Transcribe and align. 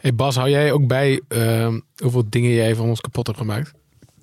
Hey 0.00 0.14
Bas, 0.14 0.36
hou 0.36 0.50
jij 0.50 0.72
ook 0.72 0.86
bij 0.86 1.20
ehm, 1.28 1.80
hoeveel 1.96 2.24
dingen 2.28 2.50
jij 2.50 2.74
van 2.74 2.88
ons 2.88 3.00
kapot 3.00 3.26
hebt 3.26 3.38
gemaakt? 3.38 3.72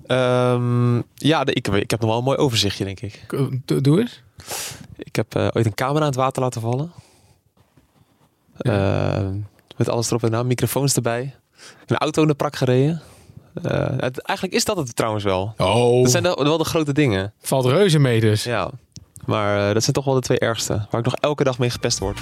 Ehm, 0.08 0.96
ja, 1.14 1.44
de- 1.44 1.54
ik, 1.54 1.68
ik 1.68 1.92
heb 1.92 2.00
nog 2.00 2.10
wel 2.10 2.18
een 2.18 2.24
mooi 2.24 2.38
overzichtje, 2.38 2.86
denk 2.86 3.00
ik. 3.00 3.26
Doe, 3.84 4.00
eens. 4.02 4.24
Ik 4.98 5.16
heb 5.16 5.36
eh, 5.36 5.48
ooit 5.54 5.66
een 5.66 5.74
camera 5.74 6.00
aan 6.00 6.06
het 6.06 6.16
water 6.16 6.42
laten 6.42 6.62
vallen. 6.62 6.92
Ehm, 8.58 9.34
met 9.78 9.90
alles 9.90 10.08
erop 10.08 10.24
en 10.24 10.36
aan, 10.36 10.48
microfoons 10.48 10.96
erbij. 10.96 11.36
Een 11.86 11.98
auto 11.98 12.22
in 12.22 12.28
de 12.28 12.34
prak 12.36 12.56
gereden. 12.56 13.02
Eh, 13.64 13.88
het- 13.98 14.20
eigenlijk 14.22 14.58
is 14.58 14.66
dat 14.66 14.78
het 14.78 14.96
trouwens 14.96 15.24
wel. 15.24 15.54
Oh, 15.58 16.02
Dat 16.02 16.12
zijn 16.12 16.24
wel 16.24 16.44
wel 16.44 16.58
de 16.58 16.64
grote 16.64 16.94
dingen. 16.94 17.34
valt 17.42 17.66
reuze 17.66 18.00
mee 18.00 18.20
dus. 18.20 18.44
Ja. 18.44 18.70
Maar 19.26 19.68
eh, 19.68 19.74
dat 19.74 19.82
zijn 19.84 19.96
toch 19.96 20.06
wel 20.06 20.14
de 20.14 20.20
twee 20.22 20.40
ergste. 20.40 20.74
Waar 20.90 21.00
ik 21.00 21.06
nog 21.06 21.16
elke 21.16 21.44
dag 21.44 21.60
mee 21.60 21.70
gepest 21.70 22.00
word. 22.00 22.20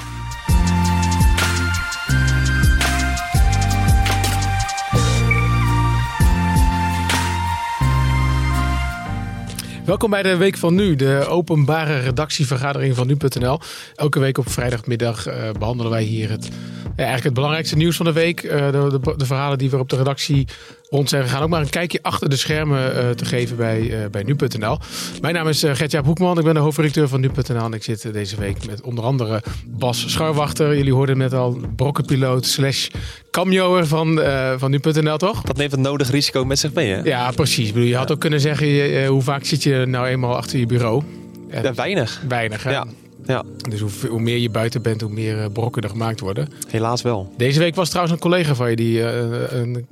Welkom 9.85 10.09
bij 10.09 10.23
de 10.23 10.37
Week 10.37 10.57
van 10.57 10.75
Nu, 10.75 10.95
de 10.95 11.25
openbare 11.29 11.99
redactievergadering 11.99 12.95
van 12.95 13.07
nu.nl. 13.07 13.59
Elke 13.95 14.19
week 14.19 14.37
op 14.37 14.49
vrijdagmiddag 14.49 15.27
eh, 15.27 15.51
behandelen 15.59 15.91
wij 15.91 16.03
hier 16.03 16.29
het, 16.29 16.45
ja, 16.45 16.51
eigenlijk 16.95 17.23
het 17.23 17.33
belangrijkste 17.33 17.75
nieuws 17.75 17.95
van 17.95 18.05
de 18.05 18.13
week. 18.13 18.43
Eh, 18.43 18.71
de, 18.71 18.99
de, 19.01 19.13
de 19.17 19.25
verhalen 19.25 19.57
die 19.57 19.69
we 19.69 19.77
op 19.77 19.89
de 19.89 19.95
redactie 19.95 20.47
rond 20.93 21.09
zijn 21.09 21.23
gegaan. 21.23 21.41
Ook 21.43 21.49
maar 21.49 21.61
een 21.61 21.69
kijkje 21.69 21.99
achter 22.01 22.29
de 22.29 22.35
schermen 22.35 22.95
eh, 22.95 23.09
te 23.09 23.25
geven 23.25 23.57
bij, 23.57 24.03
eh, 24.03 24.09
bij 24.09 24.23
nu.nl. 24.23 24.77
Mijn 25.21 25.33
naam 25.33 25.47
is 25.47 25.63
uh, 25.63 25.75
Gertjaap 25.75 26.05
Hoekman, 26.05 26.37
ik 26.37 26.43
ben 26.43 26.53
de 26.53 26.59
hoofdredacteur 26.59 27.07
van 27.07 27.21
nu.nl. 27.21 27.63
En 27.65 27.73
ik 27.73 27.83
zit 27.83 28.05
eh, 28.05 28.13
deze 28.13 28.35
week 28.39 28.65
met 28.67 28.81
onder 28.81 29.03
andere 29.03 29.43
Bas 29.65 30.05
Scharwachter. 30.11 30.77
Jullie 30.77 30.93
hoorden 30.93 31.17
net 31.17 31.33
al, 31.33 31.59
brokkenpiloot 31.75 32.45
slash 32.45 32.87
cameoer 33.31 33.87
van, 33.87 34.21
eh, 34.21 34.53
van 34.57 34.71
nu.nl, 34.71 35.17
toch? 35.17 35.41
Dat 35.41 35.57
neemt 35.57 35.71
het 35.71 35.79
nodig 35.79 36.11
risico 36.11 36.45
met 36.45 36.59
zich 36.59 36.73
mee, 36.73 36.89
hè? 36.91 37.01
Ja, 37.01 37.31
precies. 37.31 37.67
Ik 37.67 37.73
bedoel, 37.73 37.89
je 37.89 37.95
had 37.95 38.11
ook 38.11 38.19
kunnen 38.19 38.39
zeggen, 38.39 38.67
eh, 38.67 39.07
hoe 39.07 39.21
vaak 39.21 39.45
zit 39.45 39.63
je 39.63 39.85
nou 39.87 40.07
eenmaal 40.07 40.35
achter 40.35 40.59
je 40.59 40.65
bureau? 40.65 41.03
En 41.49 41.63
Ja, 41.63 41.73
weinig. 41.73 42.21
Weinig, 42.27 42.63
hè? 42.63 42.71
Ja. 42.71 42.85
Ja, 43.25 43.43
Dus 43.69 43.79
hoe, 43.79 43.89
hoe 44.09 44.19
meer 44.19 44.37
je 44.37 44.49
buiten 44.49 44.81
bent, 44.81 45.01
hoe 45.01 45.11
meer 45.11 45.39
eh, 45.39 45.45
brokken 45.53 45.81
er 45.81 45.89
gemaakt 45.89 46.19
worden. 46.19 46.49
helaas 46.69 47.01
wel. 47.01 47.33
Deze 47.37 47.59
week 47.59 47.75
was 47.75 47.87
trouwens 47.89 48.15
een 48.15 48.21
collega 48.21 48.55
van 48.55 48.69
je 48.69 48.75
die 48.75 49.03
eh, 49.03 49.59
een 49.59 49.85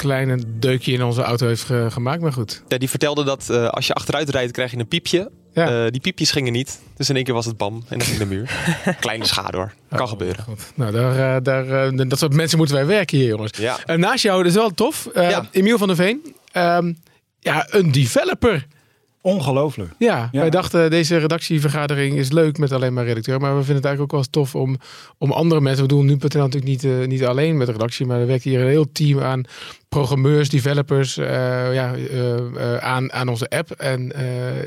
kleine 0.00 0.38
deukje 0.58 0.92
in 0.92 1.02
onze 1.02 1.22
auto 1.22 1.46
heeft 1.46 1.62
ge- 1.64 1.86
gemaakt. 1.90 2.22
Maar 2.22 2.32
goed. 2.32 2.62
Ja, 2.68 2.78
die 2.78 2.90
vertelde 2.90 3.24
dat 3.24 3.50
eh, 3.50 3.68
als 3.68 3.86
je 3.86 3.92
achteruit 3.94 4.28
rijdt, 4.30 4.52
krijg 4.52 4.70
je 4.70 4.76
een 4.78 4.88
piepje. 4.88 5.30
Ja. 5.52 5.84
Eh, 5.84 5.90
die 5.90 6.00
piepjes 6.00 6.30
gingen 6.30 6.52
niet. 6.52 6.80
Dus 6.96 7.08
in 7.08 7.14
één 7.16 7.24
keer 7.24 7.34
was 7.34 7.46
het 7.46 7.56
bam 7.56 7.74
en 7.88 7.98
dan 7.98 8.06
ging 8.06 8.18
de 8.18 8.26
muur. 8.26 8.50
Kleine 9.00 9.26
schade 9.26 9.56
hoor. 9.56 9.72
Kan 9.90 10.00
Oh, 10.00 10.08
gebeuren. 10.08 10.44
Goed. 10.44 10.60
Nou, 10.74 10.92
daar, 10.92 11.36
eh, 11.36 11.42
daar, 11.42 11.86
eh, 11.92 12.08
dat 12.08 12.18
soort 12.18 12.32
mensen 12.34 12.58
moeten 12.58 12.76
wij 12.76 12.86
werken 12.86 13.18
hier, 13.18 13.26
jongens. 13.28 13.58
Ja. 13.58 13.76
En 13.86 14.00
naast 14.00 14.22
jou, 14.22 14.38
dat 14.38 14.46
is 14.50 14.56
wel 14.58 14.70
tof. 14.70 15.06
eh 15.06 15.30
Ja. 15.30 15.48
Emiel 15.50 15.78
van 15.78 15.86
der 15.86 15.96
Veen. 15.96 16.34
Ehm, 16.52 16.92
ja, 17.40 17.66
een 17.70 17.92
developer. 17.92 18.66
Ongelooflijk. 19.22 19.92
Ja, 19.98 20.28
Ja. 20.32 20.40
wij 20.40 20.50
dachten 20.50 20.90
deze 20.90 21.16
redactievergadering 21.16 22.16
is 22.16 22.30
leuk 22.30 22.58
met 22.58 22.72
alleen 22.72 22.92
maar 22.92 23.04
redacteur. 23.04 23.40
Maar 23.40 23.50
we 23.56 23.64
vinden 23.64 23.76
het 23.76 23.84
eigenlijk 23.84 24.14
ook 24.14 24.20
wel 24.20 24.30
tof 24.30 24.54
om, 24.54 24.76
om 25.18 25.32
andere 25.32 25.60
mensen... 25.60 25.82
We 25.82 25.88
doen 25.88 26.06
nu.nl 26.06 26.28
natuurlijk 26.42 26.64
niet, 26.64 26.84
eh, 26.84 27.06
niet 27.06 27.24
alleen 27.24 27.56
met 27.56 27.66
de 27.66 27.72
redactie. 27.72 28.06
Maar 28.06 28.20
er 28.20 28.26
werkt 28.26 28.44
hier 28.44 28.60
een 28.60 28.68
heel 28.68 28.92
team 28.92 29.20
aan 29.20 29.42
programmeurs, 29.88 30.48
developers 30.48 31.16
eh, 31.16 31.26
ja, 31.74 31.94
eh, 31.94 32.76
aan, 32.76 33.12
aan 33.12 33.28
onze 33.28 33.48
app. 33.48 33.70
En 33.70 34.12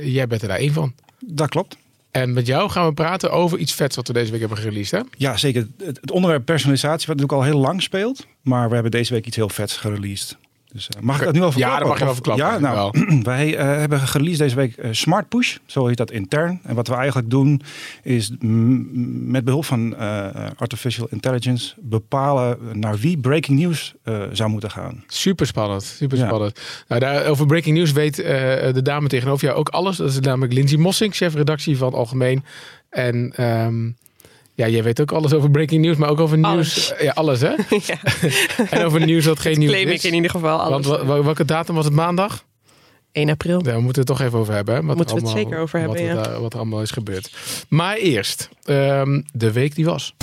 jij 0.02 0.28
bent 0.28 0.42
er 0.42 0.48
daar 0.48 0.58
één 0.58 0.74
van. 0.74 0.94
Dat 1.20 1.50
klopt. 1.50 1.78
En 2.12 2.34
met 2.34 2.48
jou 2.48 2.70
gaan 2.70 2.88
we 2.88 2.94
praten 2.94 3.32
over 3.32 3.58
iets 3.58 3.74
vets 3.74 3.96
wat 3.96 4.08
we 4.08 4.14
deze 4.14 4.32
week 4.32 4.40
hebben 4.40 4.58
gereleased. 4.58 5.00
Hè? 5.02 5.08
Ja, 5.18 5.38
zeker. 5.38 5.68
Het, 5.78 5.98
het 6.02 6.12
onderwerp 6.12 6.46
personalisatie, 6.46 7.08
wat 7.08 7.16
natuurlijk 7.16 7.42
al 7.48 7.54
heel 7.54 7.62
lang 7.62 7.82
speelt. 7.82 8.26
Maar 8.42 8.68
we 8.68 8.74
hebben 8.74 8.92
deze 8.92 9.14
week 9.14 9.26
iets 9.26 9.36
heel 9.36 9.50
vets 9.50 9.78
gereleased. 9.78 10.38
Dus 10.74 10.90
eh, 10.90 11.02
mag 11.02 11.20
ik 11.20 11.24
dat 11.26 11.34
nu 11.34 11.42
al 11.42 11.46
Ja, 11.46 11.52
verklappen? 11.52 11.80
dat 11.80 11.88
mag 11.90 12.00
je 12.00 12.06
wel 12.06 12.14
verklappen, 12.14 12.46
Ja, 12.46 12.60
nou, 12.60 13.24
wij 13.34 13.58
eh, 13.58 13.66
hebben 13.66 14.00
gereleased 14.00 14.40
deze 14.40 14.56
week 14.56 14.76
eh, 14.78 14.90
Smart 14.92 15.30
Push. 15.30 15.58
Zo 15.66 15.88
heet 15.88 15.98
dat 15.98 16.12
intern. 16.12 16.60
En 16.64 16.76
wat 16.76 16.88
we 16.88 16.94
eigenlijk 16.94 17.30
doen 17.30 17.62
is 18.04 18.32
met 18.40 19.46
behulp 19.46 19.66
van 19.66 19.98
artificial 20.58 21.08
intelligence 21.10 21.74
bepalen 21.80 22.58
naar 22.74 22.98
wie 22.98 23.18
breaking 23.18 23.60
news 23.60 23.94
zou 24.32 24.50
moeten 24.50 24.72
gaan. 24.72 25.04
Super 25.08 25.48
spannend, 25.48 25.84
super 25.84 26.18
spannend. 26.18 26.60
Nou, 26.88 27.02
daar, 27.02 27.26
over 27.26 27.46
breaking 27.46 27.78
news 27.78 27.92
weet 27.92 28.16
de 28.16 28.82
dame 28.84 29.08
tegenover 29.08 29.46
jou 29.46 29.60
ook 29.60 29.70
alles. 29.70 29.98
Dat 29.98 30.10
is 30.10 30.20
namelijk 30.20 30.54
Lindsay 30.54 30.78
Mossing, 30.78 31.16
chef 31.16 31.34
redactie 31.34 31.78
van 31.78 31.94
Algemeen. 31.94 32.44
En 32.90 33.34
ehm, 33.36 33.90
ja, 34.56 34.68
jij 34.68 34.84
weet 34.84 35.02
ook 35.02 35.12
alles 35.12 35.34
over 35.34 35.52
breaking 35.52 35.86
news, 35.86 35.98
maar 35.98 36.10
ook 36.10 36.20
over 36.20 36.38
nieuws. 36.38 36.50
Alles. 36.92 36.94
Ja, 37.02 37.12
alles 37.12 37.42
hè? 37.42 37.50
Ja, 37.86 37.98
en 38.70 38.84
over 38.86 39.06
nieuws 39.06 39.24
dat 39.26 39.40
geen 39.40 39.60
nieuws 39.60 39.72
claim 39.72 39.88
is. 39.88 39.94
ik 40.04 40.04
in 40.10 40.14
ieder 40.16 40.32
geval 40.32 40.60
alles. 40.62 40.70
Want 40.72 40.86
wa- 40.86 41.06
wa- 41.06 41.24
welke 41.24 41.46
datum 41.46 41.76
was 41.76 41.86
het 41.86 41.94
maandag? 41.94 42.44
1 43.12 43.30
april. 43.30 43.62
Daar 43.62 43.82
moeten 43.82 44.04
we 44.06 44.10
het 44.12 44.20
toch 44.20 44.28
even 44.28 44.40
over 44.40 44.54
hebben. 44.54 44.76
Hè? 44.76 44.82
Wat 44.84 44.96
Moeten 44.96 45.16
we 45.16 45.22
het 45.22 45.30
allemaal- 45.32 45.44
zeker 45.52 45.62
over 45.64 45.80
hebben, 45.80 46.04
ja. 46.04 46.40
wat 46.40 46.54
er 46.54 46.60
allemaal 46.60 46.82
is 46.82 46.92
gebeurd. 46.92 47.32
Maar 47.70 47.96
eerst, 47.96 48.50
ehm, 48.64 49.22
de 49.34 49.52
week 49.52 49.76
die 49.76 49.86
was. 49.86 50.14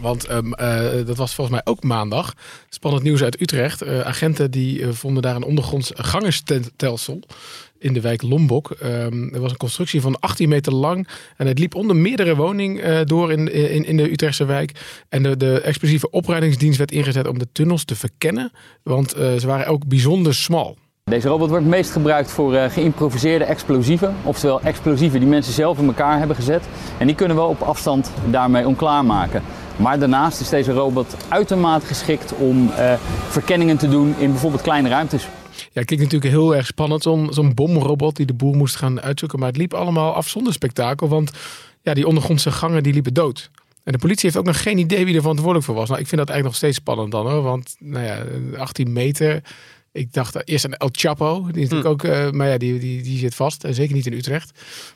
Want 0.00 0.24
ehm, 0.26 0.52
eh, 0.52 1.06
dat 1.06 1.16
was 1.16 1.34
volgens 1.34 1.56
mij 1.56 1.72
ook 1.72 1.82
maandag. 1.82 2.34
Spannend 2.68 3.02
nieuws 3.02 3.22
uit 3.22 3.40
Utrecht. 3.40 3.82
Eh, 3.82 4.00
agenten 4.00 4.50
die 4.50 4.82
eh, 4.82 4.88
vonden 4.92 5.22
daar 5.22 5.36
een 5.36 5.42
ondergronds 5.44 5.90
gangenstelsel 5.94 7.20
in 7.78 7.92
de 7.92 8.00
wijk 8.00 8.22
Lombok. 8.22 8.70
Ehm, 8.70 9.34
er 9.34 9.40
was 9.40 9.50
een 9.50 9.56
constructie 9.56 10.00
van 10.00 10.20
18 10.20 10.48
meter 10.48 10.74
lang. 10.74 11.08
En 11.36 11.46
het 11.46 11.58
liep 11.58 11.74
onder 11.74 11.96
meerdere 11.96 12.36
woningen 12.36 12.82
eh, 12.82 13.00
door 13.04 13.32
in, 13.32 13.52
in, 13.52 13.84
in 13.84 13.96
de 13.96 14.10
Utrechtse 14.10 14.44
wijk. 14.44 14.72
En 15.08 15.22
de, 15.22 15.36
de 15.36 15.60
explosieve 15.60 16.10
opruimingsdienst 16.10 16.78
werd 16.78 16.92
ingezet 16.92 17.28
om 17.28 17.38
de 17.38 17.48
tunnels 17.52 17.84
te 17.84 17.96
verkennen. 17.96 18.52
Want 18.82 19.12
eh, 19.12 19.34
ze 19.36 19.46
waren 19.46 19.66
ook 19.66 19.86
bijzonder 19.86 20.34
smal. 20.34 20.76
Deze 21.04 21.28
robot 21.28 21.48
wordt 21.48 21.66
meest 21.66 21.90
gebruikt 21.90 22.30
voor 22.30 22.54
eh, 22.54 22.70
geïmproviseerde 22.70 23.44
explosieven. 23.44 24.14
Oftewel 24.22 24.60
explosieven 24.60 25.20
die 25.20 25.28
mensen 25.28 25.52
zelf 25.52 25.78
in 25.78 25.86
elkaar 25.86 26.18
hebben 26.18 26.36
gezet. 26.36 26.62
En 26.98 27.06
die 27.06 27.16
kunnen 27.16 27.36
we 27.36 27.42
op 27.42 27.60
afstand 27.60 28.10
daarmee 28.30 28.66
onklaarmaken. 28.66 29.42
Maar 29.76 29.98
daarnaast 29.98 30.40
is 30.40 30.48
deze 30.48 30.72
robot 30.72 31.16
uitermate 31.28 31.86
geschikt 31.86 32.32
om 32.32 32.70
verkenningen 33.28 33.76
te 33.76 33.88
doen 33.88 34.14
in 34.18 34.30
bijvoorbeeld 34.30 34.62
kleine 34.62 34.88
ruimtes. 34.88 35.28
Ja, 35.58 35.70
het 35.72 35.84
klinkt 35.84 36.04
natuurlijk 36.04 36.32
heel 36.32 36.56
erg 36.56 36.66
spannend. 36.66 37.02
Zo'n 37.02 37.54
bomrobot 37.54 38.16
die 38.16 38.26
de 38.26 38.34
boer 38.34 38.56
moest 38.56 38.76
gaan 38.76 39.00
uitzoeken. 39.00 39.38
Maar 39.38 39.48
het 39.48 39.56
liep 39.56 39.74
allemaal 39.74 40.12
af 40.12 40.28
zonder 40.28 40.52
spektakel. 40.52 41.08
Want 41.08 41.30
ja, 41.82 41.94
die 41.94 42.06
ondergrondse 42.06 42.50
gangen 42.50 42.82
die 42.82 42.92
liepen 42.92 43.14
dood. 43.14 43.50
En 43.84 43.92
de 43.92 43.98
politie 43.98 44.24
heeft 44.24 44.36
ook 44.36 44.44
nog 44.44 44.62
geen 44.62 44.78
idee 44.78 45.04
wie 45.04 45.14
er 45.14 45.20
verantwoordelijk 45.20 45.66
voor 45.66 45.74
was. 45.74 45.88
Nou, 45.88 46.00
ik 46.00 46.06
vind 46.06 46.20
dat 46.20 46.30
eigenlijk 46.30 46.44
nog 46.44 46.56
steeds 46.56 46.76
spannend 46.76 47.10
dan 47.10 47.30
hoor. 47.30 47.42
Want 47.42 47.76
nou 47.78 48.04
ja, 48.04 48.24
18 48.58 48.92
meter. 48.92 49.42
Ik 49.96 50.12
dacht 50.12 50.48
eerst 50.48 50.64
aan 50.64 50.72
El 50.74 50.88
Chapo. 50.92 51.46
Die 51.52 51.62
is 51.62 51.68
natuurlijk 51.68 52.04
ook, 52.04 52.10
eh, 52.12 52.30
maar 52.30 52.48
ja, 52.48 52.58
die, 52.58 52.78
die, 52.78 53.02
die 53.02 53.18
zit 53.18 53.34
vast. 53.34 53.64
En 53.64 53.74
zeker 53.74 53.94
niet 53.94 54.06
in 54.06 54.12
Utrecht. 54.12 54.50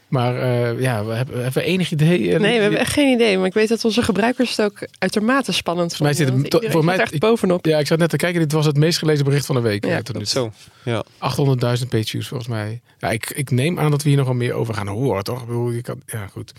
Maar 0.09 0.37
eh, 0.43 0.81
ja, 0.81 1.05
we 1.05 1.13
hebben, 1.13 1.35
hebben 1.43 1.63
we 1.63 1.69
enig 1.69 1.91
idee. 1.91 2.33
eh, 2.35 2.41
Nee, 2.41 2.57
we 2.57 2.63
hebben 2.63 2.81
echt 2.81 2.93
geen 2.93 3.15
idee. 3.15 3.37
Maar 3.39 3.47
ik 3.47 3.53
weet 3.53 3.69
dat 3.69 3.85
onze 3.85 4.03
gebruikers 4.03 4.57
het 4.57 4.67
ook 4.67 4.87
uitermate 4.99 5.53
spannend 5.53 5.89
mij 6.01 6.15
vonden. 6.15 6.41
zit 6.43 6.53
het 6.63 6.73
voor 6.73 6.85
mij- 6.85 6.95
zit 6.95 7.03
echt 7.05 7.15
ik- 7.15 7.21
bovenop. 7.21 7.67
Ja, 7.67 7.79
ik 7.79 7.87
zat 7.87 7.99
net 7.99 8.11
te 8.11 8.17
kijken. 8.17 8.41
Dit 8.41 8.53
was 8.53 8.67
het 8.67 8.77
meest 8.77 8.99
gelezen 8.99 9.25
bericht 9.25 9.47
van 9.47 9.55
de 9.55 9.61
week. 9.61 9.85
Ja, 9.87 9.97
eh, 9.97 10.03
tot 10.03 10.19
nu. 10.19 10.25
Zo. 10.25 10.53
Ja. 10.85 11.05
800.000 11.19 11.89
page 11.89 12.05
views 12.07 12.29
volgens 12.29 12.49
mij. 12.49 12.81
Ja, 12.99 13.11
ik, 13.11 13.31
ik 13.31 13.51
neem 13.51 13.79
aan 13.79 13.91
dat 13.91 14.03
we 14.03 14.09
hier 14.09 14.19
nog 14.19 14.27
wel 14.27 14.37
meer 14.37 14.53
over 14.53 14.75
gaan 14.75 14.87
horen, 14.89 15.25
toch? 15.25 15.41
Ik 15.41 15.47
bedoel, 15.47 15.71
je 15.71 15.83
kan, 15.83 16.03
ja, 16.07 16.27
goed. 16.27 16.53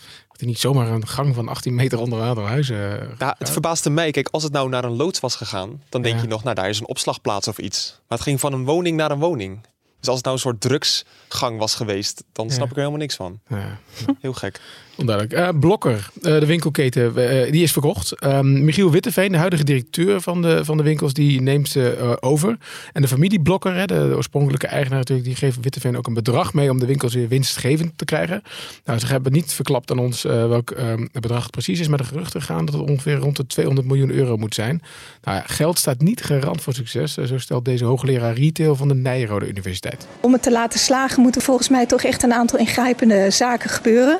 Niet 0.45 0.59
zomaar 0.59 0.87
een 0.87 1.07
gang 1.07 1.35
van 1.35 1.47
18 1.47 1.75
meter 1.75 1.99
onder 1.99 2.21
aantal 2.21 2.47
huizen. 2.47 3.01
eh, 3.01 3.07
Ja, 3.19 3.35
het 3.37 3.49
verbaasde 3.49 3.89
mij. 3.89 4.11
Kijk, 4.11 4.27
als 4.31 4.43
het 4.43 4.51
nou 4.51 4.69
naar 4.69 4.83
een 4.83 4.95
loods 4.95 5.19
was 5.19 5.35
gegaan, 5.35 5.81
dan 5.89 6.01
denk 6.01 6.15
Ja. 6.15 6.21
je 6.21 6.27
nog, 6.27 6.43
nou 6.43 6.55
daar 6.55 6.69
is 6.69 6.79
een 6.79 6.87
opslagplaats 6.87 7.47
of 7.47 7.57
iets. 7.57 7.91
Maar 8.07 8.17
het 8.17 8.27
ging 8.27 8.39
van 8.39 8.53
een 8.53 8.65
woning 8.65 8.97
naar 8.97 9.11
een 9.11 9.19
woning. 9.19 9.59
Dus 9.99 10.07
als 10.09 10.15
het 10.15 10.25
nou 10.25 10.35
een 10.35 10.41
soort 10.41 10.61
drugsgang 10.61 11.57
was 11.59 11.75
geweest, 11.75 12.23
dan 12.31 12.45
Ja. 12.47 12.53
snap 12.53 12.65
ik 12.65 12.71
er 12.71 12.77
helemaal 12.77 12.99
niks 12.99 13.15
van. 13.15 13.39
ja, 13.47 13.77
Heel 14.19 14.33
gek. 14.33 14.61
Eh, 15.09 15.49
Blokker, 15.59 16.09
eh, 16.21 16.39
de 16.39 16.45
winkelketen, 16.45 17.29
eh, 17.29 17.51
die 17.51 17.63
is 17.63 17.71
verkocht. 17.71 18.11
Ehm, 18.11 18.63
Michiel 18.63 18.91
Witteveen, 18.91 19.31
de 19.31 19.37
huidige 19.37 19.63
directeur 19.63 20.21
van 20.21 20.41
de, 20.41 20.65
van 20.65 20.77
de 20.77 20.83
winkels, 20.83 21.13
die 21.13 21.41
neemt 21.41 21.69
ze 21.69 22.17
over. 22.19 22.57
En 22.93 23.01
de 23.01 23.07
familie 23.07 23.41
Blokker, 23.41 23.87
de, 23.87 24.13
oorspronkelijke 24.15 24.67
eigenaar 24.67 24.97
natuurlijk, 24.97 25.27
die 25.27 25.37
geeft 25.37 25.59
Witteveen 25.61 25.97
ook 25.97 26.07
een 26.07 26.13
bedrag 26.13 26.53
mee 26.53 26.69
om 26.69 26.79
de 26.79 26.85
winkels 26.85 27.13
weer 27.13 27.27
winstgevend 27.27 27.97
te 27.97 28.05
krijgen. 28.05 28.43
Nou, 28.85 28.99
ze 28.99 29.05
hebben 29.05 29.31
niet 29.31 29.53
verklapt 29.53 29.91
aan 29.91 29.99
ons 29.99 30.21
welk 30.21 30.71
ehm, 30.71 31.01
het 31.01 31.21
bedrag 31.21 31.49
precies 31.49 31.79
is, 31.79 31.87
maar 31.87 31.97
de 31.97 32.03
geruchten 32.03 32.41
gaan 32.41 32.65
dat 32.65 32.75
het 32.75 32.89
ongeveer 32.89 33.15
rond 33.15 33.37
de 33.37 33.47
200 33.47 33.87
miljoen 33.87 34.11
euro 34.11 34.37
moet 34.37 34.55
zijn. 34.55 34.81
Nou 35.23 35.37
ja, 35.37 35.43
geld 35.45 35.79
staat 35.79 36.01
niet 36.01 36.23
garant 36.23 36.61
voor 36.61 36.73
succes, 36.73 37.13
zo 37.13 37.37
stelt 37.37 37.65
deze 37.65 37.85
hoogleraar 37.85 38.33
retail 38.33 38.75
van 38.75 38.87
de 38.87 38.95
Nijrode 38.95 39.47
Universiteit. 39.47 40.07
Om 40.21 40.33
het 40.33 40.43
te 40.43 40.51
laten 40.51 40.79
slagen 40.79 41.21
moeten 41.21 41.41
volgens 41.41 41.69
mij 41.69 41.85
toch 41.85 42.03
echt 42.03 42.23
een 42.23 42.33
aantal 42.33 42.59
ingrijpende 42.59 43.29
zaken 43.29 43.69
gebeuren. 43.69 44.19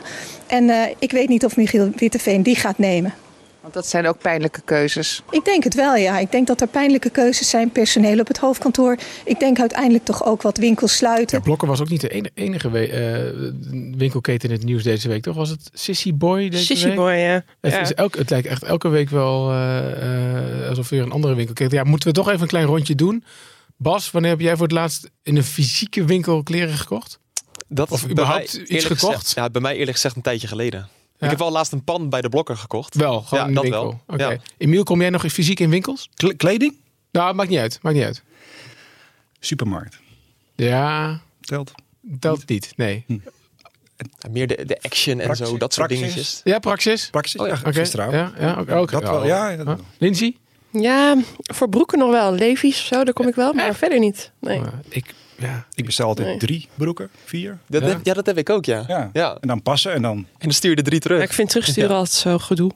En 0.52 0.70
eh, 0.70 0.96
ik 1.00 1.12
weet 1.12 1.30
niet 1.30 1.46
of 1.46 1.58
Michiel 1.58 1.92
Witteveen 1.96 2.44
die 2.44 2.56
gaat 2.56 2.78
nemen. 2.78 3.14
Want 3.62 3.74
dat 3.74 3.88
zijn 3.88 4.08
ook 4.08 4.18
pijnlijke 4.18 4.62
keuzes. 4.66 5.22
Ik 5.30 5.46
denk 5.46 5.64
het 5.64 5.74
wel, 5.76 5.96
ja. 5.96 6.20
Ik 6.20 6.32
denk 6.32 6.48
dat 6.48 6.62
er 6.62 6.68
pijnlijke 6.68 7.10
keuzes 7.10 7.50
zijn, 7.50 7.72
personeel 7.72 8.20
op 8.20 8.28
het 8.28 8.38
hoofdkantoor. 8.38 8.98
Ik 9.26 9.40
denk 9.40 9.60
uiteindelijk 9.60 10.06
toch 10.06 10.26
ook 10.26 10.42
wat 10.42 10.58
winkels 10.58 10.96
sluiten. 10.96 11.38
Ja, 11.38 11.44
Blokker 11.44 11.68
was 11.68 11.82
ook 11.82 11.90
niet 11.90 12.02
de 12.02 12.10
ene- 12.10 12.30
enige 12.34 12.88
eh, 12.88 13.52
winkelketen 13.98 14.50
in 14.50 14.56
het 14.56 14.64
nieuws 14.66 14.84
deze 14.84 15.08
week, 15.08 15.22
toch? 15.24 15.36
Was 15.36 15.50
het 15.50 15.70
Sissy 15.74 16.14
Boy 16.14 16.50
deze 16.50 16.66
Sissy 16.66 16.86
week? 16.88 16.96
boy, 16.96 17.12
ja. 17.14 17.44
Het, 17.62 17.72
Ja. 17.74 17.80
is 17.80 17.94
elk, 17.94 18.16
het 18.16 18.30
lijkt 18.30 18.48
echt 18.48 18.64
elke 18.64 18.88
week 18.88 19.10
wel 19.10 19.52
eh, 19.52 20.62
eh, 20.62 20.70
alsof 20.70 20.90
weer 20.90 21.02
een 21.02 21.12
andere 21.12 21.36
winkelketen. 21.36 21.78
Ja, 21.78 21.84
moeten 21.84 22.08
we 22.08 22.14
toch 22.14 22.30
even 22.30 22.42
een 22.42 22.48
klein 22.48 22.66
rondje 22.66 22.96
doen? 22.96 23.24
Bas, 23.78 24.12
wanneer 24.12 24.32
heb 24.32 24.40
jij 24.40 24.54
voor 24.56 24.64
het 24.68 24.76
laatst 24.76 25.10
in 25.24 25.36
een 25.38 25.44
fysieke 25.44 26.06
winkel 26.06 26.44
kleren 26.44 26.78
gekocht? 26.78 27.20
Dat 27.74 27.92
Of 27.92 28.10
überhaupt 28.10 28.54
mij 28.54 28.66
iets 28.66 28.86
gekocht? 28.86 29.02
Gezegd, 29.16 29.32
ja, 29.36 29.50
bij 29.50 29.62
mij 29.62 29.74
eerlijk 29.76 29.92
gezegd 29.92 30.16
een 30.16 30.22
tijdje 30.22 30.48
geleden. 30.48 30.80
Ja. 31.18 31.26
Ik 31.26 31.30
heb 31.30 31.40
wel 31.40 31.52
laatst 31.52 31.72
een 31.72 31.84
pan 31.84 32.10
bij 32.10 32.22
de 32.22 32.30
blokker 32.30 32.58
gekocht. 32.58 32.96
Wel, 32.96 33.22
gewoon 33.22 33.40
Ja, 33.40 33.46
in 33.46 33.48
de 33.48 33.54
dat 33.54 33.64
winkel. 33.64 34.02
wel. 34.08 34.32
Ja. 34.32 34.38
Emiel, 34.58 34.84
kom 34.84 35.02
jij 35.02 35.10
nog 35.10 35.24
eens 35.24 35.34
fysiek 35.34 35.60
in 35.60 35.70
winkels? 35.70 36.10
Kle- 36.16 36.34
kleding? 36.36 36.76
Nou, 37.12 37.34
maakt 37.34 37.50
niet 37.50 37.60
uit. 37.60 37.80
Maakt 37.82 37.96
niet 37.96 38.06
uit. 38.06 38.24
Supermarkt. 39.40 39.98
Ja, 40.56 41.20
Telt. 41.42 41.72
telt 42.20 42.48
niet. 42.50 42.74
Nee. 42.76 43.04
Ja, 43.08 44.30
Meer 44.30 44.48
de, 44.48 44.66
de 44.66 44.78
action 44.82 45.20
en 45.20 45.26
Praxis- 45.26 45.48
zo, 45.50 45.58
dat 45.58 45.74
soort 45.74 45.88
praxis. 45.88 46.08
dingetjes. 46.14 46.42
Ja, 46.44 46.60
Praxis? 46.60 47.10
Praxis? 47.10 47.42
Oh 47.42 47.48
ja, 47.48 47.56
gisteravond. 47.56 48.16
Ja, 48.16 48.32
ja. 48.40 48.64
Dat 48.86 49.02
wel, 49.04 49.26
ja, 49.26 49.48
dat 49.56 49.58
Huh? 49.68 49.76
wel. 49.76 49.86
Lindsay? 49.98 50.36
Ja, 50.72 51.18
voor 51.42 51.70
broeken 51.70 51.98
nog 51.98 52.12
wel. 52.12 52.32
Levi's 52.34 52.80
of 52.80 52.86
zo, 52.86 53.04
daar 53.04 53.14
kom 53.14 53.28
ik 53.28 53.36
wel. 53.36 53.54
Maar 53.54 53.76
verder 53.76 54.00
niet. 54.00 54.32
Nee. 54.40 54.60
Uh, 54.60 54.68
ik, 54.90 55.14
ja. 55.42 55.66
Ik 55.76 55.86
bestel 55.86 56.08
altijd 56.08 56.28
Nee. 56.28 56.38
drie 56.38 56.68
broeken, 56.76 57.10
vier. 57.26 57.58
Dat 57.68 57.82
Ja. 57.82 57.88
Heb, 57.88 58.00
ja, 58.06 58.14
dat 58.14 58.26
heb 58.26 58.38
ik 58.38 58.50
ook, 58.50 58.66
ja. 58.66 58.84
Ja. 58.88 59.10
ja. 59.14 59.38
En 59.42 59.48
dan 59.48 59.62
passen 59.62 59.94
en 59.94 60.02
dan... 60.02 60.18
En 60.18 60.26
dan 60.40 60.52
stuur 60.52 60.72
je 60.72 60.78
er 60.78 60.84
drie 60.84 60.96
Ja, 60.96 61.02
terug. 61.02 61.24
ik 61.24 61.34
vind 61.34 61.50
terugsturen 61.50 61.90
Ja. 61.90 61.96
altijd 61.96 62.16
zo 62.16 62.38
gedoe. 62.38 62.72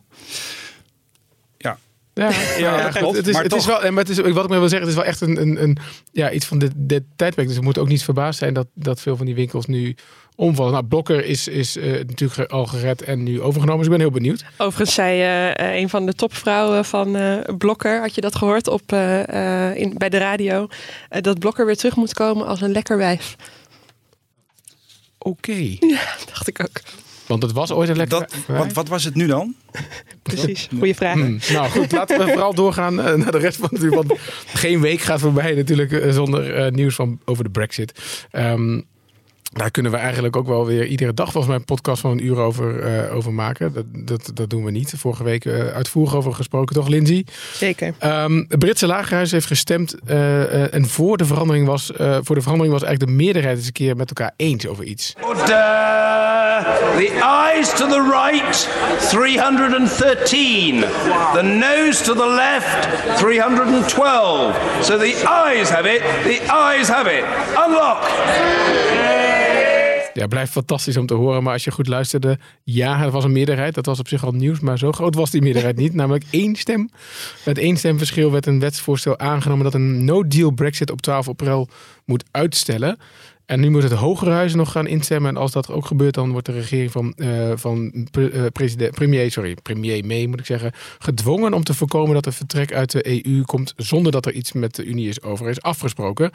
Ja, 2.24 2.30
Ja, 2.58 2.78
ja, 2.78 2.90
klopt, 2.90 3.18
het 3.18 3.28
is, 3.28 3.34
maar 3.34 3.44
het 3.44 3.56
is 3.56 3.66
wel, 3.66 3.84
en 3.84 3.96
het 3.96 4.10
is, 4.10 4.18
wat 4.18 4.28
ik 4.28 4.34
maar 4.34 4.60
wil 4.60 4.70
zeggen, 4.70 4.80
het 4.80 4.88
is 4.88 4.96
wel 4.96 5.04
echt 5.04 5.22
een, 5.22 5.42
een, 5.42 5.64
een 5.64 5.78
ja, 6.12 6.32
iets 6.32 6.46
van 6.46 6.60
dit, 6.60 6.72
dit 6.76 7.04
tijdperk. 7.16 7.48
Dus 7.48 7.58
we 7.58 7.64
moeten 7.64 7.82
ook 7.82 7.88
niet 7.88 8.04
verbaasd 8.04 8.40
zijn 8.40 8.54
dat, 8.54 8.68
dat 8.74 9.02
veel 9.02 9.18
van 9.18 9.26
die 9.26 9.36
winkels 9.36 9.66
nu 9.66 9.96
omvallen. 10.36 10.72
Nou, 10.72 10.86
Blokker 10.86 11.26
is, 11.26 11.48
is 11.48 11.78
eh, 11.78 11.92
natuurlijk 11.92 12.52
al 12.52 12.66
gered 12.66 13.02
en 13.02 13.24
nu 13.24 13.42
overgenomen. 13.42 13.78
Dus 13.78 13.86
ik 13.86 13.92
ben 13.92 14.02
heel 14.02 14.20
benieuwd. 14.20 14.46
Overigens 14.58 14.94
zei 14.94 15.22
eh, 15.54 15.76
een 15.80 15.90
van 15.90 16.06
de 16.06 16.14
topvrouwen 16.14 16.86
van 16.86 17.16
eh, 17.16 17.56
Blokker, 17.58 18.00
had 18.00 18.16
je 18.16 18.22
dat 18.22 18.36
gehoord 18.36 18.68
op, 18.68 18.92
eh, 18.92 19.70
eh, 19.70 19.78
in, 19.78 19.94
bij 19.98 20.10
de 20.10 20.18
radio, 20.18 20.68
dat 21.22 21.40
Blokker 21.40 21.66
weer 21.66 21.78
terug 21.78 21.96
moet 21.96 22.14
komen 22.14 22.48
als 22.48 22.62
een 22.62 22.72
lekker 22.72 22.98
wijf. 22.98 23.36
Oké. 25.18 25.78
Dacht 26.32 26.48
ik 26.48 26.62
ook. 26.62 26.82
Want 27.28 27.44
het 27.44 27.52
was 27.52 27.72
ooit 27.72 27.90
een 27.90 27.96
lekker... 27.96 28.20
dat, 28.20 28.36
wat, 28.48 28.74
wat 28.74 28.88
was 28.88 29.04
het 29.04 29.16
nu 29.16 29.28
dan? 29.28 29.56
Precies, 30.24 30.70
goede 30.78 30.96
vraag. 30.96 31.14
Hmm. 31.14 31.40
Nou 31.52 31.70
goed, 31.70 31.92
laten 31.92 32.20
we 32.20 32.28
vooral 32.28 32.54
doorgaan 32.54 33.02
eh, 33.02 33.14
naar 33.14 33.32
de 33.32 33.38
rest 33.38 33.58
van 33.58 33.70
het 33.72 33.94
Want 33.94 34.14
geen 34.54 34.82
week 34.82 35.02
gaat 35.02 35.20
voorbij 35.20 35.54
natuurlijk 35.54 35.92
eh, 35.92 36.12
zonder 36.12 36.56
eh, 36.56 36.72
nieuws 36.72 36.96
van, 36.96 37.20
over 37.26 37.44
de 37.44 37.50
brexit. 37.50 38.26
Ehm, 38.32 38.82
daar 39.56 39.72
kunnen 39.72 39.92
we 39.92 39.98
eigenlijk 39.98 40.36
ook 40.36 40.48
wel 40.48 40.66
weer 40.66 40.86
iedere 40.86 41.14
dag 41.14 41.26
volgens 41.32 41.48
mij 41.48 41.56
een 41.56 41.66
podcast 41.66 42.02
van 42.02 42.12
een 42.12 42.26
uur 42.26 42.38
over, 42.38 42.80
eh, 42.80 43.16
over 43.16 43.34
maken. 43.34 43.74
Dat, 43.74 43.86
dat, 43.92 44.32
dat 44.34 44.50
doen 44.50 44.64
we 44.64 44.72
niet. 44.72 44.94
Vorige 44.98 45.24
week 45.24 45.46
eh, 45.46 45.68
uitvoerig 45.68 46.16
over 46.16 46.34
gesproken, 46.34 46.76
toch 46.76 46.88
Lindsay? 46.88 47.26
Zeker. 47.54 47.94
Ehm, 48.00 48.44
het 48.48 48.60
Britse 48.60 48.88
lagerhuis 48.88 49.32
heeft 49.32 49.46
gestemd 49.46 49.96
eh, 50.06 50.44
eh, 50.44 50.74
en 50.74 50.88
voor 50.88 51.18
de 51.18 51.26
verandering 51.26 51.68
was, 51.68 51.92
eh, 51.92 52.18
voor 52.22 52.36
de 52.36 52.42
verandering 52.42 52.74
was 52.74 52.84
eigenlijk 52.84 53.12
de 53.18 53.24
meerderheid 53.24 53.58
eens 53.58 53.66
een 53.66 53.74
keer 53.74 53.96
met 53.96 54.10
elkaar 54.10 54.34
eens 54.36 54.68
over 54.68 54.84
iets. 54.84 55.14
The 55.46 57.20
eyes 57.22 57.70
to 57.70 57.88
the 57.88 58.02
right, 58.12 58.70
313. 59.10 60.84
The 61.34 61.42
nose 61.42 62.04
to 62.04 62.14
the 62.14 62.30
left, 62.30 62.88
312. 63.18 64.56
So 64.82 64.98
the 64.98 65.24
eyes 65.46 65.70
have 65.70 65.96
it, 65.96 66.02
the 66.24 66.42
eyes 66.54 66.88
have 66.88 67.18
it. 67.18 67.24
Unlock! 67.66 69.25
Ja, 70.16 70.28
blijft 70.28 70.52
fantastisch 70.52 70.98
om 70.98 71.06
te 71.06 71.14
horen. 71.14 71.44
Maar 71.44 71.54
als 71.54 71.64
je 71.64 71.72
goed 71.72 71.88
luisterde, 71.88 72.40
ja, 72.64 73.00
het 73.00 73.12
was 73.12 73.24
een 73.24 73.32
meerderheid. 73.32 73.74
Dat 73.74 73.86
was 73.86 74.00
op 74.00 74.08
zich 74.08 74.26
al 74.26 74.32
nieuws, 74.32 74.60
maar 74.60 74.78
zo 74.78 74.92
groot 74.92 75.16
was 75.16 75.32
die 75.32 75.42
meerderheid 75.42 75.76
niet. 75.76 75.94
Namelijk 75.94 76.24
één 76.30 76.56
stem. 76.56 76.90
Met 77.46 77.58
één 77.58 77.78
stemverschil 77.78 78.32
werd 78.32 78.46
een 78.46 78.60
wetsvoorstel 78.60 79.20
aangenomen 79.20 79.64
dat 79.64 79.74
een 79.74 80.06
no-deal 80.06 80.52
Brexit 80.52 80.92
op 80.92 81.02
12 81.02 81.28
april 81.28 81.68
moet 82.06 82.24
uitstellen. 82.32 82.98
En 83.46 83.60
nu 83.60 83.70
moet 83.70 83.84
het 83.84 83.92
Hogere 83.92 84.32
Huis 84.32 84.54
nog 84.54 84.72
gaan 84.72 84.88
instemmen. 84.88 85.30
En 85.30 85.38
als 85.38 85.52
dat 85.52 85.72
ook 85.72 85.86
gebeurt, 85.86 86.14
dan 86.14 86.32
wordt 86.32 86.46
de 86.46 86.52
regering 86.52 86.92
van, 86.92 87.14
eh, 87.14 87.52
van 87.56 88.08
eh, 88.12 88.46
premier, 88.92 89.32
sorry, 89.32 89.56
premier 89.62 90.06
May 90.06 90.26
moet 90.26 90.40
ik 90.40 90.46
zeggen, 90.46 90.72
gedwongen 91.00 91.54
om 91.54 91.64
te 91.64 91.74
voorkomen 91.74 92.14
dat 92.14 92.26
er 92.26 92.34
vertrek 92.34 92.74
uit 92.74 92.92
de 92.92 93.26
EU 93.26 93.42
komt 93.44 93.74
zonder 93.78 94.12
dat 94.12 94.26
er 94.26 94.34
iets 94.34 94.52
met 94.52 94.76
de 94.76 94.84
Unie 94.84 95.10
is 95.10 95.22
over 95.22 95.50
is 95.50 95.62
afgesproken. 95.62 96.32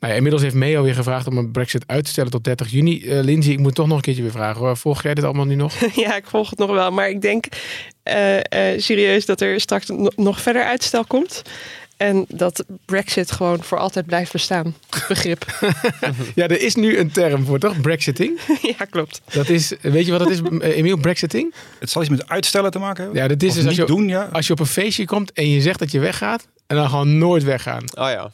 Nou 0.00 0.12
ja, 0.12 0.16
inmiddels 0.16 0.42
heeft 0.42 0.54
May 0.54 0.76
alweer 0.76 0.94
gevraagd 0.94 1.26
om 1.26 1.38
een 1.38 1.50
Brexit 1.50 1.84
uit 1.86 2.04
te 2.04 2.10
stellen 2.10 2.30
tot 2.30 2.44
30 2.44 2.70
juni. 2.70 3.02
Eh 3.02 3.22
Lindsay, 3.22 3.52
ik 3.52 3.58
moet 3.58 3.74
toch 3.74 3.86
nog 3.86 3.96
een 3.96 4.02
keertje 4.02 4.22
weer 4.22 4.30
vragen. 4.30 4.60
Hoor. 4.60 4.76
Volg 4.76 5.02
jij 5.02 5.14
dit 5.14 5.24
allemaal 5.24 5.44
nu 5.44 5.54
nog? 5.54 5.74
Ja, 5.94 6.16
ik 6.16 6.26
volg 6.26 6.50
het 6.50 6.58
nog 6.58 6.70
wel. 6.70 6.90
Maar 6.90 7.08
ik 7.08 7.20
denk 7.20 7.44
serieus 8.76 9.26
dat 9.26 9.40
er 9.40 9.60
straks 9.60 9.88
no- 9.88 10.10
nog 10.16 10.40
verder 10.40 10.64
uitstel 10.64 11.04
komt. 11.04 11.42
En 11.96 12.24
dat 12.28 12.64
Brexit 12.84 13.32
gewoon 13.32 13.62
voor 13.62 13.78
altijd 13.78 14.06
blijft 14.06 14.32
bestaan. 14.32 14.74
Begrip. 15.08 15.44
ja, 16.34 16.48
er 16.48 16.60
is 16.60 16.74
nu 16.74 16.98
een 16.98 17.10
term 17.10 17.44
voor, 17.44 17.58
toch? 17.58 17.80
Brexiting. 17.80 18.40
ja, 18.78 18.84
klopt. 18.84 19.20
Dat 19.32 19.48
is, 19.48 19.72
weet 19.80 20.06
je 20.06 20.10
wat 20.10 20.20
dat 20.20 20.30
is, 20.30 20.40
eh, 20.40 20.76
Emiel? 20.76 20.96
Brexiting? 20.96 21.54
Het 21.78 21.90
zal 21.90 22.02
iets 22.02 22.10
met 22.10 22.28
uitstellen 22.28 22.70
te 22.70 22.78
maken 22.78 23.02
hebben? 23.04 23.22
Ja, 23.22 23.28
dat 23.28 23.42
is 23.42 23.48
Of 23.48 23.54
dus 23.56 23.66
als 23.66 23.76
je, 23.76 23.84
doen, 23.84 24.08
ja. 24.08 24.28
als 24.32 24.46
je 24.46 24.52
op 24.52 24.60
een 24.60 24.66
feestje 24.66 25.04
komt 25.04 25.32
en 25.32 25.50
je 25.50 25.60
zegt 25.60 25.78
dat 25.78 25.90
je 25.90 25.98
weggaat 25.98 26.46
en 26.66 26.76
dan 26.76 26.88
gewoon 26.88 27.18
nooit 27.18 27.44
weggaan. 27.44 27.84
Oh 27.94 28.08
ja. 28.10 28.30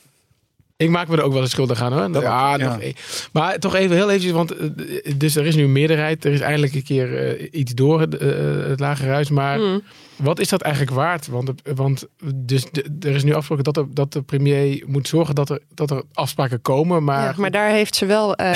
Ik 0.83 0.91
maak 0.91 1.09
me 1.09 1.17
er 1.17 1.23
ook 1.23 1.33
wel 1.33 1.41
eens 1.43 1.51
schuldig 1.51 1.83
aan 1.83 1.93
hoor. 1.93 2.13
Dat 2.13 2.23
ja, 2.23 2.53
ook, 2.55 2.61
ja. 2.61 2.69
nog 2.69 2.81
één. 2.81 2.95
Maar 3.33 3.59
toch 3.59 3.75
even 3.75 3.97
heel 3.97 4.09
eventjes, 4.09 4.33
want 4.33 4.57
eh, 4.57 4.69
dus 5.17 5.37
er 5.37 5.47
is 5.47 5.55
nu 5.55 5.63
een 5.65 5.73
meerderheid. 5.73 6.25
Er 6.25 6.33
is 6.33 6.41
eindelijk 6.41 6.75
een 6.75 6.83
keer 6.83 7.19
eh, 7.39 7.49
iets 7.61 7.75
door 7.75 8.01
het, 8.01 8.17
eh, 8.17 8.29
het 8.69 8.81
lagerhuis. 8.81 9.31
Maar 9.31 9.59
Mm. 9.59 9.83
wat 10.17 10.41
is 10.41 10.49
dat 10.49 10.61
eigenlijk 10.63 10.95
waard? 10.95 11.27
Want, 11.27 11.53
want 11.75 12.07
dus 12.35 12.65
de- 12.71 12.97
er 13.01 13.15
is 13.15 13.23
nu 13.25 13.31
afgesproken 13.33 13.65
dat 13.65 13.75
de, 13.75 13.87
dat 13.93 14.13
de 14.13 14.23
premier 14.23 14.83
moet 14.87 15.09
zorgen 15.09 15.35
dat 15.35 15.51
er, 15.51 15.61
dat 15.75 15.91
er 15.91 16.03
afspraken 16.13 16.63
komen. 16.63 17.05
Maar, 17.05 17.23
Ja, 17.25 17.35
maar 17.37 17.51
daar 17.51 17.71
heeft 17.71 17.95
ze 17.95 18.07
wel 18.07 18.35
eh, 18.35 18.53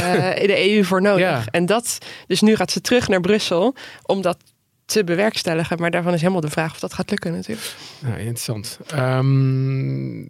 de 0.50 0.70
EU 0.76 0.84
voor 0.84 1.02
nodig. 1.02 1.20
Ja. 1.20 1.42
En 1.50 1.66
dat, 1.66 1.98
dus 2.26 2.40
nu 2.40 2.56
gaat 2.56 2.70
ze 2.70 2.80
terug 2.80 3.08
naar 3.08 3.20
Brussel 3.20 3.74
om 4.02 4.22
dat 4.22 4.36
te 4.84 5.04
bewerkstelligen. 5.04 5.80
Maar 5.80 5.90
daarvan 5.90 6.12
is 6.14 6.20
helemaal 6.20 6.40
de 6.40 6.50
vraag 6.50 6.72
of 6.72 6.78
dat 6.78 6.94
gaat 6.94 7.10
lukken 7.10 7.32
natuurlijk. 7.32 7.66
Ja, 8.06 8.14
interessant. 8.16 8.78
Ehm, 8.86 10.22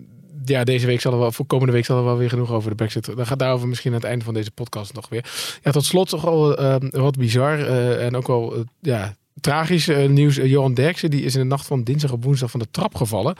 ja, 0.49 0.65
deze 0.65 0.87
week 0.87 1.01
zal 1.01 1.13
er 1.13 1.19
wel, 1.19 1.33
voor 1.33 1.47
komende 1.47 1.73
week 1.73 1.85
zal 1.85 1.99
er 1.99 2.05
wel 2.05 2.17
weer 2.17 2.29
genoeg 2.29 2.53
over 2.53 2.71
de 2.71 2.77
Brexit. 2.77 3.17
Dan 3.17 3.27
gaat 3.27 3.39
daarover 3.39 3.69
misschien 3.69 3.91
aan 3.91 3.99
het 3.99 4.07
einde 4.07 4.25
van 4.25 4.35
deze 4.35 4.51
podcast 4.51 4.95
nog 4.95 5.09
weer. 5.09 5.31
Ja, 5.63 5.71
tot 5.71 5.85
slot 5.85 6.09
toch 6.09 6.27
al 6.27 6.57
ehm, 6.57 6.89
wat 6.91 7.17
bizar 7.17 7.59
eh, 7.59 8.05
en 8.05 8.17
ook 8.17 8.27
wel 8.27 8.55
eh, 8.55 8.61
ja, 8.81 9.17
tragisch 9.41 9.89
eh, 9.89 10.09
nieuws. 10.09 10.35
Johan 10.35 10.75
Derksen 10.75 11.11
die 11.11 11.23
is 11.23 11.35
in 11.35 11.41
de 11.41 11.47
nacht 11.47 11.67
van 11.67 11.85
dinsdag 11.85 12.13
op 12.13 12.25
woensdag 12.25 12.51
van 12.51 12.61
de 12.61 12.71
trap 12.71 12.95
gevallen. 12.95 13.37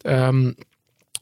Ehm, 0.00 0.52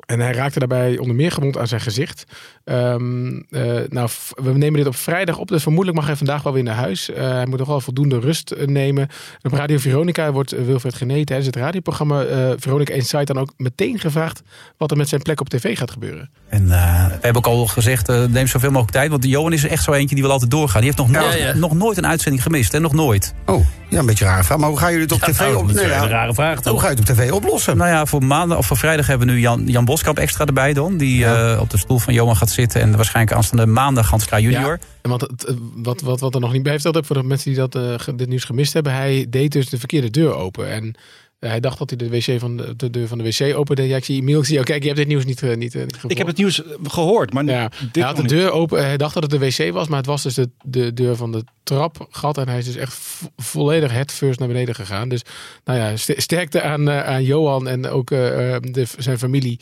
en 0.06 0.20
hij 0.20 0.32
raakte 0.32 0.58
daarbij 0.58 0.98
onder 0.98 1.16
meer 1.16 1.32
gewond 1.32 1.58
aan 1.58 1.68
zijn 1.68 1.80
gezicht. 1.80 2.24
Ehm, 2.66 3.40
eh, 3.50 3.62
nou, 3.88 4.08
we 4.34 4.52
nemen 4.52 4.78
dit 4.78 4.86
op 4.86 4.96
vrijdag 4.96 5.38
op, 5.38 5.48
dus 5.48 5.62
vermoedelijk 5.62 5.98
mag 5.98 6.06
hij 6.06 6.16
vandaag 6.16 6.42
wel 6.42 6.52
weer 6.52 6.62
naar 6.62 6.74
huis. 6.74 7.10
Eh, 7.10 7.30
hij 7.30 7.46
moet 7.46 7.58
nog 7.58 7.68
wel 7.68 7.80
voldoende 7.80 8.18
rust 8.18 8.50
eh, 8.50 8.66
nemen. 8.66 9.08
En 9.42 9.50
op 9.50 9.52
Radio 9.52 9.78
Veronica 9.78 10.32
wordt 10.32 10.64
Wilfred 10.64 10.94
Gené 10.94 11.24
tijdens 11.24 11.46
het 11.46 11.56
radioprogramma 11.56 12.22
eh, 12.22 12.50
Veronica 12.56 12.94
Insight 12.94 13.26
dan 13.26 13.38
ook 13.38 13.52
meteen 13.56 13.98
gevraagd 13.98 14.42
wat 14.76 14.90
er 14.90 14.96
met 14.96 15.08
zijn 15.08 15.22
plek 15.22 15.40
op 15.40 15.48
tv 15.48 15.78
gaat 15.78 15.90
gebeuren. 15.90 16.30
En 16.48 16.62
eh, 16.62 17.06
we 17.06 17.18
hebben 17.20 17.36
ook 17.36 17.46
al 17.46 17.66
gezegd, 17.66 18.08
neem 18.08 18.46
zoveel 18.46 18.70
mogelijk 18.70 18.92
tijd. 18.92 19.10
Want 19.10 19.24
Johan 19.24 19.52
is 19.52 19.64
er 19.64 19.70
echt 19.70 19.84
zo 19.84 19.92
eentje 19.92 20.14
die 20.14 20.24
wil 20.24 20.32
altijd 20.32 20.50
doorgaan. 20.50 20.80
Die 20.80 20.92
heeft 20.94 21.10
nog, 21.10 21.22
nooit, 21.22 21.54
nog 21.54 21.74
nooit 21.74 21.96
een 21.96 22.06
uitzending 22.06 22.42
gemist. 22.42 22.74
En 22.74 22.82
nog 22.82 22.92
nooit. 22.92 23.34
Oh, 23.44 23.66
ja, 23.88 23.98
een 23.98 24.06
beetje 24.06 24.24
rare 24.24 24.44
vraag. 24.44 24.58
Maar 24.58 24.68
hoe 24.68 24.78
ga 24.78 24.86
jullie 24.86 25.02
het 25.02 25.12
op 25.12 25.20
tv 25.20 25.38
nou, 25.38 25.54
op... 25.56 25.66
dat 25.66 25.76
is 25.76 25.82
nee, 25.82 25.92
een 25.92 26.08
rare 26.08 26.34
vraag, 26.34 26.60
toch? 26.60 26.72
Hoe 26.72 26.80
ga 26.80 26.90
je 26.90 26.96
het 26.96 27.10
op 27.10 27.16
tv 27.16 27.30
oplossen? 27.30 27.76
Nou 27.76 27.90
ja, 27.90 28.06
voor, 28.06 28.24
maandag, 28.24 28.58
of 28.58 28.66
voor 28.66 28.76
vrijdag 28.76 29.06
hebben 29.06 29.26
we 29.26 29.32
nu 29.32 29.40
Jan, 29.40 29.66
Jan 29.66 29.84
Boskamp 29.84 30.18
extra 30.18 30.44
erbij 30.44 30.72
dan. 30.72 30.96
Die 30.96 31.24
eh, 31.24 31.60
op 31.60 31.70
de 31.70 31.78
stoel 31.78 31.98
van 31.98 32.14
Johan 32.14 32.36
gaat 32.36 32.50
zitten. 32.56 32.80
En 32.80 32.96
waarschijnlijk 32.96 33.36
aanstaande 33.36 33.66
maandag 33.66 34.10
Hans 34.10 34.26
Kraaij 34.26 34.42
junior. 34.42 34.78
Ja, 34.80 34.86
en 35.02 35.10
eh, 35.10 35.54
wat, 35.74 36.00
wat, 36.00 36.20
wat 36.20 36.34
er 36.34 36.40
nog 36.40 36.52
niet 36.52 36.62
bij 36.62 36.72
heeft 36.72 36.84
verteld, 36.84 37.06
voor 37.06 37.16
de 37.16 37.22
mensen 37.22 37.50
die 37.50 37.58
dat, 37.58 37.74
eh, 37.74 38.14
dit 38.16 38.28
nieuws 38.28 38.44
gemist 38.44 38.72
hebben, 38.72 38.92
hij 38.92 39.26
deed 39.30 39.52
dus 39.52 39.68
de 39.68 39.78
verkeerde 39.78 40.10
deur 40.10 40.34
open. 40.34 40.68
En 40.70 40.94
eh, 41.38 41.50
hij 41.50 41.60
dacht 41.60 41.78
dat 41.78 41.90
hij 41.90 41.98
de, 41.98 42.08
wc 42.08 42.40
van 42.40 42.56
de, 42.56 42.76
de 42.76 42.90
deur 42.90 43.08
van 43.08 43.18
de 43.18 43.24
wc 43.24 43.56
opende. 43.56 43.82
Ja, 43.82 43.96
ik 43.96 44.04
zie 44.04 44.20
Emiel, 44.20 44.40
ik 44.40 44.46
zie, 44.46 44.58
oh, 44.58 44.64
kijk, 44.64 44.80
je 44.80 44.86
hebt 44.86 44.98
dit 44.98 45.08
nieuws 45.08 45.24
niet, 45.24 45.42
niet, 45.42 45.58
niet 45.58 45.72
gevolgd. 45.72 46.10
Ik 46.10 46.18
heb 46.18 46.26
het 46.26 46.36
nieuws 46.36 46.62
gehoord, 46.82 47.32
maar 47.32 47.44
Ja, 47.44 47.68
dit 47.68 47.94
hij 47.94 48.04
had 48.04 48.16
de 48.16 48.22
deur 48.22 48.50
open. 48.50 48.84
Hij 48.84 48.96
dacht 48.96 49.14
dat 49.14 49.22
het 49.22 49.32
de 49.32 49.38
wc 49.38 49.72
was, 49.72 49.88
maar 49.88 49.98
het 49.98 50.06
was 50.06 50.22
dus 50.22 50.34
de, 50.34 50.50
de 50.62 50.92
deur 50.92 51.16
van 51.16 51.32
de 51.32 51.44
trap 51.62 52.06
gehad. 52.10 52.38
En 52.38 52.48
hij 52.48 52.58
is 52.58 52.64
dus 52.64 52.76
echt 52.76 52.92
vo- 52.94 53.26
volledig 53.36 53.92
het 53.92 54.12
first 54.12 54.38
naar 54.38 54.48
beneden 54.48 54.74
gegaan. 54.74 55.08
Dus 55.08 55.22
nou 55.64 55.78
ja, 55.78 55.96
st- 55.96 56.14
sterkte 56.16 56.62
aan, 56.62 56.90
aan 56.90 57.24
Johan 57.24 57.68
en 57.68 57.88
ook 57.88 58.08
de, 58.08 58.84
zijn 58.98 59.18
familie. 59.18 59.60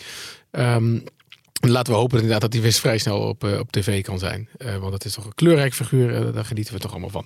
Ehm, 0.50 0.98
laten 1.70 1.92
we 1.92 1.98
hopen 1.98 2.16
inderdaad 2.16 2.40
dat 2.40 2.52
hij 2.52 2.62
weer 2.62 2.72
vrij 2.72 2.98
snel 2.98 3.18
op, 3.18 3.44
eh, 3.44 3.58
op 3.58 3.72
tv 3.72 4.02
kan 4.02 4.18
zijn. 4.18 4.48
Eh, 4.56 4.76
want 4.76 4.92
het 4.92 5.04
is 5.04 5.14
toch 5.14 5.24
een 5.24 5.34
kleurrijk 5.34 5.74
figuur. 5.74 6.14
eh, 6.14 6.34
daar 6.34 6.44
genieten 6.44 6.74
we 6.74 6.80
toch 6.80 6.90
allemaal 6.90 7.10
van. 7.10 7.24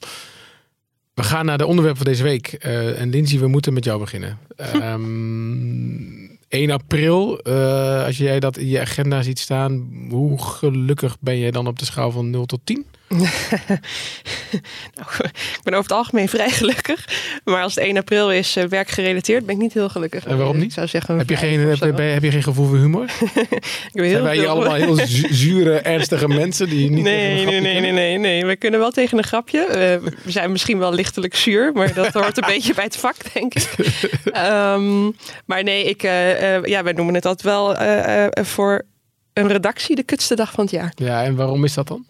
We 1.14 1.22
gaan 1.22 1.46
naar 1.46 1.58
de 1.58 1.66
onderwerpen 1.66 2.02
van 2.02 2.12
deze 2.12 2.22
week. 2.22 2.52
En 2.52 3.10
Lindsay, 3.10 3.38
we 3.38 3.48
moeten 3.48 3.72
met 3.72 3.84
jou 3.84 3.98
beginnen. 3.98 4.38
Ehm 4.56 6.28
1 6.48 6.70
april, 6.70 7.38
eh, 7.38 8.04
als 8.04 8.16
jij 8.16 8.40
dat 8.40 8.56
in 8.56 8.66
je 8.66 8.80
agenda 8.80 9.22
ziet 9.22 9.38
staan, 9.38 9.88
hoe 10.10 10.42
gelukkig 10.42 11.16
ben 11.20 11.38
jij 11.38 11.50
dan 11.50 11.66
op 11.66 11.78
de 11.78 11.84
schaal 11.84 12.10
van 12.10 12.30
0 12.30 12.46
tot 12.46 12.60
10? 12.64 12.86
Nou, 14.94 15.08
ik 15.30 15.60
ben 15.62 15.72
over 15.74 15.82
het 15.90 15.92
algemeen 15.92 16.28
vrij 16.28 16.50
gelukkig. 16.50 17.04
Maar 17.44 17.62
als 17.62 17.74
het 17.74 17.84
1 17.84 17.96
april 17.96 18.32
is 18.32 18.56
uh, 18.56 18.64
werkgerelateerd, 18.64 19.46
ben 19.46 19.54
ik 19.54 19.60
niet 19.60 19.72
heel 19.72 19.88
gelukkig. 19.88 20.24
En 20.26 20.36
waarom 20.36 20.56
niet? 20.56 20.64
Ik 20.64 20.72
zou 20.72 20.86
zeggen, 20.86 21.18
Heb 21.18 21.28
je, 21.28 21.36
geen, 21.36 21.72
of 21.72 21.80
heb, 21.80 21.96
je- 21.96 22.02
heb 22.02 22.22
je 22.22 22.30
geen 22.30 22.42
gevoel 22.42 22.66
voor 22.66 22.76
humor? 22.76 23.04
Ik 23.92 24.00
heel 24.00 24.10
Zijn 24.10 24.22
wij 24.22 24.36
hier 24.36 24.48
allemaal 24.48 24.74
heel 24.74 24.96
zu- 24.96 25.34
zure, 25.34 25.78
ernstige 25.78 26.28
mensen 26.42 26.68
die 26.68 26.90
niet 26.90 27.02
Nee, 27.02 27.44
nee, 27.44 27.60
nee, 27.60 27.80
nee, 27.80 27.92
nee, 27.92 28.18
nee. 28.18 28.46
We 28.46 28.56
kunnen 28.56 28.80
wel 28.80 28.90
tegen 28.90 29.18
een 29.18 29.24
grapje. 29.24 29.60
Eh, 29.64 29.96
we 30.24 30.30
zijn 30.30 30.52
misschien 30.52 30.78
wel 30.78 30.92
lichtelijk 30.94 31.34
zuur, 31.36 31.72
maar 31.72 31.94
dat 31.94 32.12
hoort 32.12 32.36
een 32.36 32.44
beetje 32.46 32.74
bij 32.74 32.84
het 32.84 32.96
vak, 32.96 33.16
denk 33.32 33.54
ik. 33.54 33.68
Ehm, 34.32 35.04
maar 35.46 35.62
nee, 35.62 35.84
ik, 35.84 36.02
eh, 36.02 36.54
eh, 36.56 36.64
ja, 36.64 36.82
wij 36.82 36.92
noemen 36.92 37.14
het 37.14 37.26
altijd 37.26 37.46
wel 37.54 37.76
eh, 37.76 38.24
eh, 38.24 38.30
voor 38.44 38.82
een 39.32 39.48
redactie 39.48 39.96
de 39.96 40.02
kutste 40.02 40.34
dag 40.36 40.52
van 40.52 40.64
het 40.64 40.72
jaar. 40.72 40.92
Ja, 40.94 41.24
en 41.24 41.36
waarom 41.36 41.64
is 41.64 41.74
dat 41.74 41.88
dan? 41.88 42.06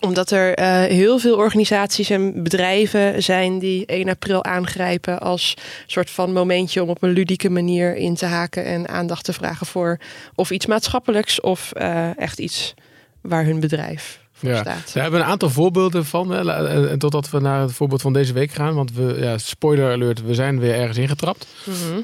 Omdat 0.00 0.30
er 0.30 0.54
eh, 0.54 0.82
heel 0.82 1.18
veel 1.18 1.36
organisaties 1.36 2.10
en 2.10 2.42
bedrijven 2.42 3.22
zijn 3.22 3.58
die 3.58 3.86
1 3.86 4.08
april 4.08 4.44
aangrijpen 4.44 5.20
als 5.20 5.54
soort 5.86 6.10
van 6.10 6.32
momentje 6.32 6.82
om 6.82 6.88
op 6.88 7.02
een 7.02 7.10
ludieke 7.10 7.50
manier 7.50 7.96
in 7.96 8.14
te 8.14 8.26
haken 8.26 8.64
en 8.64 8.88
aandacht 8.88 9.24
te 9.24 9.32
vragen 9.32 9.66
voor 9.66 9.98
of 10.34 10.50
iets 10.50 10.66
maatschappelijks 10.66 11.40
of 11.40 11.72
eh, 11.72 12.18
echt 12.18 12.38
iets 12.38 12.74
waar 13.20 13.44
hun 13.44 13.60
bedrijf 13.60 14.19
Ja, 14.40 14.56
staat. 14.56 14.92
we 14.92 15.00
hebben 15.00 15.20
een 15.20 15.26
aantal 15.26 15.50
voorbeelden 15.50 16.04
van. 16.04 16.30
Hè, 16.30 16.98
totdat 16.98 17.30
we 17.30 17.40
naar 17.40 17.60
het 17.60 17.72
voorbeeld 17.72 18.00
van 18.02 18.12
deze 18.12 18.32
week 18.32 18.50
gaan. 18.50 18.74
Want 18.74 18.92
we, 18.94 19.16
ja, 19.20 19.38
spoiler 19.38 19.92
alert, 19.92 20.22
we 20.24 20.34
zijn 20.34 20.58
weer 20.60 20.74
ergens 20.74 20.98
ingetrapt. 20.98 21.46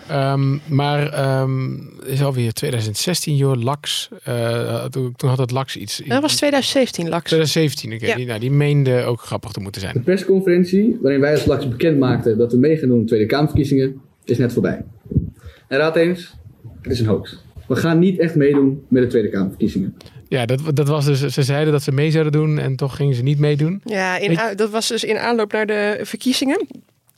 Ehm, 0.09 0.57
maar 0.66 1.12
ehm 1.12 1.75
is 2.05 2.23
alweer 2.23 2.52
2016, 2.52 3.37
joh, 3.37 3.62
Lax. 3.62 4.09
eh, 4.25 4.85
toen, 4.85 5.12
toen 5.16 5.28
had 5.28 5.38
het 5.38 5.50
Lax 5.50 5.76
iets. 5.76 6.02
Dat 6.07 6.21
was 6.23 6.37
2017, 6.37 7.09
Lax. 7.09 7.25
2017, 7.25 7.93
oké. 7.95 8.07
Ja. 8.07 8.14
Die, 8.16 8.26
nou, 8.26 8.40
die 8.40 8.50
meende 8.50 9.02
ook 9.05 9.21
grappig 9.21 9.50
te 9.52 9.61
moeten 9.61 9.83
De 9.83 9.88
zijn. 9.93 10.02
persconferentie 10.05 10.99
waarin 11.02 11.21
wij 11.21 11.33
als 11.33 11.45
LAX 11.45 11.69
bekend 11.69 11.99
maakten 11.99 12.38
dat 12.38 12.52
we 12.52 12.59
mee 12.59 12.76
gaan 12.76 12.88
doen 12.88 12.97
aan 12.97 13.02
de 13.02 13.09
Tweede 13.09 13.26
Kamerverkiezingen 13.26 14.00
is 14.25 14.38
net 14.38 14.52
voorbij. 14.52 14.85
En 15.69 15.78
raad 15.78 15.97
eens, 15.97 16.35
het 16.83 16.93
is 16.93 17.00
een 17.00 17.07
hoax. 17.07 17.45
We 17.69 17.76
gaan 17.76 17.99
niet 17.99 18.19
echt 18.19 18.35
meedoen 18.35 18.83
met 18.88 19.02
de 19.02 19.09
Tweede 19.09 19.28
Kamerverkiezingen. 19.28 19.97
Ja, 20.28 20.47
dat, 20.47 20.76
dat 20.76 20.88
was 20.88 21.04
dus, 21.04 21.21
ze 21.21 21.42
zeiden 21.42 21.73
dat 21.73 21.83
ze 21.83 21.92
mee 21.92 22.11
zouden 22.11 22.33
doen 22.33 22.59
en 22.59 22.76
toch 22.76 22.97
gingen 22.97 23.14
ze 23.14 23.23
niet 23.23 23.38
meedoen. 23.38 23.80
Ja, 23.85 24.16
in, 24.16 24.38
dat 24.56 24.71
was 24.71 24.88
dus 24.88 25.04
in 25.04 25.18
aanloop 25.18 25.52
naar 25.52 25.66
de 25.66 26.00
verkiezingen. 26.02 26.66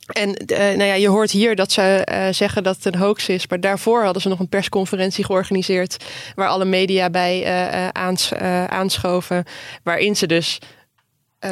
En 0.09 0.33
eh, 0.35 0.57
nou 0.57 0.83
ja, 0.83 0.93
je 0.93 1.07
hoort 1.07 1.31
hier 1.31 1.55
dat 1.55 1.71
ze 1.71 1.81
eh, 1.81 2.33
zeggen 2.33 2.63
dat 2.63 2.75
het 2.75 2.85
een 2.85 2.99
hoax 2.99 3.29
is. 3.29 3.47
Maar 3.47 3.59
daarvoor 3.59 4.03
hadden 4.03 4.21
ze 4.21 4.29
nog 4.29 4.39
een 4.39 4.49
persconferentie 4.49 5.25
georganiseerd. 5.25 6.05
Waar 6.35 6.47
alle 6.47 6.65
media 6.65 7.09
bij 7.09 7.43
eh, 7.43 7.87
aans- 7.87 8.33
aanschoven. 8.67 9.43
Waarin 9.83 10.15
ze 10.15 10.27
dus 10.27 10.57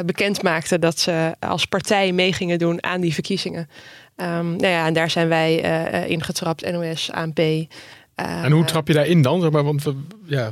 bekend 0.04 0.42
maakten 0.42 0.80
dat 0.80 0.98
ze 0.98 1.34
als 1.40 1.64
partij 1.64 2.12
mee 2.12 2.32
gingen 2.32 2.58
doen 2.58 2.82
aan 2.82 3.00
die 3.00 3.14
verkiezingen. 3.14 3.68
Ehm, 4.18 4.50
nou 4.50 4.66
ja, 4.66 4.86
en 4.86 4.92
daar 4.92 5.10
zijn 5.10 5.28
wij 5.28 5.62
eh, 5.62 6.10
ingetrapt, 6.10 6.70
NOS, 6.70 7.10
ANP. 7.12 7.40
Eh, 8.18 8.44
En 8.44 8.52
hoe 8.52 8.64
trap 8.64 8.86
je 8.88 8.94
daarin 8.94 9.22
dan? 9.22 9.40
Zeg 9.40 9.50
maar, 9.50 9.64
want 9.64 9.82
we, 9.82 9.94
ja, 10.24 10.50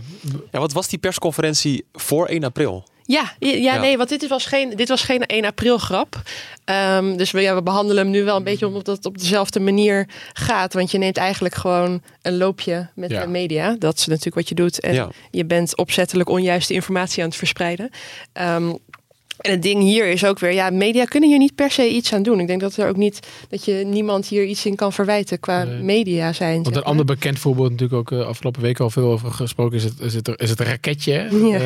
Ja, 0.53 0.59
wat 0.59 0.73
was 0.73 0.89
die 0.89 0.99
persconferentie 0.99 1.85
voor 1.93 2.27
1 2.27 2.45
april? 2.45 2.85
Ja, 3.09 3.33
ja, 3.39 3.51
Ja. 3.55 3.81
nee, 3.81 3.97
want 3.97 4.09
dit 4.09 4.29
was 4.29 4.47
geen, 4.47 4.77
dit 4.77 4.89
was 4.89 5.03
geen 5.03 5.23
1 5.27 5.45
april 5.45 5.79
grap. 5.79 6.23
Ehm, 6.65 7.17
dus 7.17 7.31
we, 7.31 7.41
ja, 7.41 7.55
we 7.55 7.63
behandelen 7.63 8.03
hem 8.03 8.13
nu 8.13 8.25
wel 8.25 8.37
een 8.37 8.43
beetje 8.45 8.67
omdat 8.67 8.87
het 8.87 9.07
op 9.07 9.19
dezelfde 9.19 9.61
manier 9.61 10.09
gaat. 10.33 10.73
Want 10.73 10.91
je 10.91 10.99
neemt 10.99 11.17
eigenlijk 11.17 11.55
gewoon 11.55 12.03
een 12.23 12.37
loopje 12.37 12.89
met 12.95 13.11
Ja. 13.11 13.21
de 13.21 13.27
media. 13.29 13.77
Dat 13.79 13.97
is 13.99 14.07
natuurlijk 14.07 14.35
wat 14.37 14.49
je 14.49 14.55
doet. 14.55 14.81
En 14.81 14.95
Ja. 14.95 15.09
je 15.31 15.45
bent 15.45 15.77
opzettelijk 15.77 16.29
onjuiste 16.29 16.75
informatie 16.75 17.23
aan 17.23 17.29
het 17.29 17.39
verspreiden. 17.39 17.91
Ehm, 18.33 18.73
en 19.47 19.51
het 19.53 19.63
ding 19.63 19.83
hier 19.83 20.07
is 20.07 20.25
ook 20.25 20.39
weer, 20.39 20.53
ja, 20.53 20.71
media 20.71 21.05
kunnen 21.05 21.29
hier 21.29 21.39
niet 21.39 21.55
per 21.55 21.71
se 21.71 21.89
iets 21.89 22.13
aan 22.15 22.23
doen. 22.23 22.41
Ik 22.41 22.47
denk 22.47 22.61
dat 22.61 22.77
er 22.77 22.89
ook 22.89 22.97
niet, 22.97 23.21
dat 23.49 23.65
je 23.65 23.73
niemand 23.87 24.27
hier 24.27 24.45
iets 24.45 24.67
in 24.67 24.75
kan 24.75 24.93
verwijten 24.93 25.41
qua 25.41 25.65
Nee. 25.65 25.83
media 25.83 26.33
zijn. 26.33 26.63
Want 26.63 26.77
een 26.77 26.83
ander 26.83 27.05
bekend 27.05 27.39
voorbeeld, 27.39 27.71
natuurlijk 27.71 28.13
ook 28.13 28.21
eh, 28.21 28.27
afgelopen 28.27 28.63
week 28.63 28.81
al 28.81 28.91
veel 28.91 29.11
over 29.11 29.31
gesproken, 29.31 29.77
is 29.77 29.85
het, 29.85 30.01
is 30.01 30.15
het, 30.15 30.31
is 30.37 30.51
het 30.51 30.61
raketje. 30.61 31.15
Ja. 31.47 31.59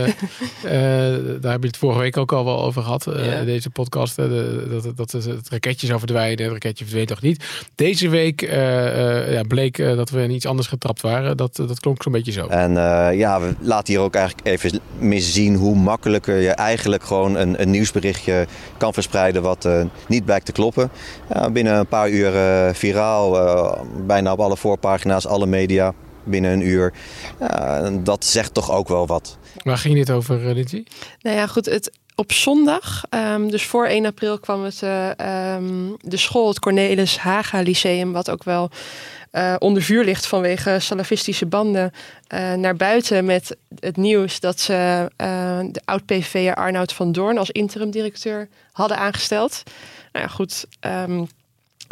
Eh, 0.65 1.15
eh, 1.15 1.25
daar 1.41 1.53
heb 1.53 1.61
je 1.63 1.67
het 1.67 1.77
vorige 1.77 2.01
week 2.01 2.17
ook 2.17 2.33
al 2.33 2.45
wel 2.45 2.63
over 2.65 2.83
gehad, 2.83 3.07
eh, 3.07 3.27
Ja. 3.27 3.45
deze 3.45 3.71
podcast. 3.71 4.17
de- 4.17 4.67
dat, 4.83 4.97
dat 4.97 5.11
het 5.13 5.25
het 5.25 5.49
raketje 5.49 5.87
zou 5.87 5.99
verdwijnen, 5.99 6.43
het 6.45 6.53
raketje 6.53 6.85
verdween 6.85 7.07
toch 7.07 7.23
niet. 7.23 7.45
Deze 7.75 8.09
week 8.09 8.43
eh, 8.43 9.27
eh, 9.27 9.33
ja, 9.33 9.43
bleek 9.43 9.77
dat 9.77 10.11
we 10.11 10.23
in 10.23 10.31
iets 10.31 10.47
anders 10.47 10.69
getrapt 10.69 11.01
waren. 11.01 11.37
Dat, 11.37 11.57
dat 11.57 11.81
klonk 11.81 12.03
zo'n 12.03 12.13
beetje 12.13 12.33
zo. 12.33 12.47
En 12.47 12.77
eh, 12.77 13.19
ja, 13.19 13.41
we 13.41 13.55
laten 13.61 13.95
hier 13.95 14.03
ook 14.03 14.15
eigenlijk 14.15 14.47
even 14.49 14.81
miszien 14.99 15.55
hoe 15.55 15.77
makkelijker 15.77 16.37
je 16.41 16.49
eigenlijk 16.51 17.03
gewoon 17.03 17.37
een, 17.37 17.61
een 17.63 17.70
nieuwsberichtje 17.71 18.47
kan 18.77 18.93
verspreiden 18.93 19.43
wat 19.43 19.65
eh, 19.65 19.83
niet 20.07 20.25
blijkt 20.25 20.47
te 20.47 20.53
kloppen. 20.53 20.91
Ja, 21.35 21.51
binnen 21.51 21.79
een 21.79 21.87
paar 21.87 22.11
uur 22.11 22.37
eh, 22.37 22.75
viraal, 22.75 23.39
eh, 23.39 23.81
bijna 24.07 24.33
op 24.33 24.41
alle 24.41 24.57
voorpagina's, 24.57 25.27
alle 25.27 25.47
media, 25.47 25.93
binnen 26.25 26.53
een 26.53 26.67
uur. 26.67 26.93
Dat 28.03 28.25
zegt 28.25 28.55
toch 28.55 28.71
ook 28.71 28.89
wel 28.89 29.07
wat. 29.07 29.39
Waar 29.63 29.79
ging 29.79 29.95
dit 29.95 30.11
over, 30.11 30.55
Lindsay? 30.55 30.85
Nou 31.23 31.37
ja, 31.37 31.47
goed. 31.47 31.67
Het, 31.67 31.91
op 32.21 32.33
zondag, 32.33 33.05
ehm, 33.11 33.49
dus 33.49 33.67
voor 33.67 33.87
1 33.87 34.07
april, 34.07 34.39
kwam 34.39 34.65
het, 34.65 34.83
eh, 34.83 35.19
ehm, 35.19 35.93
de 36.01 36.17
school, 36.17 36.49
het 36.49 36.59
Cornelis 36.59 37.19
Haga 37.19 37.61
Lyceum, 37.61 38.13
wat 38.13 38.31
ook 38.31 38.45
wel 38.45 38.71
eh, 39.31 39.55
onder 39.59 39.83
vuur 39.83 40.05
ligt 40.05 40.27
vanwege 40.27 40.79
salafistische 40.79 41.47
banden, 41.47 41.93
eh, 42.27 42.53
naar 42.53 42.77
buiten 42.77 43.25
met 43.25 43.57
het 43.79 43.97
nieuws 43.97 44.41
dat 44.41 44.61
ze 44.61 45.11
eh, 45.17 45.59
de 45.71 45.81
oud-PV'er 45.85 46.55
Arnoud 46.55 46.93
van 46.93 47.13
Doorn 47.13 47.39
als 47.39 47.51
interim 47.51 47.91
directeur 47.91 48.49
hadden 48.73 48.97
aangesteld. 48.97 49.63
Nou 50.13 50.25
ja, 50.25 50.31
goed. 50.33 50.67
ehm, 50.81 51.25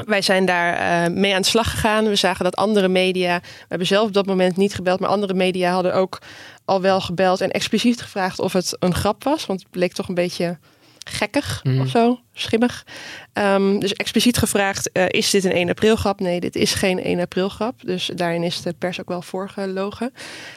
wij 0.07 0.23
zijn 0.23 0.45
daar 0.45 1.13
mee 1.13 1.35
aan 1.35 1.43
de 1.43 1.49
slag 1.49 1.71
gegaan. 1.71 2.09
We 2.09 2.17
zagen 2.17 2.45
dat 2.45 2.57
andere 2.57 2.89
media, 2.89 3.41
we 3.41 3.67
hebben 3.69 3.87
zelf 3.87 4.07
op 4.07 4.13
dat 4.13 4.27
moment 4.27 4.57
niet 4.57 4.75
gebeld, 4.75 5.01
maar 5.01 5.09
andere 5.09 5.35
media 5.35 5.73
hadden 5.73 5.95
ook 5.95 6.19
al 6.65 6.81
wel 6.81 7.01
gebeld 7.01 7.41
en 7.41 7.51
expliciet 7.51 8.01
gevraagd 8.03 8.39
of 8.39 8.53
het 8.53 8.77
een 8.79 8.95
grap 8.95 9.25
was. 9.25 9.47
Want 9.47 9.61
het 9.61 9.71
bleek 9.71 9.93
toch 9.93 10.09
een 10.09 10.15
beetje 10.15 10.59
gekkig 11.09 11.61
Mhm. 11.65 11.81
of 11.81 11.89
zo, 11.89 12.21
schimmig. 12.33 12.85
Ehm, 13.33 13.79
dus 13.79 13.93
expliciet 13.93 14.37
gevraagd, 14.39 14.93
eh, 14.93 15.05
is 15.09 15.31
dit 15.31 15.45
een 15.45 15.57
1 15.57 15.69
april 15.69 15.97
grap? 15.97 16.21
Nee, 16.21 16.41
dit 16.41 16.57
is 16.57 16.75
geen 16.75 17.07
1 17.07 17.21
april 17.21 17.49
grap. 17.49 17.75
Dus 17.85 18.11
daarin 18.15 18.43
is 18.43 18.63
de 18.63 18.73
pers 18.79 19.01
ook 19.01 19.09
wel 19.09 19.23
voorgelogen. 19.23 20.13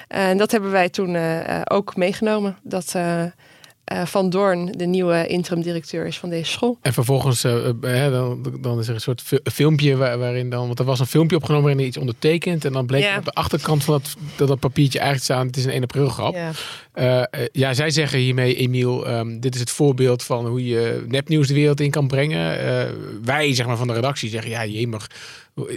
En 0.08 0.38
dat 0.38 0.52
hebben 0.52 0.72
wij 0.72 0.90
toen 0.90 1.16
eh, 1.16 1.40
eh, 1.58 1.62
ook 1.64 1.96
meegenomen. 1.96 2.58
Dat 2.64 2.96
eh, 3.92 4.06
Van 4.06 4.30
Doorn 4.30 4.66
de 4.72 4.86
nieuwe 4.86 5.28
interim 5.28 5.62
directeur 5.64 6.06
is 6.06 6.18
van 6.20 6.30
deze 6.30 6.52
school. 6.52 6.78
En 6.82 6.94
vervolgens 6.94 7.44
eh, 7.44 7.70
eh, 8.06 8.12
dan, 8.12 8.56
dan 8.62 8.80
is 8.80 8.88
er 8.88 8.94
een 8.94 9.02
soort 9.02 9.22
fi- 9.22 9.40
filmpje 9.44 9.96
waar- 9.98 10.18
waarin 10.18 10.50
dan... 10.50 10.66
Want 10.68 10.80
er 10.80 10.86
was 10.86 11.00
een 11.00 11.06
filmpje 11.06 11.36
opgenomen 11.36 11.64
waarin 11.64 11.80
hij 11.82 11.90
iets 11.90 11.98
ondertekent. 11.98 12.66
En 12.66 12.74
dan 12.74 12.86
bleek 12.86 13.04
Ja. 13.04 13.18
op 13.18 13.26
de 13.26 13.32
achterkant 13.32 13.84
van 13.84 13.94
dat, 13.94 14.16
dat, 14.36 14.48
dat 14.48 14.60
papiertje 14.60 15.00
eigenlijk 15.00 15.30
staan... 15.32 15.48
het 15.48 15.58
is 15.58 15.66
een 15.66 15.72
1 15.72 15.82
april 15.84 16.08
grap. 16.10 16.34
Ja. 16.36 16.52
Ja, 17.52 17.74
zij 17.74 17.90
zeggen 17.90 18.20
hiermee, 18.20 18.56
Emiel, 18.56 19.08
ehm, 19.08 19.40
dit 19.40 19.54
is 19.54 19.60
het 19.60 19.70
voorbeeld 19.70 20.24
van 20.24 20.48
hoe 20.48 20.66
je 20.66 21.04
nepnieuws 21.08 21.48
de 21.48 21.54
wereld 21.54 21.80
in 21.80 21.92
kan 21.92 22.08
brengen. 22.08 22.58
Wij, 23.24 23.54
zeg 23.56 23.66
maar, 23.66 23.78
van 23.78 23.88
de 23.88 23.94
redactie 23.94 24.30
zeggen, 24.30 24.52
ja, 24.52 24.66
jemig, 24.66 25.10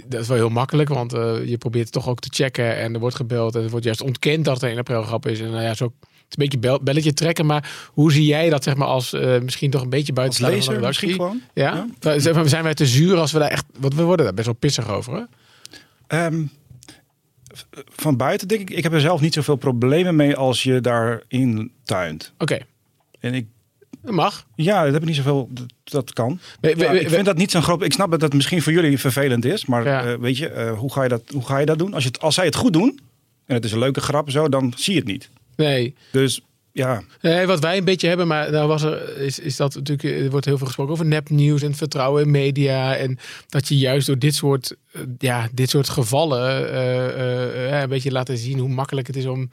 dat 0.06 0.20
is 0.20 0.28
wel 0.28 0.36
heel 0.36 0.48
makkelijk, 0.48 0.88
want 0.88 1.12
je 1.44 1.56
probeert 1.58 1.84
het 1.84 1.92
toch 1.92 2.08
ook 2.08 2.20
te 2.20 2.28
checken 2.32 2.76
en 2.76 2.94
er 2.94 3.00
wordt 3.00 3.16
gebeld 3.16 3.54
en 3.54 3.60
het 3.62 3.70
wordt 3.70 3.84
juist 3.84 4.00
ontkend 4.02 4.44
dat 4.44 4.54
het 4.54 4.62
een 4.62 4.68
1 4.68 4.78
april 4.78 5.02
grap 5.02 5.26
is. 5.26 5.40
En 5.40 5.50
nou 5.50 5.62
ja, 5.62 5.74
zo 5.74 5.92
is 6.36 6.44
een 6.44 6.50
beetje 6.50 6.58
bel, 6.58 6.80
belletje 6.82 7.12
trekken, 7.14 7.46
maar 7.46 7.72
hoe 7.92 8.12
zie 8.12 8.24
jij 8.26 8.50
dat, 8.50 8.64
zeg 8.64 8.74
maar, 8.76 8.88
als 8.88 9.12
eh, 9.12 9.40
misschien 9.40 9.70
toch 9.70 9.82
een 9.82 9.88
beetje 9.88 10.12
buiten 10.12 10.40
van 10.40 10.50
de 10.74 10.74
redactie? 10.80 11.12
gewoon. 11.12 11.40
Ja? 11.54 11.86
Zeg 12.00 12.34
maar, 12.34 12.48
Zijn 12.48 12.62
wij 12.64 12.74
te 12.74 12.86
zuur 12.86 13.16
als 13.16 13.32
we 13.32 13.38
daar 13.38 13.50
echt, 13.50 13.64
want 13.78 13.94
we 13.94 14.02
worden 14.02 14.24
daar 14.24 14.34
best 14.34 14.46
wel 14.46 14.56
pissig 14.56 14.88
over, 14.90 15.14
hè? 15.14 15.22
Ehm, 16.06 16.42
van 17.96 18.16
buiten 18.16 18.48
denk 18.48 18.60
ik, 18.60 18.70
ik 18.76 18.82
heb 18.82 18.92
er 18.92 19.00
zelf 19.00 19.20
niet 19.20 19.34
zoveel 19.34 19.56
problemen 19.56 20.16
mee 20.16 20.36
als 20.36 20.62
je 20.62 20.80
daarin 20.80 21.72
tuint. 21.84 22.32
Oké. 22.38 22.58
En 23.20 23.34
ik 23.34 23.46
Dat 24.02 24.14
mag. 24.14 24.46
Ja, 24.54 24.84
dat 24.84 24.92
heb 24.92 25.02
ik 25.02 25.08
niet 25.08 25.16
zoveel. 25.16 25.50
Dat, 25.84 26.12
kan. 26.12 26.40
We- 26.60 26.74
we- 26.74 26.84
Ja, 26.84 26.90
we- 26.90 27.00
ik 27.00 27.08
vind 27.08 27.24
dat 27.24 27.36
niet 27.36 27.50
zo'n 27.50 27.62
groot. 27.62 27.82
Ik 27.82 27.92
snap 27.92 28.10
dat 28.10 28.20
dat 28.20 28.32
misschien 28.32 28.62
voor 28.62 28.72
jullie 28.72 28.98
vervelend 28.98 29.44
is, 29.44 29.66
maar 29.66 29.84
Ja. 29.84 30.04
eh, 30.04 30.18
weet 30.18 30.36
je, 30.38 30.48
eh, 30.48 30.78
hoe, 30.78 30.92
ga 30.92 31.02
je 31.02 31.08
dat, 31.08 31.22
hoe 31.32 31.44
ga 31.46 31.58
je 31.58 31.66
dat 31.66 31.78
doen? 31.78 31.94
Als, 31.94 32.02
je 32.02 32.08
het, 32.08 32.20
als 32.20 32.34
zij 32.34 32.44
het 32.44 32.54
goed 32.54 32.72
doen 32.72 33.00
en 33.46 33.54
het 33.54 33.64
is 33.64 33.72
een 33.72 33.78
leuke 33.78 34.00
grap, 34.00 34.30
zo, 34.30 34.48
dan 34.48 34.72
zie 34.76 34.92
je 34.94 34.98
het 34.98 35.08
niet. 35.08 35.30
Nee. 35.56 35.94
Dus 36.10 36.40
ja, 36.74 37.02
Nee, 37.20 37.46
wat 37.46 37.60
wij 37.60 37.76
een 37.76 37.84
beetje 37.84 38.08
hebben, 38.08 38.26
maar 38.26 38.50
nou 38.50 38.68
was 38.68 38.82
er, 38.82 39.18
is, 39.18 39.38
is 39.38 39.56
dat 39.56 39.74
natuurlijk, 39.74 40.22
er 40.24 40.30
wordt 40.30 40.46
heel 40.46 40.56
veel 40.56 40.66
gesproken 40.66 40.92
over 40.92 41.06
nepnieuws 41.06 41.62
en 41.62 41.74
vertrouwen 41.74 42.22
in 42.22 42.30
media. 42.30 42.96
En 42.96 43.18
dat 43.48 43.68
je 43.68 43.78
juist 43.78 44.06
door 44.06 44.18
dit 44.18 44.34
soort, 44.34 44.76
eh, 44.92 45.00
ja, 45.18 45.48
dit 45.52 45.70
soort 45.70 45.88
gevallen 45.88 46.70
eh, 46.72 47.74
eh, 47.74 47.82
een 47.82 47.88
beetje 47.88 48.10
laten 48.10 48.38
zien 48.38 48.58
hoe 48.58 48.68
makkelijk 48.68 49.06
het 49.06 49.16
is 49.16 49.26
om 49.26 49.50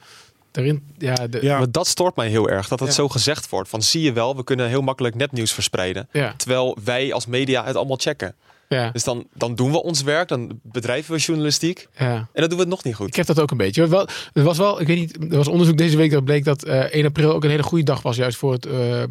Daarin, 0.52 0.82
ja, 0.98 1.14
de, 1.14 1.40
Maar 1.42 1.70
dat 1.70 1.86
stoort 1.86 2.16
mij 2.16 2.28
heel 2.28 2.48
erg, 2.48 2.68
dat 2.68 2.80
het 2.80 2.88
Ja. 2.88 2.94
zo 2.94 3.08
gezegd 3.08 3.48
wordt. 3.48 3.68
Van 3.68 3.82
zie 3.82 4.02
je 4.02 4.12
wel, 4.12 4.36
we 4.36 4.44
kunnen 4.44 4.68
heel 4.68 4.82
makkelijk 4.82 5.14
nepnieuws 5.14 5.52
verspreiden. 5.52 6.08
Ja. 6.12 6.34
Terwijl 6.36 6.76
wij 6.84 7.12
als 7.12 7.26
media 7.26 7.64
het 7.64 7.76
allemaal 7.76 7.96
checken. 8.00 8.34
Ja. 8.68 8.90
Dus 8.90 9.04
dan, 9.04 9.26
dan 9.34 9.54
doen 9.54 9.70
we 9.70 9.82
ons 9.82 10.02
werk, 10.02 10.28
dan 10.28 10.60
bedrijven 10.62 11.14
we 11.14 11.20
journalistiek. 11.20 11.88
Ja. 11.98 12.14
En 12.14 12.26
dan 12.32 12.48
doen 12.48 12.58
we 12.58 12.64
het 12.64 12.68
nog 12.72 12.84
niet 12.84 12.94
goed. 12.94 13.08
Ik 13.08 13.16
heb 13.16 13.26
dat 13.26 13.40
ook 13.40 13.50
een 13.50 13.56
beetje. 13.56 13.86
Wel, 13.88 14.06
er 14.32 14.42
was 14.42 14.58
wel, 14.58 14.80
ik 14.80 14.86
weet 14.86 14.98
niet, 14.98 15.16
er 15.30 15.36
was 15.36 15.48
onderzoek 15.48 15.76
deze 15.76 15.96
week 15.96 16.10
dat 16.10 16.24
bleek 16.24 16.44
dat 16.44 16.62
eh 16.64 16.80
1 16.94 17.04
april 17.06 17.32
ook 17.32 17.44
een 17.44 17.50
hele 17.50 17.62
goede 17.62 17.84
dag 17.84 18.02
was, 18.02 18.16
juist 18.16 18.38
voor 18.38 18.52
het, 18.52 18.66
eh, 18.66 19.02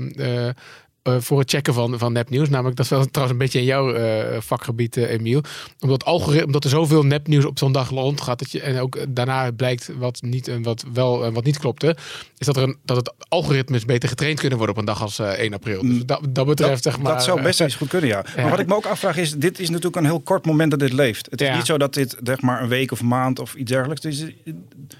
eh, 0.47 0.55
eh, 1.03 1.15
voor 1.19 1.39
het 1.39 1.49
checken 1.49 1.73
van, 1.73 1.99
van 1.99 2.13
nepnieuws. 2.13 2.49
Namelijk, 2.49 2.75
dat 2.75 2.85
is 2.85 2.91
wel 2.91 3.05
trouwens 3.05 3.31
een 3.39 3.43
beetje 3.45 3.59
in 3.59 3.65
jouw 3.65 3.93
eh, 3.93 4.41
vakgebied, 4.41 4.97
eh, 4.97 5.09
Emiel. 5.11 5.41
Omdat, 5.79 6.05
algoritme, 6.05 6.45
omdat 6.45 6.63
er 6.63 6.69
zoveel 6.69 7.03
nepnieuws 7.03 7.45
op 7.45 7.57
zo'n 7.57 7.71
dag 7.71 7.89
rondgaat, 7.89 8.39
dat 8.39 8.51
je, 8.51 8.61
en 8.61 8.79
ook 8.79 8.97
daarna 9.09 9.51
blijkt 9.51 9.91
wat 9.97 10.21
niet 10.21 10.47
en 10.47 10.63
wat 10.63 10.85
wel 10.93 11.25
en 11.25 11.33
wat 11.33 11.43
niet 11.43 11.59
klopte, 11.59 11.95
is 12.37 12.45
dat, 12.45 12.57
er 12.57 12.63
een, 12.63 12.77
dat 12.85 12.97
het 12.97 13.13
algoritmes 13.27 13.85
beter 13.85 14.09
getraind 14.09 14.39
kunnen 14.39 14.57
worden 14.57 14.75
op 14.75 14.81
een 14.81 14.87
dag 14.87 15.01
als 15.01 15.19
eh, 15.19 15.27
1 15.27 15.53
april. 15.53 15.81
Dus 15.81 16.05
dat, 16.05 16.21
dat 16.29 16.45
betreft, 16.45 16.83
zeg 16.83 16.99
maar. 16.99 17.13
dat 17.13 17.23
zou 17.23 17.41
best 17.41 17.61
eens 17.61 17.75
goed 17.75 17.87
kunnen, 17.89 18.09
ja. 18.09 18.23
Ja. 18.35 18.41
Maar 18.41 18.49
wat 18.51 18.59
ik 18.59 18.67
me 18.67 18.75
ook 18.75 18.85
afvraag 18.85 19.17
is, 19.17 19.33
dit 19.33 19.59
is 19.59 19.67
natuurlijk 19.69 19.95
een 19.95 20.05
heel 20.05 20.19
kort 20.19 20.45
moment 20.45 20.71
dat 20.71 20.79
dit 20.79 20.93
leeft. 20.93 21.27
Het 21.29 21.41
is 21.41 21.47
Ja. 21.47 21.55
niet 21.55 21.65
zo 21.65 21.77
dat 21.77 21.93
dit 21.93 22.17
zeg 22.23 22.41
maar 22.41 22.61
een 22.61 22.67
week 22.67 22.91
of 22.91 23.01
maand 23.01 23.39
of 23.39 23.53
iets 23.55 23.71
dergelijks. 23.71 24.03
Het 24.03 24.13
is, 24.13 24.25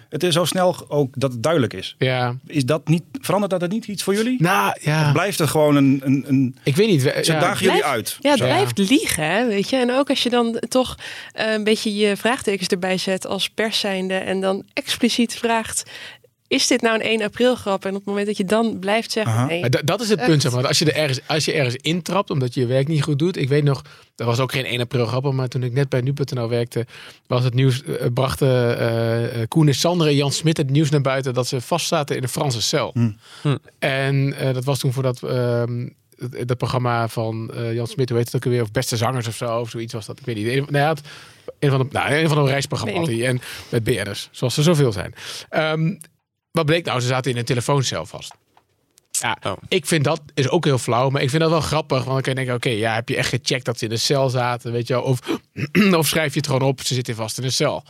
het 0.10 0.24
is 0.24 0.34
zo 0.34 0.46
snel 0.46 0.76
ook 0.88 1.14
dat 1.18 1.32
het 1.32 1.44
duidelijk 1.44 1.74
is. 1.74 1.96
Ja. 1.98 2.36
Is 2.48 2.66
dat 2.66 2.88
niet, 2.88 3.04
verandert 3.22 3.52
dat 3.52 3.62
het 3.62 3.72
niet 3.72 3.88
iets 3.88 4.04
voor 4.04 4.14
jullie? 4.14 4.42
Nou, 4.42 4.78
ja. 4.82 5.06
Of 5.06 5.12
blijft 5.12 5.40
het 5.40 5.50
gewoon 5.50 5.76
een... 5.76 5.91
een, 6.04 6.24
een 6.28 6.56
ik 6.64 6.76
weet 6.76 6.88
niet. 6.88 7.02
Ze 7.02 7.22
ja. 7.22 7.40
dagen 7.40 7.66
jullie 7.66 7.86
uit. 7.86 8.18
Ja, 8.20 8.30
het 8.30 8.40
Zo. 8.40 8.46
blijft 8.46 8.78
liegen, 8.78 9.26
hè, 9.26 9.46
weet 9.46 9.70
je. 9.70 9.76
En 9.76 9.92
ook 9.92 10.10
als 10.10 10.24
je 10.24 10.30
dan 10.30 10.62
toch 10.70 10.98
eh, 11.34 11.52
een 11.52 11.64
beetje 11.64 11.96
je 11.96 12.18
vraagtekens 12.18 12.68
erbij 12.68 12.98
zet 12.98 13.28
als 13.28 13.50
pers 13.50 13.80
zijnde 13.80 14.14
en 14.14 14.42
dan 14.42 14.66
expliciet 14.74 15.36
vraagt... 15.36 15.84
Is 16.52 16.68
dit 16.68 16.82
nou 16.82 16.96
een 16.96 17.02
1 17.02 17.22
april 17.22 17.56
grap? 17.56 17.84
En 17.86 17.90
op 17.90 17.96
het 17.96 18.06
moment 18.06 18.28
dat 18.28 18.38
je 18.38 18.46
dan 18.46 18.80
blijft 18.80 19.12
zeggen... 19.12 19.48
Nee, 19.48 19.70
dat 19.70 20.02
is 20.02 20.10
het 20.10 20.20
echt. 20.20 20.28
punt, 20.28 20.42
zeg 20.42 20.52
maar. 20.52 20.68
Als 20.68 20.80
je, 20.80 20.86
er 20.86 20.96
ergens, 20.96 21.20
als 21.28 21.46
je 21.46 21.54
ergens 21.54 21.76
intrapt 21.76 22.30
omdat 22.30 22.54
je 22.54 22.60
je 22.60 22.66
werk 22.66 22.88
niet 22.88 23.04
goed 23.04 23.20
doet. 23.20 23.38
Ik 23.38 23.50
weet 23.50 23.64
nog, 23.64 23.82
dat 24.16 24.28
was 24.28 24.40
ook 24.40 24.52
geen 24.52 24.66
1 24.66 24.80
april 24.80 25.06
grap, 25.06 25.34
maar 25.34 25.48
toen 25.48 25.64
ik 25.64 25.74
net 25.74 25.90
bij 25.90 26.02
nu.nl 26.02 26.50
werkte, 26.50 26.86
was 27.28 27.44
het 27.44 27.54
nieuws, 27.54 27.84
eh, 27.84 28.08
brachten 28.14 28.80
eh 28.80 29.42
eh, 29.42 29.48
Koen 29.48 29.68
en 29.68 29.76
Sander 29.76 30.08
en 30.08 30.16
Jan 30.16 30.32
Smit 30.32 30.58
het 30.58 30.70
nieuws 30.70 30.90
naar 30.90 31.02
buiten 31.02 31.34
dat 31.34 31.48
ze 31.48 31.62
vastzaten 31.62 32.16
in 32.16 32.24
een 32.24 32.30
Franse 32.30 32.62
cel. 32.62 32.94
En 33.80 34.34
eh, 34.34 34.54
dat 34.54 34.64
was 34.64 34.80
toen 34.80 34.94
voor 34.94 35.04
dat, 35.04 35.24
ehm, 35.24 35.88
dat, 36.46 36.58
programma 36.58 37.08
van 37.08 37.52
Jan 37.74 37.88
Smit, 37.88 38.10
hoe 38.10 38.18
heet 38.18 38.28
het 38.28 38.36
ook 38.36 38.46
alweer, 38.46 38.62
of 38.62 38.72
Beste 38.72 38.98
Zangers 38.98 39.28
of 39.28 39.36
zo, 39.36 39.60
of 39.60 39.70
zoiets 39.70 39.94
was 39.94 40.06
dat. 40.06 40.20
Ik 40.20 40.26
weet 40.26 40.36
niet. 40.36 40.48
Een, 40.48 40.66
nou, 40.70 40.86
had 40.86 41.02
een 41.60 41.70
van 41.70 41.80
de, 41.80 41.88
nou, 41.92 42.14
een 42.14 42.28
van 42.28 42.44
de 42.44 42.50
reisprogramma's 42.50 43.00
had 43.00 43.08
Weet 43.08 43.20
hij. 43.20 43.28
En 43.28 43.42
met 43.70 43.84
BN'ers, 43.84 44.30
zoals 44.32 44.58
er 44.58 44.64
zoveel 44.64 44.92
zijn. 44.92 45.14
Ehm, 45.50 45.94
wat 46.52 46.66
bleek 46.66 46.86
nou? 46.86 47.00
Ze 47.02 47.08
zaten 47.08 47.32
in 47.32 47.38
een 47.38 47.46
telefooncel 47.46 48.06
vast. 48.06 48.34
Ja, 49.12 49.38
ik 49.68 49.86
vind 49.86 50.04
dat 50.04 50.22
is 50.34 50.50
ook 50.50 50.66
heel 50.66 50.78
flauw, 50.78 51.10
maar 51.10 51.22
ik 51.22 51.30
vind 51.30 51.42
dat 51.42 51.52
wel 51.52 51.62
grappig. 51.62 51.98
Want 51.98 52.10
dan 52.12 52.22
kan 52.22 52.30
je 52.32 52.38
denken, 52.38 52.56
oké, 52.56 52.70
ja, 52.70 52.94
heb 52.94 53.10
je 53.10 53.16
echt 53.16 53.30
gecheckt 53.30 53.66
dat 53.66 53.78
ze 53.80 53.86
in 53.86 53.92
een 53.92 54.00
cel 54.00 54.30
zaten, 54.30 54.72
weet 54.72 54.88
je 54.88 54.94
wel? 54.94 55.04
Of, 55.04 55.20
of 56.00 56.08
schrijf 56.08 56.34
je 56.34 56.40
het 56.40 56.48
gewoon 56.48 56.62
op, 56.62 56.82
ze 56.82 56.94
zitten 56.94 57.16
vast 57.16 57.38
in 57.38 57.44
een 57.44 57.52
cel. 57.52 57.84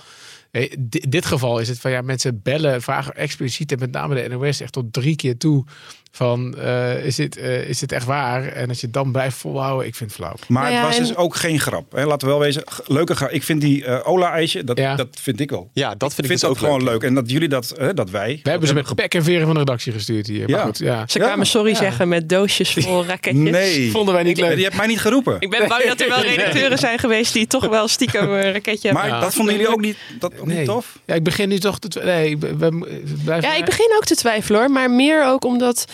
Nee, 0.52 0.72
di- 0.80 1.04
dit 1.10 1.26
geval 1.26 1.60
is 1.60 1.68
het 1.68 1.80
van, 1.80 1.92
ja, 1.92 2.02
mensen 2.02 2.42
bellen, 2.42 2.82
vragen 2.82 3.16
expliciet 3.16 3.72
en 3.72 3.80
met 3.80 3.92
name 3.92 4.16
de 4.24 4.36
NOS 4.36 4.60
echt 4.60 4.72
tot 4.72 4.94
drie 4.94 5.16
keer 5.16 5.38
toe 5.38 5.66
van, 6.14 6.58
eh, 6.58 7.06
is, 7.06 7.16
dit, 7.16 7.38
eh, 7.38 7.70
is 7.70 7.80
dit 7.80 7.92
echt 7.92 8.06
waar? 8.06 8.48
En 8.48 8.70
als 8.70 8.80
je 8.80 8.86
het 8.86 8.94
dan 8.96 9.12
blijft 9.12 9.38
volhouden, 9.38 9.88
ik 9.88 9.96
vind 9.96 10.10
het 10.10 10.20
flauw. 10.20 10.36
Maar 10.48 10.62
Nou 10.64 10.74
ja, 10.74 10.80
het 10.80 10.88
was 10.90 10.98
en- 10.98 11.04
dus 11.04 11.16
ook 11.16 11.36
geen 11.36 11.60
grap. 11.60 11.92
Hè? 11.92 12.06
Laten 12.06 12.28
we 12.28 12.34
wel 12.34 12.44
wezen. 12.44 12.64
Leuke 12.88 13.16
grap. 13.16 13.30
Ik 13.30 13.44
vind 13.44 13.62
die 13.62 13.86
eh, 13.86 14.08
Ola-ijsje, 14.12 14.64
dat, 14.64 14.78
dat 14.78 15.08
vind 15.22 15.40
ik 15.40 15.50
wel. 15.50 15.70
Ja, 15.74 15.96
dat 15.96 15.98
vind 16.00 16.12
ik, 16.12 16.16
vind 16.16 16.30
dus 16.30 16.42
dat 16.42 16.50
ook 16.50 16.58
gewoon 16.58 16.84
leuk. 16.84 16.92
leuk. 16.94 17.04
En 17.04 17.14
dat 17.14 17.32
jullie 17.32 17.48
dat, 17.48 17.76
dat 17.94 18.10
wij. 18.10 18.40
We 18.44 18.50
hebben 18.50 18.68
ze 18.68 18.74
met 18.74 18.96
pek 18.96 19.14
en 19.14 19.24
veren 19.24 19.46
van 19.46 19.54
de 19.54 19.60
redactie 19.60 19.92
gestuurd 19.92 20.28
hier. 20.28 20.50
Maar 20.50 20.60
Ja. 20.60 20.66
goed, 20.66 20.78
ja. 20.78 21.04
Ze 21.08 21.20
kwamen 21.20 21.46
sorry 21.46 21.76
zeggen 21.76 22.08
met 22.08 22.30
doosjes 22.30 22.70
vol 22.86 23.06
raketjes. 23.06 23.50
Nee. 23.52 23.92
Vonden 23.92 24.14
wij 24.14 24.24
niet 24.24 24.38
leuk. 24.40 24.56
Die 24.56 24.64
hebt 24.64 24.76
mij 24.78 24.88
niet 24.88 25.00
geroepen. 25.00 25.36
Ik 25.40 25.50
ben 25.50 25.68
bang 25.68 25.84
dat 25.84 26.02
er 26.02 26.10
wel 26.10 26.22
redacteuren 26.22 26.78
zijn 26.78 27.00
geweest 27.00 27.34
die 27.34 27.48
toch 27.48 27.68
wel 27.68 27.88
stiekem 27.88 28.32
een 28.32 28.52
raketje 28.54 28.94
Maar 28.94 29.02
hebben. 29.02 29.22
dat 29.22 29.34
vonden 29.34 29.54
jullie 29.54 29.70
ook 29.72 29.82
niet, 29.82 29.98
dat, 30.20 30.34
ook 30.40 30.46
niet 30.48 30.66
tof? 30.66 31.00
Ja, 31.06 31.14
ik 31.16 31.24
begin 31.24 31.50
nu 31.50 31.60
toch 31.60 31.80
te... 31.80 32.00
Nee, 32.04 32.38
we, 32.38 32.56
we- 32.58 32.70
we 32.80 33.14
blijven... 33.24 33.50
Ja, 33.50 33.56
ik 33.56 33.66
begin 33.66 33.94
ook 33.98 34.06
te 34.06 34.16
twijfelen 34.16 34.60
hoor. 34.60 34.70
Maar 34.72 34.92
meer 34.92 35.26
ook 35.26 35.46
omdat 35.46 35.86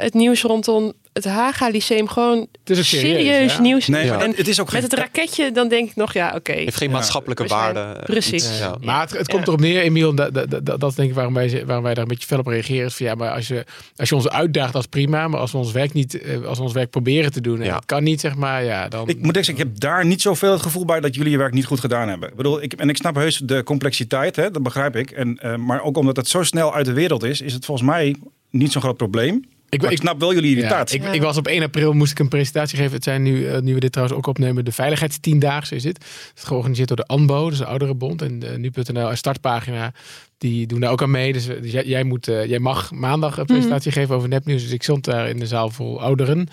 het 0.00 0.14
nieuws 0.14 0.42
rondom 0.42 0.92
het 1.24 1.32
Haga 1.32 1.68
Lyceum 1.68 2.08
gewoon 2.08 2.46
serieus, 2.64 2.88
serieus 2.88 3.52
ja. 3.54 3.60
nieuws 3.60 3.86
Nee, 3.86 4.10
En 4.10 4.32
het 4.36 4.48
is 4.48 4.60
ook 4.60 4.72
met 4.72 4.82
het 4.82 4.92
raketje 4.92 5.52
dan 5.52 5.68
denk 5.68 5.88
ik 5.90 5.96
nog, 5.96 6.12
ja 6.12 6.32
oké. 6.34 6.52
Heeft 6.52 6.76
geen 6.76 6.90
maatschappelijke 6.90 7.46
waarde. 7.46 7.80
eh, 7.80 8.02
Precies. 8.04 8.50
Maar 8.80 9.00
het, 9.00 9.10
het 9.18 9.28
komt 9.28 9.46
erop 9.46 9.60
neer, 9.60 9.80
Emiel, 9.80 10.14
dat, 10.14 10.34
dat, 10.34 10.66
dat, 10.66 10.80
dat 10.80 10.96
denk 10.96 11.08
ik 11.08 11.14
waarom 11.14 11.34
wij, 11.34 11.62
waarom 11.66 11.84
wij 11.84 11.94
daar 11.94 12.02
een 12.02 12.08
beetje 12.08 12.26
fel 12.26 12.38
op 12.38 12.46
reageren. 12.46 12.86
Is 12.86 12.94
van, 12.94 13.06
ja, 13.06 13.14
maar 13.14 13.30
als 13.30 13.48
je, 13.48 13.64
als 13.96 14.08
je 14.08 14.14
ons 14.14 14.28
uitdaagt, 14.28 14.72
dat 14.72 14.82
is 14.82 14.88
prima. 14.88 15.28
Maar 15.28 15.40
als 15.40 15.52
we 15.52 15.58
ons 15.58 15.72
werk, 15.72 15.92
niet, 15.92 16.20
eh, 16.22 16.44
als 16.44 16.58
we 16.58 16.64
ons 16.64 16.72
werk 16.72 16.90
proberen 16.90 17.32
te 17.32 17.40
doen 17.40 17.58
en 17.58 17.64
Ja. 17.64 17.72
dat 17.72 17.86
kan 17.86 18.02
niet, 18.02 18.20
zeg 18.20 18.34
maar, 18.34 18.64
ja, 18.64 18.88
dan... 18.88 19.08
Ik 19.08 19.22
moet 19.22 19.36
echt 19.36 19.44
zeggen, 19.46 19.64
ik 19.64 19.70
heb 19.70 19.80
daar 19.80 20.06
niet 20.06 20.22
zoveel 20.22 20.52
het 20.52 20.62
gevoel 20.62 20.84
bij 20.84 21.00
dat 21.00 21.14
jullie 21.14 21.30
je 21.30 21.38
werk 21.38 21.52
niet 21.52 21.66
goed 21.66 21.80
gedaan 21.80 22.08
hebben. 22.08 22.28
Ik 22.28 22.34
bedoel, 22.34 22.62
ik, 22.62 22.72
en 22.72 22.88
ik 22.88 22.96
snap 22.96 23.14
heus 23.14 23.36
de 23.44 23.62
complexiteit, 23.62 24.36
hè, 24.36 24.50
dat 24.50 24.62
begrijp 24.62 24.96
ik. 24.96 25.10
En, 25.10 25.36
eh, 25.38 25.56
maar 25.56 25.82
ook 25.82 25.96
omdat 25.96 26.16
het 26.16 26.28
zo 26.28 26.42
snel 26.42 26.74
uit 26.74 26.86
de 26.86 26.92
wereld 26.92 27.22
is, 27.24 27.40
is 27.40 27.52
het 27.52 27.64
volgens 27.64 27.88
mij 27.88 28.16
niet 28.50 28.72
zo'n 28.72 28.82
groot 28.82 28.96
probleem. 28.96 29.44
Ik, 29.68 29.82
ik 29.82 29.98
snap 29.98 30.20
wel 30.20 30.34
jullie 30.34 30.50
Ja, 30.50 30.56
irritatie. 30.56 31.00
ik, 31.02 31.12
ik 31.12 31.22
was 31.22 31.36
op 31.36 31.46
1 31.46 31.62
april, 31.62 31.92
moest 31.92 32.12
ik 32.12 32.18
een 32.18 32.28
presentatie 32.28 32.78
geven. 32.78 32.92
Het 32.92 33.04
zijn 33.04 33.22
nu, 33.22 33.46
eh, 33.46 33.60
nu 33.60 33.74
we 33.74 33.80
dit 33.80 33.92
trouwens 33.92 34.18
ook 34.18 34.26
opnemen, 34.26 34.64
de 34.64 34.72
veiligheidstiendaagse 34.72 35.74
is 35.74 35.82
dit. 35.82 35.96
Het 35.98 36.32
is 36.36 36.42
georganiseerd 36.42 36.88
door 36.88 36.96
de 36.96 37.06
ANBO, 37.06 37.48
dus 37.48 37.58
de 37.58 37.64
Ouderenbond. 37.64 38.22
En 38.22 38.60
nu.nl 38.60 39.10
en 39.10 39.16
Startpagina, 39.16 39.92
die 40.38 40.66
doen 40.66 40.80
daar 40.80 40.90
ook 40.90 41.02
aan 41.02 41.10
mee. 41.10 41.32
Dus, 41.32 41.48
eh, 41.48 41.62
dus 41.62 41.72
jij, 41.72 41.84
jij, 41.84 42.02
moet, 42.04 42.28
eh, 42.28 42.44
jij 42.46 42.58
mag 42.58 42.90
maandag 42.92 43.38
een 43.38 43.46
presentatie 43.46 43.92
geven 43.92 44.14
over 44.14 44.28
nepnieuws. 44.28 44.62
Dus 44.62 44.72
ik 44.72 44.82
stond 44.82 45.04
daar 45.04 45.28
in 45.28 45.38
de 45.38 45.46
zaal 45.46 45.70
vol 45.70 46.00
ouderen. 46.02 46.48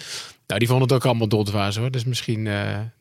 Nou, 0.48 0.60
die 0.60 0.67
vonden 0.69 0.88
het 0.88 0.95
ook 0.98 1.06
allemaal 1.06 1.28
doldwaas 1.28 1.78
hoor. 1.78 1.91
Dus 1.91 2.04
misschien, 2.06 2.48
eh, 2.48 2.54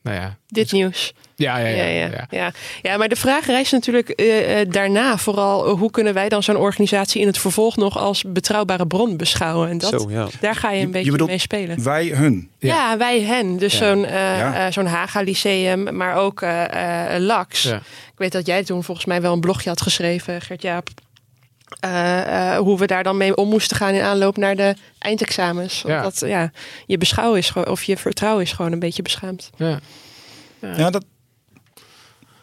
nou 0.03 0.17
ja. 0.17 0.37
Dit 0.47 0.71
nieuws. 0.71 1.13
Ja, 1.35 1.57
ja, 1.57 1.67
ja. 1.67 1.83
Ja, 1.83 2.07
ja, 2.09 2.25
ja, 2.29 2.51
ja. 2.81 2.97
maar 2.97 3.09
de 3.09 3.15
vraag 3.15 3.45
rijst 3.45 3.71
natuurlijk 3.71 4.23
daarna 4.69 5.17
vooral 5.17 5.69
hoe 5.69 5.91
kunnen 5.91 6.13
wij 6.13 6.29
dan 6.29 6.43
zo'n 6.43 6.57
organisatie 6.57 7.21
in 7.21 7.27
het 7.27 7.37
vervolg 7.37 7.75
nog 7.75 7.97
als 7.97 8.23
betrouwbare 8.27 8.87
bron 8.87 9.17
beschouwen? 9.17 9.69
En 9.69 9.77
dat, 9.77 10.01
Zo, 10.01 10.09
ja. 10.09 10.27
daar 10.39 10.55
ga 10.55 10.69
je 10.71 10.75
een 10.75 10.85
Je- 10.85 10.87
beetje 10.87 11.05
je 11.05 11.11
bedoelt 11.11 11.29
mee 11.29 11.39
spelen. 11.39 11.83
Wij, 11.83 12.07
hun. 12.07 12.49
Ja, 12.59 12.97
wij 12.97 13.21
hen. 13.21 13.57
Dus 13.57 13.77
Ja. 13.77 13.77
zo'n 13.77 13.99
Ja. 14.01 14.71
zo'n 14.71 14.85
Haga 14.85 15.21
Lyceum, 15.21 15.95
maar 15.97 16.15
ook 16.15 16.41
eh, 16.41 17.15
eh, 17.15 17.21
LAX. 17.21 17.73
Ik 18.15 18.21
weet 18.21 18.31
dat 18.31 18.45
jij 18.45 18.63
toen 18.63 18.83
volgens 18.83 19.05
mij 19.05 19.21
wel 19.21 19.33
een 19.33 19.39
blogje 19.39 19.69
had 19.69 19.81
geschreven, 19.81 20.41
Gert-Jaap. 20.41 20.89
eh, 21.79 22.51
eh, 22.53 22.57
hoe 22.57 22.77
we 22.79 22.85
daar 22.87 23.03
dan 23.03 23.17
mee 23.17 23.35
om 23.35 23.49
moesten 23.49 23.77
gaan 23.77 23.93
in 23.93 24.01
aanloop 24.01 24.37
naar 24.37 24.55
de 24.55 24.75
eindexamens. 24.99 25.81
Ja. 25.81 25.97
Omdat 25.97 26.19
ja, 26.19 26.51
je 26.85 26.97
beschouwen 26.97 27.39
is 27.39 27.49
gewoon, 27.49 27.67
of 27.67 27.83
je 27.83 27.97
vertrouwen 27.97 28.43
is 28.43 28.51
gewoon 28.51 28.71
een 28.71 28.79
beetje 28.79 29.01
beschaamd. 29.01 29.49
Ja. 29.57 29.79
Ja, 30.61 30.89
dat. 30.89 31.05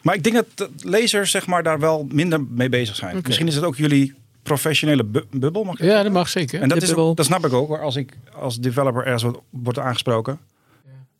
Maar 0.03 0.15
ik 0.15 0.23
denk 0.23 0.35
dat 0.37 0.47
de 0.55 0.71
lezers 0.89 1.31
zeg 1.31 1.47
maar, 1.47 1.63
daar 1.63 1.79
wel 1.79 2.07
minder 2.11 2.43
mee 2.49 2.69
bezig 2.69 2.97
zijn. 2.97 3.21
Misschien 3.25 3.47
is 3.47 3.55
het 3.55 3.65
ook 3.65 3.77
jullie 3.77 4.15
professionele 4.43 5.05
bu- 5.05 5.25
bubbel. 5.31 5.65
Mag 5.65 5.75
ik 5.81 5.85
Ja, 5.87 6.03
dat 6.03 6.13
mag 6.13 6.29
zeker. 6.29 6.61
En 6.61 6.69
dat, 6.69 6.79
De 6.79 6.83
is, 6.85 6.91
bubbel. 6.91 7.15
dat 7.15 7.27
snap 7.27 7.45
ik 7.47 7.53
ook. 7.53 7.69
hoor. 7.69 7.81
Als 7.81 7.97
ik 7.97 8.17
als 8.35 8.59
developer 8.59 9.03
ergens 9.05 9.23
wordt, 9.23 9.39
wordt 9.51 9.79
aangesproken, 9.79 10.39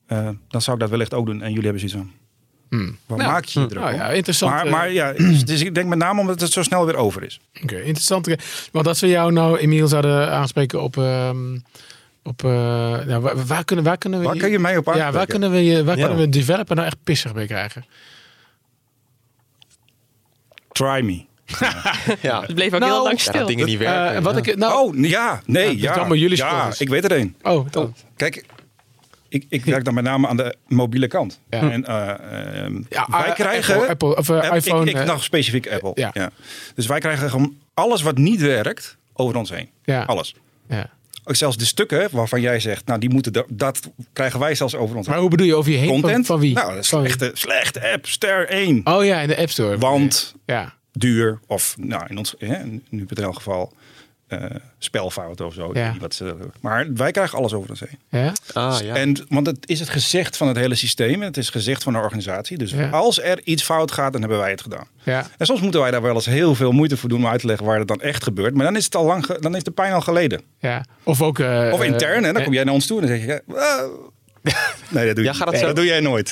eh, 0.07 0.29
dan 0.49 0.63
zou 0.63 0.77
ik 0.77 0.83
dat 0.83 0.91
wellicht 0.91 1.15
ook 1.15 1.27
doen. 1.27 1.43
En 1.43 1.49
jullie 1.53 1.69
hebben 1.71 1.89
zoiets 1.89 1.99
van. 1.99 2.22
Hmm. 2.79 2.97
Waar 3.07 3.19
Nou, 3.19 3.31
maak 3.31 3.45
je 3.45 3.61
je 3.61 3.67
druk 3.67 3.83
nou 3.83 3.95
ja, 3.95 4.09
interessant, 4.11 4.53
Maar, 4.53 4.65
eh. 4.67 4.73
maar 4.73 4.91
ja, 4.93 5.13
dus, 5.31 5.45
dus 5.45 5.61
ik 5.61 5.75
denk 5.75 5.89
met 5.89 5.99
name 5.99 6.21
omdat 6.21 6.41
het 6.41 6.53
zo 6.53 6.63
snel 6.63 6.87
weer 6.87 6.97
over 6.97 7.23
is. 7.23 7.41
Oké, 7.63 7.77
interessant. 7.81 8.29
Want 8.73 8.87
als 8.87 9.01
we 9.01 9.09
jou 9.09 9.33
nou, 9.33 9.59
Emiel, 9.59 9.89
zouden 9.89 10.31
aanspreken 10.31 10.83
op... 10.83 10.97
ehm, 10.97 11.59
op 12.25 12.43
uh, 12.45 12.51
nou, 13.05 13.19
waar, 13.21 13.47
waar, 13.47 13.65
kunnen, 13.65 13.85
waar 13.85 13.99
kunnen 13.99 14.21
we... 14.21 14.27
Waar 14.27 14.37
kun 14.37 14.51
je 14.51 14.59
mij 14.59 14.77
op 14.77 14.87
Ja, 14.87 14.93
waar 14.93 15.03
aanspreken? 15.03 15.29
kunnen 15.31 15.51
we, 15.51 15.65
je- 15.65 15.85
waar 15.85 15.97
Ja. 15.97 16.01
kunnen 16.01 16.19
we 16.19 16.25
een 16.25 16.31
developer 16.31 16.75
nou 16.77 16.87
echt 16.87 16.97
pissig 17.05 17.35
mee 17.35 17.47
krijgen? 17.47 17.85
Try 20.73 21.01
me. 21.05 21.25
Ja. 22.21 22.41
Het 22.43 22.55
bleef 22.55 22.73
ook 22.73 22.81
Nou, 22.81 22.93
heel 22.93 23.03
lang 23.03 23.17
Ja, 23.17 23.23
stil. 23.23 23.33
dat 23.39 23.47
dingen 23.49 23.67
niet 23.67 23.79
werken. 23.79 24.17
Eh, 24.17 24.23
wat 24.23 24.45
ja. 24.45 24.53
ik, 24.53 24.57
nou, 24.59 24.89
oh, 24.89 24.97
ja. 25.05 25.43
Nee, 25.47 25.79
Ja, 25.79 25.95
ja. 25.97 26.05
dat 26.09 26.19
jullie 26.19 26.37
ja, 26.37 26.71
ik 26.79 26.89
weet 26.89 27.05
er 27.05 27.13
een. 27.13 27.37
Oh, 27.43 27.67
dan. 27.71 27.95
Kijk, 28.17 28.45
ik, 29.33 29.47
ik 29.49 29.65
werk 29.65 29.85
dan 29.85 29.95
met 29.95 30.05
name 30.05 30.29
aan 30.29 30.37
de 30.37 30.57
mobiele 30.69 31.07
kant. 31.07 31.41
Ja. 31.51 31.71
En 31.71 31.85
eh, 31.85 32.09
ehm, 32.65 32.83
Ja, 32.89 33.07
wij 33.11 33.25
eh, 33.25 33.35
krijgen... 33.35 33.75
Apple, 33.75 33.89
Apple, 33.89 34.17
of, 34.17 34.29
eh, 34.29 34.57
iPhone, 34.57 34.91
Ik, 34.91 34.99
ik 34.99 35.05
nog 35.05 35.23
specifiek 35.25 35.71
Apple. 35.71 35.91
ja. 35.95 36.11
Ja. 36.13 36.31
Dus 36.75 36.87
wij 36.87 36.99
krijgen 37.01 37.31
gewoon 37.31 37.57
alles 37.75 38.03
wat 38.03 38.19
niet 38.19 38.41
werkt 38.41 38.97
over 39.13 39.37
ons 39.37 39.51
heen. 39.51 39.71
Ja. 39.85 40.03
Alles. 40.03 40.35
Ja. 40.69 40.91
Ook 41.25 41.37
zelfs 41.37 41.57
de 41.57 41.65
stukken 41.65 42.09
waarvan 42.13 42.41
jij 42.41 42.61
zegt, 42.61 42.87
nou 42.87 43.01
die 43.01 43.11
moeten 43.11 43.33
dat 43.49 43.91
krijgen 44.13 44.41
wij 44.41 44.55
zelfs 44.55 44.75
over 44.75 44.97
ons 44.97 45.07
Maar 45.07 45.15
heen. 45.15 45.23
hoe 45.23 45.31
bedoel 45.31 45.47
je 45.47 45.55
over 45.55 45.73
je 45.73 45.79
heen? 45.79 45.89
Content? 45.89 46.27
Van, 46.27 46.37
van 46.37 46.41
wie? 46.41 46.55
Nou, 46.55 46.77
een 46.77 46.85
slechte, 46.85 47.31
slechte 47.35 47.93
app, 47.93 48.07
ster 48.07 48.49
1. 48.49 48.81
Oh 48.85 49.05
ja, 49.05 49.21
in 49.21 49.29
de 49.29 49.37
App 49.37 49.51
Store. 49.51 49.79
Want 49.79 50.35
Ja. 50.47 50.75
duur, 50.93 51.41
of 51.47 51.75
nou 51.79 52.07
in 52.09 52.19
ons 52.19 52.35
geval, 53.35 53.73
eh, 54.41 54.57
spelfouten 54.79 55.47
of 55.47 55.55
zo. 55.55 55.71
Ja. 55.75 55.95
wat 56.01 56.15
ze, 56.15 56.35
maar 56.61 56.87
wij 56.95 57.11
krijgen 57.11 57.39
alles 57.39 57.53
over 57.53 57.71
ons 57.71 57.81
heen. 57.81 57.99
Ja? 58.23 58.33
Ah, 58.53 58.81
ja. 58.83 58.95
En, 58.95 59.17
want 59.29 59.47
het 59.47 59.69
is 59.69 59.81
het 59.81 59.89
gezicht 59.89 60.37
van 60.37 60.49
het 60.49 60.57
hele 60.57 60.75
systeem. 60.75 61.15
en 61.21 61.27
Het 61.27 61.37
is 61.37 61.47
het 61.47 61.55
gezicht 61.55 61.83
van 61.83 61.93
de 61.93 61.99
organisatie. 61.99 62.59
Dus 62.59 62.71
Ja. 62.71 62.89
als 62.91 63.23
er 63.23 63.41
iets 63.45 63.63
fout 63.63 63.93
gaat, 63.93 64.13
dan 64.13 64.21
hebben 64.21 64.39
wij 64.39 64.51
het 64.51 64.61
gedaan. 64.63 64.87
Ja. 65.03 65.27
En 65.39 65.47
soms 65.47 65.61
moeten 65.61 65.81
wij 65.81 65.91
daar 65.91 66.03
wel 66.03 66.15
eens 66.15 66.27
heel 66.27 66.55
veel 66.55 66.73
moeite 66.73 66.97
voor 66.97 67.09
doen 67.09 67.19
om 67.19 67.27
uit 67.27 67.41
te 67.41 67.47
leggen 67.47 67.67
waar 67.67 67.79
het 67.79 67.89
dan 67.89 68.01
echt 68.01 68.23
gebeurt. 68.23 68.55
Maar 68.55 68.65
dan 68.65 68.77
is 68.77 68.85
het 68.85 68.95
al 68.97 69.05
lang, 69.05 69.27
ge- 69.27 69.37
dan 69.41 69.57
is 69.57 69.63
de 69.63 69.71
pijn 69.71 69.93
al 69.93 70.01
geleden. 70.01 70.41
ja. 70.59 70.85
Of 71.03 71.23
ook... 71.23 71.39
eh, 71.39 71.71
Of 71.73 71.83
intern, 71.85 72.15
hè? 72.25 72.33
dan 72.33 72.37
eh, 72.37 72.45
kom 72.45 72.53
jij 72.55 72.65
naar 72.65 72.75
ons 72.75 72.87
toe 72.87 73.01
en 73.01 73.07
dan 73.07 73.17
zeg 73.17 73.27
je... 73.27 73.43
nee, 74.89 75.07
dat 75.07 75.15
doe, 75.17 75.25
je, 75.25 75.31
Ja, 75.31 75.33
gaat 75.33 75.45
dat 75.45 75.51
nee, 75.51 75.61
zo? 75.61 75.67
dat 75.67 75.77
doe 75.77 75.85
jij 75.85 76.01
nooit. 76.01 76.31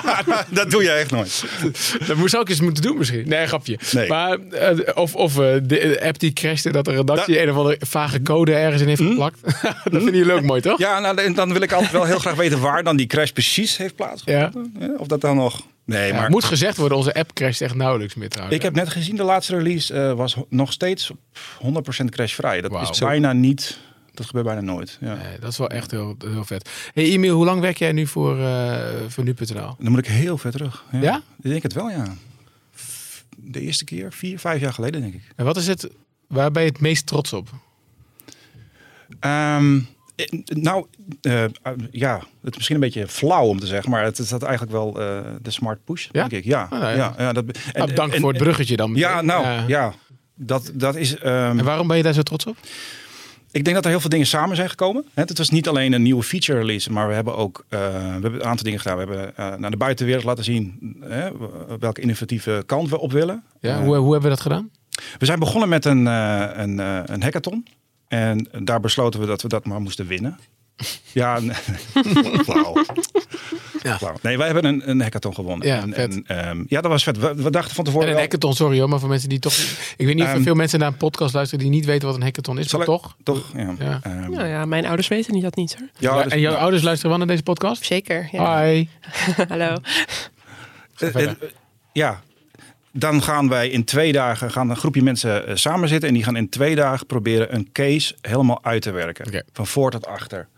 dat 0.50 0.70
doe 0.70 0.82
jij 0.82 0.98
echt 1.00 1.10
nooit. 1.10 1.44
Dat 2.06 2.16
moest 2.16 2.36
ook 2.36 2.48
eens 2.48 2.60
moeten 2.60 2.82
doen 2.82 2.98
misschien. 2.98 3.28
Nee, 3.28 3.46
grapje. 3.46 3.78
Nee. 3.92 4.08
Maar, 4.08 4.38
eh, 4.38 4.78
of 4.94 5.14
of 5.14 5.38
eh, 5.38 5.54
de 5.62 6.00
app 6.02 6.18
die 6.18 6.32
crashte, 6.32 6.72
dat 6.72 6.84
de 6.84 6.90
redactie 6.92 7.42
een 7.42 7.50
of 7.50 7.56
andere 7.56 7.76
vage 7.86 8.22
code 8.22 8.54
ergens 8.54 8.82
in 8.82 8.88
heeft 8.88 9.02
geplakt. 9.02 9.38
dat 9.42 9.72
vinden 9.84 10.14
jullie 10.16 10.32
ook 10.32 10.42
mooi, 10.42 10.60
toch? 10.60 10.78
Ja, 10.78 11.00
nou, 11.00 11.32
dan 11.34 11.52
wil 11.52 11.62
ik 11.62 11.72
altijd 11.72 11.92
wel 11.92 12.04
heel 12.04 12.18
graag 12.18 12.34
weten 12.34 12.60
waar 12.60 12.82
dan 12.82 12.96
die 12.96 13.06
crash 13.06 13.30
precies 13.30 13.76
heeft 13.76 13.96
plaatsgevonden. 13.96 14.72
Ja, 14.80 14.94
Of 14.98 15.06
dat 15.06 15.20
dan 15.20 15.36
nog... 15.36 15.60
Nee, 15.84 16.08
Ja, 16.08 16.14
maar 16.20 16.30
moet 16.30 16.44
gezegd 16.44 16.76
worden, 16.76 16.98
onze 16.98 17.14
app 17.14 17.32
crasht 17.34 17.60
echt 17.60 17.74
nauwelijks 17.74 18.14
meer 18.14 18.28
trouwens. 18.28 18.56
ik 18.56 18.62
heb 18.62 18.74
net 18.74 18.88
gezien, 18.88 19.16
de 19.16 19.22
laatste 19.22 19.56
release 19.56 19.94
eh, 19.94 20.12
was 20.12 20.36
nog 20.48 20.72
steeds 20.72 21.10
100% 21.12 22.04
crashvrij. 22.04 22.60
Dat 22.60 22.70
Wauw. 22.70 22.90
is 22.90 22.96
Zo. 22.98 23.06
bijna 23.06 23.32
niet... 23.32 23.78
Dat 24.14 24.26
gebeurt 24.26 24.44
bijna 24.46 24.60
nooit. 24.60 24.98
Ja. 25.00 25.14
Nee, 25.14 25.38
dat 25.38 25.50
is 25.50 25.58
wel 25.58 25.68
echt 25.70 25.90
heel, 25.90 26.16
heel 26.24 26.44
vet. 26.44 26.70
Hey 26.94 27.04
Emiel, 27.04 27.36
hoe 27.36 27.44
lang 27.44 27.60
werk 27.60 27.76
jij 27.76 27.92
nu 27.92 28.06
voor, 28.06 28.38
eh 28.40 28.78
voor 29.08 29.24
nu.nl? 29.24 29.74
Dan 29.78 29.90
moet 29.90 29.98
ik 29.98 30.06
heel 30.06 30.38
ver 30.38 30.50
terug. 30.50 30.84
Ja? 30.92 31.00
Ja? 31.00 31.16
Ik 31.42 31.50
denk 31.50 31.62
het 31.62 31.72
wel, 31.72 31.90
ja. 31.90 32.04
De 33.36 33.60
eerste 33.60 33.84
keer, 33.84 34.12
vier, 34.12 34.38
vijf 34.38 34.60
jaar 34.60 34.72
geleden, 34.72 35.00
denk 35.00 35.14
ik. 35.14 35.22
En 35.36 35.44
wat 35.44 35.56
is 35.56 35.66
het, 35.66 35.88
waar 36.26 36.50
ben 36.50 36.62
je 36.62 36.68
het 36.68 36.80
meest 36.80 37.06
trots 37.06 37.32
op? 37.32 37.48
Ehm, 39.20 39.78
eh, 40.16 40.26
nou, 40.44 40.86
eh, 41.22 41.44
ja, 41.90 42.16
het 42.42 42.50
is 42.50 42.56
misschien 42.56 42.74
een 42.74 42.80
beetje 42.82 43.08
flauw 43.08 43.44
om 43.46 43.58
te 43.60 43.66
zeggen, 43.66 43.90
maar 43.90 44.04
het 44.04 44.18
is 44.18 44.28
dat 44.28 44.42
eigenlijk 44.42 44.72
wel 44.72 44.92
de 45.42 45.50
smart 45.50 45.84
push, 45.84 46.04
Ja? 46.10 46.10
denk 46.28 46.32
ik. 46.32 46.44
Ja, 46.44 46.62
Ah, 46.62 46.70
nou 46.70 46.82
ja. 46.82 46.94
ja. 46.94 47.14
ja, 47.18 47.32
dat, 47.32 47.44
Nou, 47.72 47.92
dank 47.92 48.14
voor 48.14 48.28
het 48.32 48.42
bruggetje 48.42 48.76
dan. 48.76 48.94
Ja, 48.94 49.20
nou, 49.20 49.44
Ja. 49.44 49.64
ja. 49.66 49.94
Dat, 50.34 50.70
dat 50.74 50.96
is. 50.96 51.16
ehm, 51.18 51.58
En 51.58 51.64
waarom 51.64 51.86
ben 51.86 51.96
je 51.96 52.02
daar 52.02 52.12
zo 52.12 52.22
trots 52.22 52.46
op? 52.46 52.56
Ik 53.52 53.64
denk 53.64 53.74
dat 53.76 53.84
er 53.84 53.90
heel 53.90 54.00
veel 54.00 54.10
dingen 54.10 54.26
samen 54.26 54.56
zijn 54.56 54.68
gekomen. 54.68 55.04
Hè, 55.14 55.22
Het 55.22 55.38
was 55.38 55.50
niet 55.50 55.68
alleen 55.68 55.92
een 55.92 56.02
nieuwe 56.02 56.22
feature 56.22 56.58
release, 56.58 56.92
maar 56.92 57.08
we 57.08 57.14
hebben 57.14 57.36
ook 57.36 57.64
eh, 57.68 57.78
we 57.80 57.86
hebben 57.96 58.34
een 58.34 58.44
aantal 58.44 58.64
dingen 58.64 58.80
gedaan. 58.80 58.96
We 58.98 59.04
hebben 59.04 59.36
eh, 59.36 59.54
naar 59.56 59.70
de 59.70 59.76
buitenwereld 59.76 60.24
laten 60.24 60.44
zien 60.44 60.96
hè, 61.00 61.30
welke 61.78 62.00
innovatieve 62.00 62.62
kant 62.66 62.88
we 62.90 62.98
op 62.98 63.12
willen. 63.12 63.42
Ja, 63.60 63.76
Eh, 63.78 63.84
hoe, 63.84 63.96
hoe 63.96 64.12
hebben 64.12 64.22
we 64.30 64.36
dat 64.36 64.40
gedaan? 64.40 64.70
we 65.18 65.24
zijn 65.26 65.38
begonnen 65.38 65.68
met 65.68 65.84
een, 65.84 66.06
eh, 66.06 66.48
een, 66.52 66.80
eh, 66.80 67.00
een 67.04 67.22
hackathon. 67.22 67.66
En 68.08 68.48
daar 68.62 68.80
besloten 68.80 69.20
we 69.20 69.26
dat 69.26 69.42
we 69.42 69.48
dat 69.48 69.66
maar 69.66 69.80
moesten 69.80 70.06
winnen. 70.06 70.38
Ja. 71.12 71.38
Ja. 73.82 73.98
Nee, 74.22 74.38
wij 74.38 74.46
hebben 74.46 74.64
een, 74.64 74.90
een 74.90 75.00
hackathon 75.00 75.34
gewonnen. 75.34 75.66
Ja, 75.66 75.80
en, 75.82 75.92
vet. 75.94 76.14
en, 76.14 76.24
ehm, 76.46 76.64
ja, 76.68 76.80
dat 76.80 76.90
was 76.90 77.02
vet. 77.02 77.18
We, 77.18 77.34
we 77.34 77.50
dachten 77.50 77.74
van 77.74 77.84
tevoren... 77.84 78.06
En 78.06 78.12
een 78.12 78.18
wel- 78.18 78.28
hackathon, 78.28 78.54
sorry 78.54 78.78
hoor, 78.78 78.88
maar 78.88 79.00
voor 79.00 79.08
mensen 79.08 79.28
die 79.28 79.38
toch... 79.38 79.52
Ik 79.96 80.06
weet 80.06 80.14
niet 80.14 80.22
of 80.24 80.28
er 80.28 80.34
Ehm, 80.34 80.42
veel 80.42 80.54
mensen 80.54 80.78
naar 80.78 80.88
een 80.88 80.96
podcast 80.96 81.34
luisteren 81.34 81.64
die 81.64 81.74
niet 81.74 81.84
weten 81.84 82.06
wat 82.08 82.16
een 82.16 82.22
hackathon 82.22 82.58
is, 82.58 82.72
maar 82.72 82.80
ik- 82.80 82.86
toch? 82.86 83.16
Toch, 83.22 83.50
ja. 83.56 83.74
Ja. 83.78 84.00
Ehm, 84.02 84.30
Nou 84.30 84.46
ja, 84.46 84.64
mijn 84.64 84.86
ouders 84.86 85.08
weten 85.08 85.34
niet 85.34 85.42
dat 85.42 85.56
niet 85.56 85.76
hoor. 85.78 85.88
ja, 85.98 86.24
en 86.28 86.40
jouw 86.40 86.50
nou, 86.50 86.62
ouders 86.62 86.82
luisteren 86.82 87.10
wel 87.10 87.18
naar 87.18 87.28
deze 87.28 87.42
podcast? 87.42 87.84
Zeker. 87.84 88.28
Ja. 88.32 88.62
Hi. 88.64 88.88
Hallo. 89.48 89.76
eh, 90.98 91.14
eh, 91.24 91.30
ja, 91.92 92.20
dan 92.92 93.22
gaan 93.22 93.48
wij 93.48 93.68
in 93.68 93.84
twee 93.84 94.12
dagen 94.12 94.50
gaan 94.50 94.70
een 94.70 94.76
groepje 94.76 95.02
mensen 95.02 95.46
eh, 95.46 95.54
samen 95.54 95.88
zitten 95.88 96.08
en 96.08 96.14
die 96.14 96.24
gaan 96.24 96.36
in 96.36 96.48
twee 96.48 96.74
dagen 96.74 97.06
proberen 97.06 97.54
een 97.54 97.68
case 97.72 98.14
helemaal 98.20 98.64
uit 98.64 98.82
te 98.82 98.90
werken. 98.90 99.44
Van 99.52 99.66
voor 99.66 99.90
tot 99.90 100.06
achter. 100.06 100.48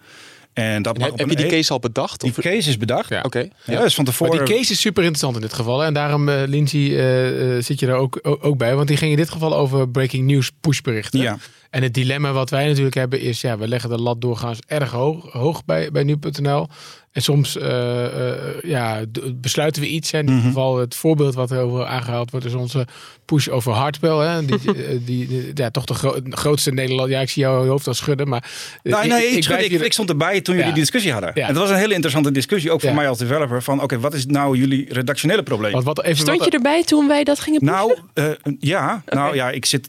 En 0.54 0.82
dat 0.82 0.98
mag 0.98 1.10
Heb, 1.16 1.28
je 1.30 1.36
die 1.36 1.46
e- 1.46 1.48
case 1.48 1.72
al 1.72 1.78
bedacht? 1.78 2.20
Die 2.20 2.30
Of- 2.30 2.36
case 2.40 2.68
is 2.68 2.76
bedacht. 2.76 3.08
Ja. 3.08 3.20
Oké. 3.22 3.38
Ja, 3.38 3.80
dus 3.80 3.94
van 3.94 4.04
Maar 4.04 4.12
tevoren. 4.12 4.44
die 4.44 4.54
case 4.56 4.72
is 4.72 4.80
super 4.80 5.02
interessant 5.02 5.34
in 5.36 5.40
dit 5.42 5.52
geval. 5.52 5.80
hè. 5.80 5.86
En 5.86 5.94
daarom, 5.94 6.28
eh 6.28 6.42
Lindsay, 6.46 6.80
eh, 6.96 7.56
eh, 7.56 7.62
zit 7.62 7.80
je 7.80 7.86
daar 7.86 7.96
ook, 7.96 8.18
ook, 8.22 8.44
ook 8.44 8.58
bij. 8.58 8.74
Want 8.76 8.88
die 8.88 8.96
ging 8.96 9.10
in 9.10 9.16
dit 9.16 9.30
geval 9.30 9.54
over 9.56 9.88
breaking 9.88 10.26
news 10.26 10.50
pushberichten. 10.60 11.20
Ja. 11.20 11.38
En 11.70 11.82
het 11.82 11.94
dilemma 11.94 12.32
wat 12.32 12.50
wij 12.50 12.66
natuurlijk 12.66 12.94
hebben 12.94 13.20
is... 13.20 13.40
Ja, 13.40 13.58
we 13.58 13.68
leggen 13.68 13.90
de 13.90 13.98
lat 14.00 14.20
doorgaans 14.20 14.58
erg 14.66 14.90
hoog, 14.90 15.32
hoog 15.32 15.64
bij, 15.64 15.90
bij 15.90 16.02
nu.nl. 16.02 16.68
En 17.14 17.22
soms 17.22 17.56
eh, 17.58 18.04
eh, 18.28 18.54
ja, 18.62 19.00
besluiten 19.34 19.82
we 19.82 19.88
iets. 19.88 20.10
hè. 20.10 20.18
In 20.18 20.26
dit 20.26 20.34
Mhm. 20.34 20.46
geval 20.46 20.78
het 20.78 20.94
voorbeeld 20.94 21.34
wat 21.34 21.50
heel 21.50 21.68
veel 21.68 21.86
aangehaald 21.86 22.30
wordt... 22.30 22.46
is 22.46 22.54
onze 22.54 22.86
push 23.24 23.48
over 23.48 23.72
hardwell. 23.72 24.16
Hè. 24.28 24.44
Die, 24.44 24.56
eh, 24.66 24.98
die, 25.04 25.26
die- 25.26 25.50
ja, 25.54 25.70
toch 25.70 25.84
de 25.84 25.94
gro- 25.94 26.18
grootste 26.30 26.70
Nederland... 26.72 27.10
Ja, 27.10 27.20
ik 27.20 27.30
zie 27.30 27.42
jouw 27.42 27.66
hoofd 27.66 27.86
al 27.86 27.94
schudden, 27.94 28.28
maar... 28.28 28.50
Nou, 28.82 29.06
nee, 29.06 29.26
ik, 29.26 29.36
ik, 29.36 29.44
blijf 29.46 29.64
ik, 29.64 29.70
hier- 29.70 29.84
ik 29.84 29.92
stond 29.92 30.08
erbij 30.08 30.40
toen 30.40 30.54
jullie 30.56 30.72
die 30.72 30.80
discussie 30.80 31.12
hadden. 31.12 31.30
Ja. 31.34 31.42
En 31.42 31.48
het 31.48 31.56
was 31.56 31.70
een 31.70 31.76
hele 31.76 31.94
interessante 31.94 32.30
discussie, 32.32 32.70
ook 32.70 32.80
voor 32.80 32.88
Ja. 32.90 32.94
mij 32.96 33.08
als 33.08 33.18
developer. 33.18 33.62
Van 33.62 33.82
oké, 33.82 33.98
wat 34.00 34.14
is 34.14 34.26
nou 34.26 34.56
jullie 34.56 34.86
redactionele 34.92 35.42
probleem? 35.42 35.72
Want 35.72 35.84
wat, 35.84 36.02
even 36.02 36.16
Stond 36.16 36.38
wat, 36.38 36.46
je 36.46 36.52
erbij 36.56 36.82
toen 36.84 37.08
wij 37.08 37.24
dat 37.24 37.40
gingen 37.40 37.60
pushen? 37.60 37.74
Nou, 37.76 37.98
eh, 38.14 38.52
ja, 38.60 39.02
nou 39.06 39.34
ja, 39.34 39.50
ik 39.50 39.64
zit 39.64 39.88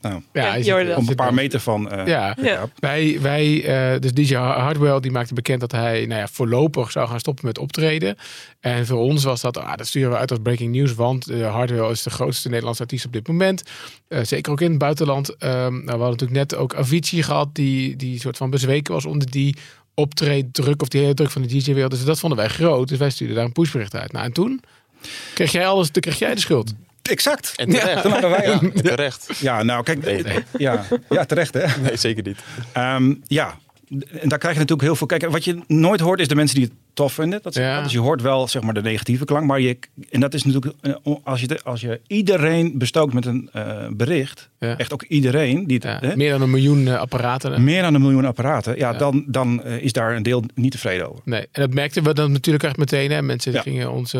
nou, 0.00 0.22
Ja, 0.32 0.96
op 0.96 1.08
een 1.08 1.14
paar 1.14 1.34
meter 1.34 1.60
van. 1.60 1.90
eh, 1.90 2.06
Ja. 2.06 2.36
Ja. 2.42 2.68
Wij, 2.78 3.18
wij 3.20 3.64
eh, 3.94 4.00
dus 4.00 4.12
DJ 4.12 4.34
Hardwell, 4.34 5.00
die 5.00 5.10
maakte 5.10 5.34
bekend 5.34 5.60
dat 5.60 5.72
hij 5.72 6.06
nou 6.06 6.20
ja, 6.20 6.28
voorlopig 6.28 6.90
zou 6.90 7.08
gaan 7.08 7.20
stoppen 7.20 7.46
met 7.46 7.58
optreden. 7.58 8.16
En 8.60 8.86
voor 8.86 8.98
ons 8.98 9.24
was 9.24 9.40
dat, 9.40 9.56
ah, 9.58 9.76
dat 9.76 9.86
sturen 9.86 10.10
we 10.10 10.16
uit 10.16 10.30
als 10.30 10.40
breaking 10.42 10.74
news, 10.74 10.94
want 10.94 11.28
eh, 11.28 11.52
Hardwell 11.52 11.90
is 11.90 12.02
de 12.02 12.10
grootste 12.10 12.48
Nederlandse 12.48 12.82
artiest 12.82 13.06
op 13.06 13.12
dit 13.12 13.28
moment. 13.28 13.62
Eh, 14.08 14.18
zeker 14.22 14.52
ook 14.52 14.60
in 14.60 14.70
het 14.70 14.78
buitenland. 14.78 15.36
Ehm, 15.36 15.52
nou, 15.54 15.84
we 15.84 15.90
hadden 15.90 16.10
natuurlijk 16.10 16.38
net 16.50 16.54
ook 16.54 16.74
Avicii 16.74 17.22
gehad, 17.22 17.48
die, 17.54 17.96
die 17.96 18.20
soort 18.20 18.36
van 18.36 18.50
bezweken 18.50 18.94
was 18.94 19.04
onder 19.04 19.30
die 19.30 19.56
optreeddruk 19.94 20.82
of 20.82 20.88
die 20.88 21.00
hele 21.00 21.14
druk 21.14 21.30
van 21.30 21.42
de 21.42 21.48
DJ-wereld. 21.48 21.90
Dus 21.90 22.04
dat 22.04 22.18
vonden 22.18 22.38
wij 22.38 22.48
groot. 22.48 22.88
Dus 22.88 22.98
wij 22.98 23.10
stuurden 23.10 23.36
daar 23.36 23.44
een 23.44 23.52
pushbericht 23.52 23.94
uit. 23.94 24.12
Nou, 24.12 24.24
en 24.24 24.32
toen 24.32 24.60
kreeg 25.34 25.52
jij 25.52 25.66
alles, 25.66 25.90
toen 25.90 26.02
kreeg 26.02 26.18
jij 26.18 26.34
de 26.34 26.40
schuld. 26.40 26.72
Exact. 27.10 27.52
En 27.56 27.70
terecht. 27.70 28.02
Hadden 28.04 28.30
wij, 28.30 28.46
ja. 28.46 28.58
Ja, 28.74 28.80
terecht. 28.82 29.26
ja, 29.38 29.62
nou 29.62 29.82
kijk, 29.82 30.24
Ja, 30.58 30.84
ja, 31.08 31.24
terecht 31.24 31.54
hè. 31.54 31.66
Nee, 31.82 31.96
zeker 31.96 32.22
niet. 32.22 32.38
Ehm, 32.72 33.14
ja, 33.26 33.58
en 34.20 34.28
daar 34.28 34.38
krijg 34.38 34.54
je 34.54 34.60
natuurlijk 34.60 34.82
heel 34.82 34.96
veel. 34.96 35.06
Kijk, 35.06 35.30
wat 35.30 35.44
je 35.44 35.60
nooit 35.66 36.00
hoort 36.00 36.20
is 36.20 36.28
de 36.28 36.34
mensen 36.34 36.56
die 36.56 36.64
het 36.64 36.74
tof 36.94 37.12
vinden. 37.12 37.40
Dat 37.42 37.54
Ja. 37.54 37.82
Dus 37.82 37.92
je 37.92 37.98
hoort 37.98 38.22
wel 38.22 38.48
zeg 38.48 38.62
maar 38.62 38.74
de 38.74 38.82
negatieve 38.82 39.24
klank. 39.24 39.46
Maar 39.46 39.60
je, 39.60 39.78
en 40.10 40.20
dat 40.20 40.34
is 40.34 40.44
natuurlijk, 40.44 40.74
eh, 40.80 40.94
als 41.24 41.40
je, 41.40 41.46
de- 41.46 41.60
als 41.64 41.80
je 41.80 42.00
iedereen 42.06 42.78
bestookt 42.78 43.12
met 43.14 43.26
een 43.26 43.48
eh, 43.52 43.86
bericht. 43.90 44.48
Ja. 44.58 44.76
Echt 44.78 44.92
ook 44.92 45.02
iedereen. 45.02 45.66
Die 45.66 45.76
het, 45.76 45.84
Ja, 45.84 45.98
hè, 46.08 46.16
meer 46.16 46.30
dan 46.30 46.42
een 46.42 46.50
miljoen 46.50 46.86
eh, 46.88 46.98
apparaten. 46.98 47.64
meer 47.64 47.82
dan 47.82 47.94
een 47.94 48.00
miljoen 48.00 48.24
apparaten. 48.24 48.76
Ja, 48.76 48.92
dan, 48.92 49.24
dan 49.26 49.64
is 49.64 49.92
daar 49.92 50.16
een 50.16 50.22
deel 50.22 50.44
niet 50.54 50.72
tevreden 50.72 51.08
over. 51.10 51.20
Nee, 51.24 51.40
en 51.52 51.62
dat 51.62 51.74
merkten 51.74 52.02
we 52.02 52.14
dan 52.14 52.32
natuurlijk 52.32 52.64
echt 52.64 52.76
meteen. 52.76 53.10
Hè. 53.10 53.22
Mensen 53.22 53.54
gingen 53.62 53.92
ons. 53.92 54.12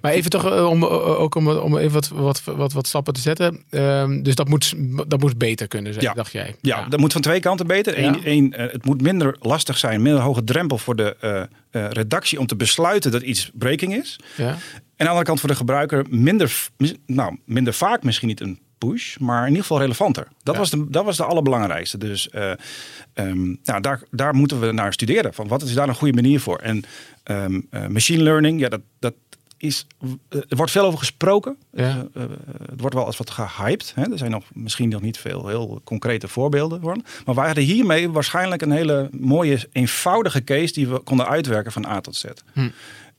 maar 0.00 0.12
even 0.12 0.30
toch 0.30 0.66
om, 0.68 0.84
ook 0.84 1.34
om, 1.34 1.48
om 1.48 1.76
even 1.76 1.92
wat, 1.92 2.08
wat, 2.08 2.42
wat, 2.44 2.72
wat 2.72 2.86
stappen 2.86 3.14
te 3.14 3.20
zetten. 3.20 3.62
Ehm, 3.70 4.22
dus 4.22 4.34
dat 4.34 4.48
moet, 4.48 4.74
dat 5.06 5.20
moet 5.20 5.38
beter 5.38 5.68
kunnen 5.68 5.92
zijn, 5.92 6.04
Ja. 6.04 6.12
dacht 6.14 6.32
jij. 6.32 6.54
Ja, 6.60 6.86
dat 6.88 7.00
moet 7.00 7.12
van 7.12 7.22
twee 7.22 7.40
kanten 7.40 7.66
beter. 7.66 7.98
Eén, 7.98 8.24
één, 8.24 8.52
het 8.56 8.84
moet 8.84 9.02
minder 9.02 9.36
lastig 9.40 9.78
zijn, 9.78 10.02
minder 10.02 10.22
hoge 10.22 10.44
drempel 10.44 10.78
voor 10.78 10.96
de 10.96 11.48
eh, 11.74 11.86
redactie 11.90 12.38
om 12.38 12.46
te 12.46 12.56
besluiten 12.56 13.10
dat 13.10 13.22
iets 13.22 13.50
breaking 13.54 13.94
is. 13.96 14.18
ja. 14.36 14.46
En 14.48 14.50
aan 14.50 14.58
de 14.96 15.06
andere 15.08 15.24
kant 15.24 15.40
voor 15.40 15.48
de 15.48 15.54
gebruiker 15.54 16.06
minder, 16.08 16.68
nou, 17.06 17.38
minder 17.44 17.72
vaak 17.74 18.02
misschien 18.02 18.28
niet 18.28 18.40
een 18.40 18.58
push, 18.78 19.16
maar 19.16 19.40
in 19.42 19.48
ieder 19.48 19.62
geval 19.62 19.78
relevanter. 19.80 20.28
Dat, 20.42 20.54
Ja. 20.54 20.60
was, 20.60 20.70
de, 20.70 20.86
dat 20.90 21.04
was 21.04 21.16
de 21.16 21.24
allerbelangrijkste. 21.24 21.98
Dus 21.98 22.28
ehm, 22.30 23.54
nou, 23.64 23.80
daar, 23.80 24.02
daar 24.10 24.34
moeten 24.34 24.60
we 24.60 24.72
naar 24.72 24.92
studeren. 24.92 25.34
Van 25.34 25.48
wat 25.48 25.62
is 25.62 25.74
daar 25.74 25.88
een 25.88 25.94
goede 25.94 26.14
manier 26.14 26.40
voor? 26.40 26.58
En 26.58 26.82
ehm, 27.22 27.60
eh, 27.70 27.86
machine 27.86 28.22
learning, 28.22 28.60
ja, 28.60 28.68
dat, 28.68 28.80
dat 28.98 29.14
is, 29.56 29.86
eh, 30.28 30.38
er 30.48 30.56
wordt 30.56 30.72
veel 30.72 30.84
over 30.84 30.98
gesproken. 30.98 31.56
Ja. 31.72 32.06
Eh, 32.14 32.22
eh, 32.22 32.30
het 32.70 32.80
wordt 32.80 32.94
wel 32.94 33.06
eens 33.06 33.16
wat 33.16 33.30
gehyped. 33.30 33.92
Hè? 33.94 34.10
Er 34.10 34.18
zijn 34.18 34.30
nog 34.30 34.44
misschien 34.52 34.88
nog 34.88 35.00
niet 35.00 35.18
veel 35.18 35.48
heel 35.48 35.80
concrete 35.84 36.28
voorbeelden 36.28 36.80
van. 36.80 37.04
Maar 37.24 37.34
wij 37.34 37.46
hadden 37.46 37.64
hiermee 37.64 38.10
waarschijnlijk 38.10 38.62
een 38.62 38.70
hele 38.70 39.08
mooie, 39.12 39.68
eenvoudige 39.72 40.44
case 40.44 40.72
die 40.72 40.88
we 40.88 40.98
konden 40.98 41.26
uitwerken 41.28 41.72
van 41.72 41.86
A 41.86 42.00
tot 42.00 42.16
Z. 42.16 42.24
Hm. 42.52 42.68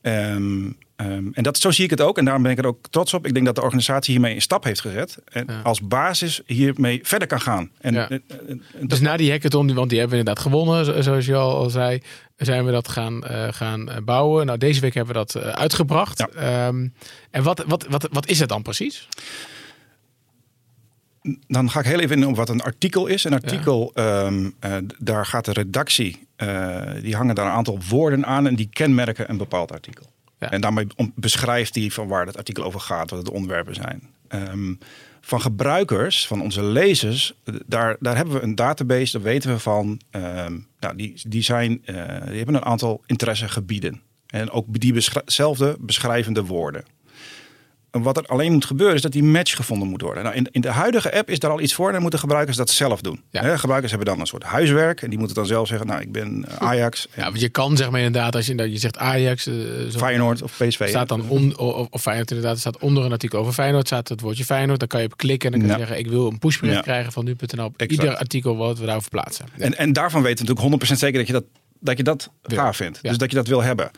Ehm, 0.06 0.70
ehm, 0.96 1.28
en 1.32 1.42
dat, 1.42 1.58
zo 1.58 1.70
zie 1.70 1.84
ik 1.84 1.90
het 1.90 2.00
ook. 2.00 2.18
En 2.18 2.24
daarom 2.24 2.42
ben 2.42 2.52
ik 2.52 2.58
er 2.58 2.66
ook 2.66 2.86
trots 2.90 3.14
op. 3.14 3.26
Ik 3.26 3.34
denk 3.34 3.46
dat 3.46 3.54
de 3.54 3.62
organisatie 3.62 4.12
hiermee 4.12 4.34
een 4.34 4.40
stap 4.42 4.64
heeft 4.64 4.80
gezet. 4.80 5.18
En 5.28 5.44
Ja. 5.48 5.60
als 5.62 5.80
basis 5.80 6.40
hiermee 6.46 7.00
verder 7.02 7.28
kan 7.28 7.40
gaan. 7.40 7.70
En, 7.80 7.94
Ja. 7.94 8.08
en- 8.10 8.22
en- 8.28 8.48
en 8.48 8.62
dat- 8.80 8.88
Dus 8.90 9.00
na 9.00 9.16
die 9.16 9.30
hackathon, 9.30 9.74
want 9.74 9.88
die 9.90 9.98
hebben 9.98 10.18
we 10.18 10.24
inderdaad 10.24 10.44
gewonnen, 10.52 10.84
zo- 10.84 11.00
zoals 11.00 11.26
je 11.26 11.34
al, 11.34 11.56
al 11.56 11.70
zei, 11.70 12.02
zijn 12.36 12.64
we 12.64 12.70
dat 12.72 12.88
gaan, 12.88 13.22
gaan 13.50 13.88
bouwen. 14.04 14.46
Nou, 14.46 14.58
deze 14.58 14.80
week 14.80 14.94
hebben 14.94 15.14
we 15.14 15.24
dat 15.32 15.42
uitgebracht. 15.42 16.18
Ja. 16.18 16.28
Ehm, 16.28 16.88
en 17.30 17.42
wat, 17.42 17.64
wat, 17.66 17.86
wat, 17.90 18.08
wat 18.12 18.26
is 18.28 18.38
het 18.38 18.48
dan 18.48 18.62
precies? 18.62 19.08
Dan 21.46 21.70
ga 21.70 21.80
ik 21.80 21.86
heel 21.86 22.00
even 22.00 22.16
in 22.16 22.26
op 22.26 22.36
wat 22.36 22.48
een 22.48 22.60
artikel 22.62 23.06
is. 23.06 23.24
Een 23.24 23.32
artikel, 23.32 23.90
ehm, 23.94 24.50
eh, 24.58 24.76
daar 24.98 25.26
gaat 25.26 25.44
de 25.44 25.52
redactie, 25.52 26.26
eh, 26.36 26.82
die 27.02 27.16
hangen 27.16 27.34
daar 27.34 27.46
een 27.46 27.52
aantal 27.52 27.78
woorden 27.88 28.26
aan 28.26 28.46
en 28.46 28.54
die 28.54 28.68
kenmerken 28.72 29.30
een 29.30 29.36
bepaald 29.36 29.72
artikel. 29.72 30.06
En 30.38 30.60
daarmee 30.60 30.86
beschrijft 31.14 31.74
hij 31.74 31.90
van 31.90 32.08
waar 32.08 32.26
het 32.26 32.36
artikel 32.36 32.64
over 32.64 32.80
gaat, 32.80 33.10
wat 33.10 33.24
de 33.24 33.32
onderwerpen 33.32 33.74
zijn. 33.74 34.02
Ehm, 34.28 34.74
van 35.20 35.40
gebruikers, 35.40 36.26
van 36.26 36.42
onze 36.42 36.62
lezers, 36.62 37.34
eh, 37.44 37.54
daar, 37.66 37.96
daar 38.00 38.16
hebben 38.16 38.34
we 38.34 38.40
een 38.40 38.54
database, 38.54 39.12
daar 39.12 39.22
weten 39.22 39.50
we 39.50 39.58
van. 39.58 40.00
ehm, 40.10 40.58
nou, 40.80 40.96
die, 40.96 41.20
die, 41.28 41.42
zijn, 41.42 41.82
die 41.84 42.36
hebben 42.36 42.54
een 42.54 42.64
aantal 42.64 43.02
interessegebieden. 43.06 44.00
En 44.26 44.50
ook 44.50 44.80
die 44.80 44.92
beschri- 44.92 45.74
beschrijvende 45.78 46.44
woorden. 46.44 46.84
Wat 48.02 48.16
er 48.16 48.26
alleen 48.26 48.52
moet 48.52 48.64
gebeuren 48.64 48.94
is 48.96 49.02
dat 49.02 49.12
die 49.12 49.22
match 49.22 49.56
gevonden 49.56 49.88
moet 49.88 50.00
worden. 50.02 50.22
Nou, 50.22 50.36
in, 50.36 50.48
in 50.50 50.60
de 50.60 50.68
huidige 50.70 51.12
app 51.14 51.30
is 51.30 51.38
daar 51.38 51.50
al 51.50 51.60
iets 51.60 51.74
voor. 51.74 51.86
En 51.86 51.92
dan 51.92 52.02
moeten 52.02 52.18
gebruikers 52.20 52.56
dat 52.56 52.70
zelf 52.70 53.00
doen. 53.00 53.22
Gebruikers 53.32 53.90
hebben 53.92 54.08
dan 54.08 54.20
een 54.20 54.26
soort 54.26 54.42
huiswerk. 54.42 55.02
En 55.02 55.08
die 55.10 55.18
moeten 55.18 55.36
dan 55.36 55.46
zelf 55.46 55.68
zeggen, 55.68 55.86
nou 55.86 56.00
ik 56.00 56.12
ben 56.12 56.44
eh, 56.48 56.56
Ajax. 56.68 57.06
Ja, 57.16 57.22
want 57.24 57.40
je 57.40 57.48
kan 57.48 57.76
zeg 57.76 57.90
maar 57.90 58.00
inderdaad, 58.00 58.34
als 58.34 58.46
je, 58.46 58.70
je 58.70 58.78
zegt 58.78 58.98
Ajax... 58.98 59.46
eh, 59.46 59.54
zo- 59.90 59.98
Feyenoord 59.98 60.42
of 60.42 60.56
PSV. 60.56 60.88
Staat 60.88 61.08
dan 61.08 61.28
on, 61.28 61.58
of, 61.58 61.86
of 61.90 62.02
Feyenoord 62.02 62.30
inderdaad, 62.30 62.54
er 62.54 62.60
staat 62.60 62.78
onder 62.78 63.04
een 63.04 63.12
artikel 63.12 63.38
over 63.38 63.52
Feyenoord, 63.52 63.86
staat 63.86 64.08
het 64.08 64.20
woordje 64.20 64.44
Feyenoord. 64.44 64.78
Dan 64.78 64.88
kan 64.88 65.00
je 65.00 65.06
op 65.06 65.16
klikken 65.16 65.52
en 65.52 65.58
dan 65.58 65.68
kan 65.68 65.78
je 65.78 65.82
Ja. 65.82 65.88
zeggen, 65.88 66.04
ik 66.06 66.10
wil 66.12 66.26
een 66.26 66.38
pushbericht 66.38 66.76
Ja. 66.76 66.82
krijgen 66.82 67.12
van 67.12 67.24
nu.nl 67.24 67.64
op 67.64 67.74
Exact. 67.76 67.90
ieder 68.02 68.16
artikel 68.16 68.56
wat 68.56 68.78
we 68.78 68.84
daarover 68.86 69.10
plaatsen. 69.10 69.44
En, 69.58 69.78
en 69.78 69.92
daarvan 69.92 70.22
weten 70.22 70.46
we 70.46 70.52
natuurlijk 70.52 70.84
100% 70.84 70.98
zeker 70.98 71.18
dat 71.18 71.26
je 71.26 71.32
dat, 71.32 71.44
dat, 71.86 71.96
je 71.96 72.02
dat 72.02 72.30
gaaf 72.42 72.76
vindt. 72.76 73.02
Dus 73.02 73.18
dat 73.18 73.30
je 73.30 73.36
dat 73.36 73.46
wil 73.46 73.62
hebben. 73.62 73.90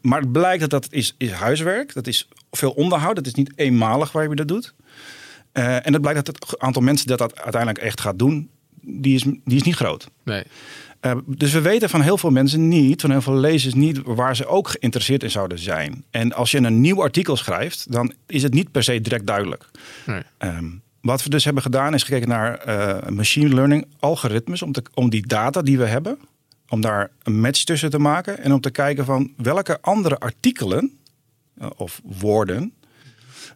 Maar 0.00 0.20
het 0.20 0.32
blijkt 0.32 0.60
dat 0.60 0.70
dat 0.70 0.86
is, 0.90 1.14
is 1.18 1.30
huiswerk. 1.30 1.94
Dat 1.94 2.06
is 2.06 2.28
veel 2.50 2.70
onderhoud. 2.70 3.16
Dat 3.16 3.26
is 3.26 3.34
niet 3.34 3.52
eenmalig 3.56 4.12
waar 4.12 4.28
je 4.28 4.34
dat 4.34 4.48
doet. 4.48 4.74
Eh, 5.52 5.86
en 5.86 5.92
het 5.92 6.00
blijkt 6.00 6.26
dat 6.26 6.38
het 6.38 6.58
aantal 6.60 6.82
mensen 6.82 7.06
dat 7.06 7.18
dat 7.18 7.40
uiteindelijk 7.40 7.84
echt 7.84 8.00
gaat 8.00 8.18
doen, 8.18 8.50
die 8.80 9.14
is, 9.14 9.22
die 9.22 9.56
is 9.56 9.62
niet 9.62 9.74
groot. 9.74 10.08
Nee. 10.24 10.42
Eh, 11.00 11.16
dus 11.26 11.52
we 11.52 11.60
weten 11.60 11.90
van 11.90 12.00
heel 12.00 12.18
veel 12.18 12.30
mensen 12.30 12.68
niet, 12.68 13.00
van 13.00 13.10
heel 13.10 13.22
veel 13.22 13.34
lezers 13.34 13.74
niet, 13.74 14.00
waar 14.04 14.36
ze 14.36 14.46
ook 14.46 14.68
geïnteresseerd 14.68 15.22
in 15.22 15.30
zouden 15.30 15.58
zijn. 15.58 16.04
En 16.10 16.32
als 16.32 16.50
je 16.50 16.58
een 16.58 16.80
nieuw 16.80 17.02
artikel 17.02 17.36
schrijft, 17.36 17.92
dan 17.92 18.12
is 18.26 18.42
het 18.42 18.54
niet 18.54 18.70
per 18.70 18.82
se 18.82 19.00
direct 19.00 19.26
duidelijk. 19.26 19.70
Nee. 20.06 20.22
Ehm, 20.38 20.66
wat 21.00 21.22
we 21.22 21.30
dus 21.30 21.44
hebben 21.44 21.62
gedaan 21.62 21.94
is 21.94 22.02
gekeken 22.02 22.28
naar 22.28 22.54
eh, 22.54 23.08
machine 23.08 23.54
learning 23.54 23.86
algoritmes 23.98 24.62
om, 24.62 24.72
te, 24.72 24.82
om 24.94 25.10
die 25.10 25.26
data 25.26 25.62
die 25.62 25.78
we 25.78 25.86
hebben, 25.86 26.18
om 26.68 26.80
daar 26.80 27.10
een 27.22 27.40
match 27.40 27.62
tussen 27.64 27.90
te 27.90 27.98
maken 27.98 28.38
en 28.38 28.52
om 28.52 28.60
te 28.60 28.70
kijken 28.70 29.04
van 29.04 29.32
welke 29.36 29.80
andere 29.80 30.18
artikelen 30.18 30.98
eh, 31.58 31.66
of 31.76 32.00
woorden 32.04 32.72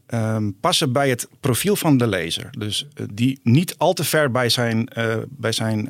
ehm, 0.06 0.50
passen 0.60 0.92
bij 0.92 1.08
het 1.10 1.28
profiel 1.40 1.76
van 1.76 1.96
de 1.96 2.06
lezer. 2.06 2.50
Dus 2.58 2.86
eh, 2.94 3.06
die 3.12 3.40
niet 3.42 3.74
al 3.78 3.92
te 3.92 4.04
ver 4.04 4.30
bij 4.30 4.48
zijn, 4.48 4.88
eh, 4.88 5.16
bij 5.28 5.52
zijn 5.52 5.88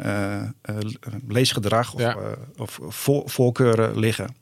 leesgedrag 1.28 1.94
of, 1.94 2.00
eh, 2.00 2.16
of 2.57 2.78
vo- 2.83 3.26
voorkeuren 3.26 3.98
liggen. 3.98 4.37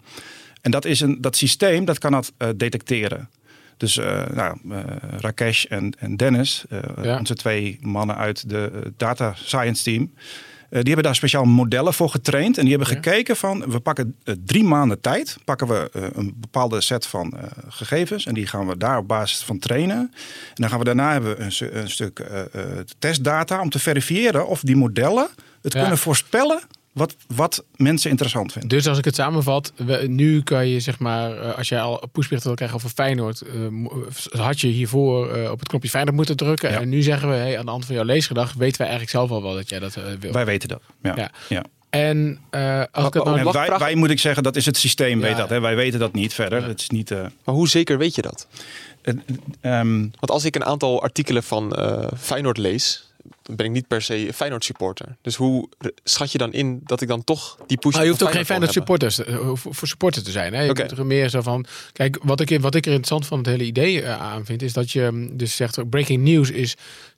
En 0.60 0.70
dat, 0.70 0.84
is 0.84 1.00
een, 1.00 1.20
dat 1.20 1.36
systeem 1.36 1.84
dat 1.84 1.98
kan 1.98 2.12
dat 2.12 2.32
detecteren. 2.56 3.30
Dus 3.76 3.96
nou, 4.34 4.58
Rakesh 5.18 5.64
en, 5.64 5.92
en 5.98 6.16
Dennis, 6.16 6.64
Ja. 7.02 7.18
onze 7.18 7.34
twee 7.34 7.78
mannen 7.80 8.16
uit 8.16 8.48
de 8.48 8.92
data 8.96 9.32
science 9.34 9.82
team, 9.82 10.12
die 10.70 10.82
hebben 10.84 11.02
daar 11.02 11.14
speciaal 11.14 11.44
modellen 11.44 11.94
voor 11.94 12.08
getraind. 12.10 12.56
En 12.58 12.64
die 12.66 12.76
hebben 12.76 12.94
gekeken 12.96 13.36
van, 13.36 13.64
we 13.70 13.80
pakken 13.80 14.16
eh, 14.24 14.34
drie 14.44 14.64
maanden 14.64 15.00
tijd, 15.00 15.36
pakken 15.44 15.66
we 15.68 15.90
eh, 15.92 16.02
een 16.12 16.34
bepaalde 16.36 16.80
set 16.80 17.06
van 17.06 17.32
eh, 17.36 17.42
gegevens. 17.68 18.26
En 18.26 18.34
die 18.34 18.46
gaan 18.46 18.66
we 18.66 18.76
daar 18.76 18.98
op 18.98 19.08
basis 19.08 19.42
van 19.42 19.58
trainen. 19.58 19.96
En 19.98 20.10
dan 20.54 20.68
gaan 20.68 20.78
we 20.78 20.84
daarna 20.84 21.12
hebben 21.12 21.36
we 21.36 21.42
een, 21.44 21.78
een 21.78 21.90
stuk 21.90 22.18
eh, 22.18 22.40
eh, 22.40 22.48
testdata 22.98 23.60
om 23.60 23.70
te 23.70 23.78
verifiëren 23.78 24.46
of 24.46 24.60
die 24.60 24.76
modellen 24.76 25.28
het 25.62 25.72
Ja. 25.72 25.80
kunnen 25.80 25.98
voorspellen 25.98 26.60
wat, 26.96 27.16
wat 27.34 27.64
mensen 27.76 28.10
interessant 28.10 28.52
vinden. 28.52 28.68
Dus 28.70 28.86
als 28.86 28.98
ik 28.98 29.04
het 29.04 29.14
samenvat, 29.14 29.72
we- 29.76 30.04
nu 30.08 30.42
kan 30.42 30.68
je 30.68 30.80
zeg 30.80 30.98
maar, 30.98 31.38
eh, 31.38 31.56
als 31.58 31.68
jij 31.68 31.80
al 31.80 31.96
pushberichten 32.12 32.46
wil 32.46 32.54
krijgen 32.56 32.76
over 32.76 32.88
Feyenoord, 32.90 33.40
eh, 33.40 33.68
mo- 33.68 34.04
had 34.30 34.60
je 34.60 34.66
hiervoor 34.68 35.30
eh, 35.34 35.50
op 35.50 35.58
het 35.58 35.68
knopje 35.68 35.88
Feyenoord 35.88 36.16
moeten 36.16 36.36
drukken. 36.36 36.70
En 36.70 36.88
nu 36.88 37.02
zeggen 37.02 37.28
we, 37.28 37.34
hey, 37.34 37.58
aan 37.58 37.64
de 37.64 37.70
hand 37.70 37.84
van 37.86 37.94
jouw 37.94 38.04
leesgedrag, 38.04 38.52
weten 38.52 38.78
wij 38.80 38.88
eigenlijk 38.88 39.10
zelf 39.10 39.30
al 39.30 39.42
wel 39.42 39.54
dat 39.54 39.68
jij 39.68 39.78
dat 39.78 39.96
eh, 39.96 40.02
wil. 40.20 40.32
Wij 40.32 40.44
weten 40.44 40.68
dat. 40.68 40.80
Ja. 41.02 41.12
Ja. 41.16 41.30
ja. 41.48 41.64
En 41.90 42.38
eh, 42.50 42.60
als 42.78 43.06
ik 43.06 43.14
het 43.14 43.24
nou 43.24 43.38
En 43.38 43.52
wij, 43.52 43.78
wij 43.78 43.94
moet 43.94 44.10
ik 44.10 44.18
zeggen, 44.20 44.42
dat 44.42 44.56
is 44.56 44.66
het 44.66 44.76
systeem, 44.76 45.20
weet 45.20 45.36
dat. 45.36 45.48
Hè? 45.48 45.60
Wij 45.60 45.76
weten 45.76 45.98
dat 46.00 46.12
niet 46.12 46.34
verder. 46.34 46.64
Het 46.64 46.80
is 46.80 46.88
niet. 46.90 47.10
eh, 47.10 47.18
Maar 47.44 47.54
hoe 47.54 47.68
zeker 47.68 47.98
weet 47.98 48.14
je 48.14 48.22
dat? 48.22 48.46
ehm, 49.60 49.98
Want 49.98 50.30
als 50.30 50.44
ik 50.44 50.54
een 50.54 50.64
aantal 50.64 51.02
artikelen 51.02 51.42
van 51.42 51.72
eh, 51.76 52.06
Feyenoord 52.18 52.58
lees, 52.58 53.05
dan 53.46 53.56
ben 53.56 53.66
ik 53.66 53.72
niet 53.72 53.88
per 53.88 54.02
se 54.02 54.30
Feyenoord 54.34 54.64
supporter. 54.64 55.16
Dus 55.22 55.36
hoe 55.36 55.68
schat 56.04 56.32
je 56.32 56.38
dan 56.38 56.52
in 56.52 56.80
dat 56.84 57.00
ik 57.00 57.08
dan 57.08 57.24
toch 57.24 57.58
die 57.66 57.78
push 57.78 57.94
Maar 57.94 58.02
je 58.02 58.08
hoeft 58.08 58.22
ook 58.22 58.32
geen 58.32 58.46
Feyenoord 58.46 58.72
supporters, 58.72 59.24
eh, 59.24 59.50
voor, 59.54 59.88
supporter 59.88 60.22
te 60.22 60.30
zijn. 60.30 60.54
Hè? 60.54 60.62
Je 60.62 60.68
moet 60.68 60.90
er 60.90 61.06
meer 61.06 61.28
zo 61.28 61.40
van. 61.40 61.66
Kijk, 61.92 62.18
wat 62.22 62.40
ik, 62.40 62.60
wat 62.60 62.74
ik 62.74 62.86
er 62.86 62.92
interessant 62.92 63.26
van 63.26 63.38
het 63.38 63.46
hele 63.46 63.64
idee 63.64 64.02
eh, 64.02 64.20
aan 64.20 64.44
vind, 64.44 64.62
is 64.62 64.72
dat 64.72 64.90
je 64.90 65.08
mm, 65.12 65.36
dus 65.36 65.56
zegt: 65.56 65.90
breaking 65.90 66.22
news 66.22 66.50
is 66.50 66.76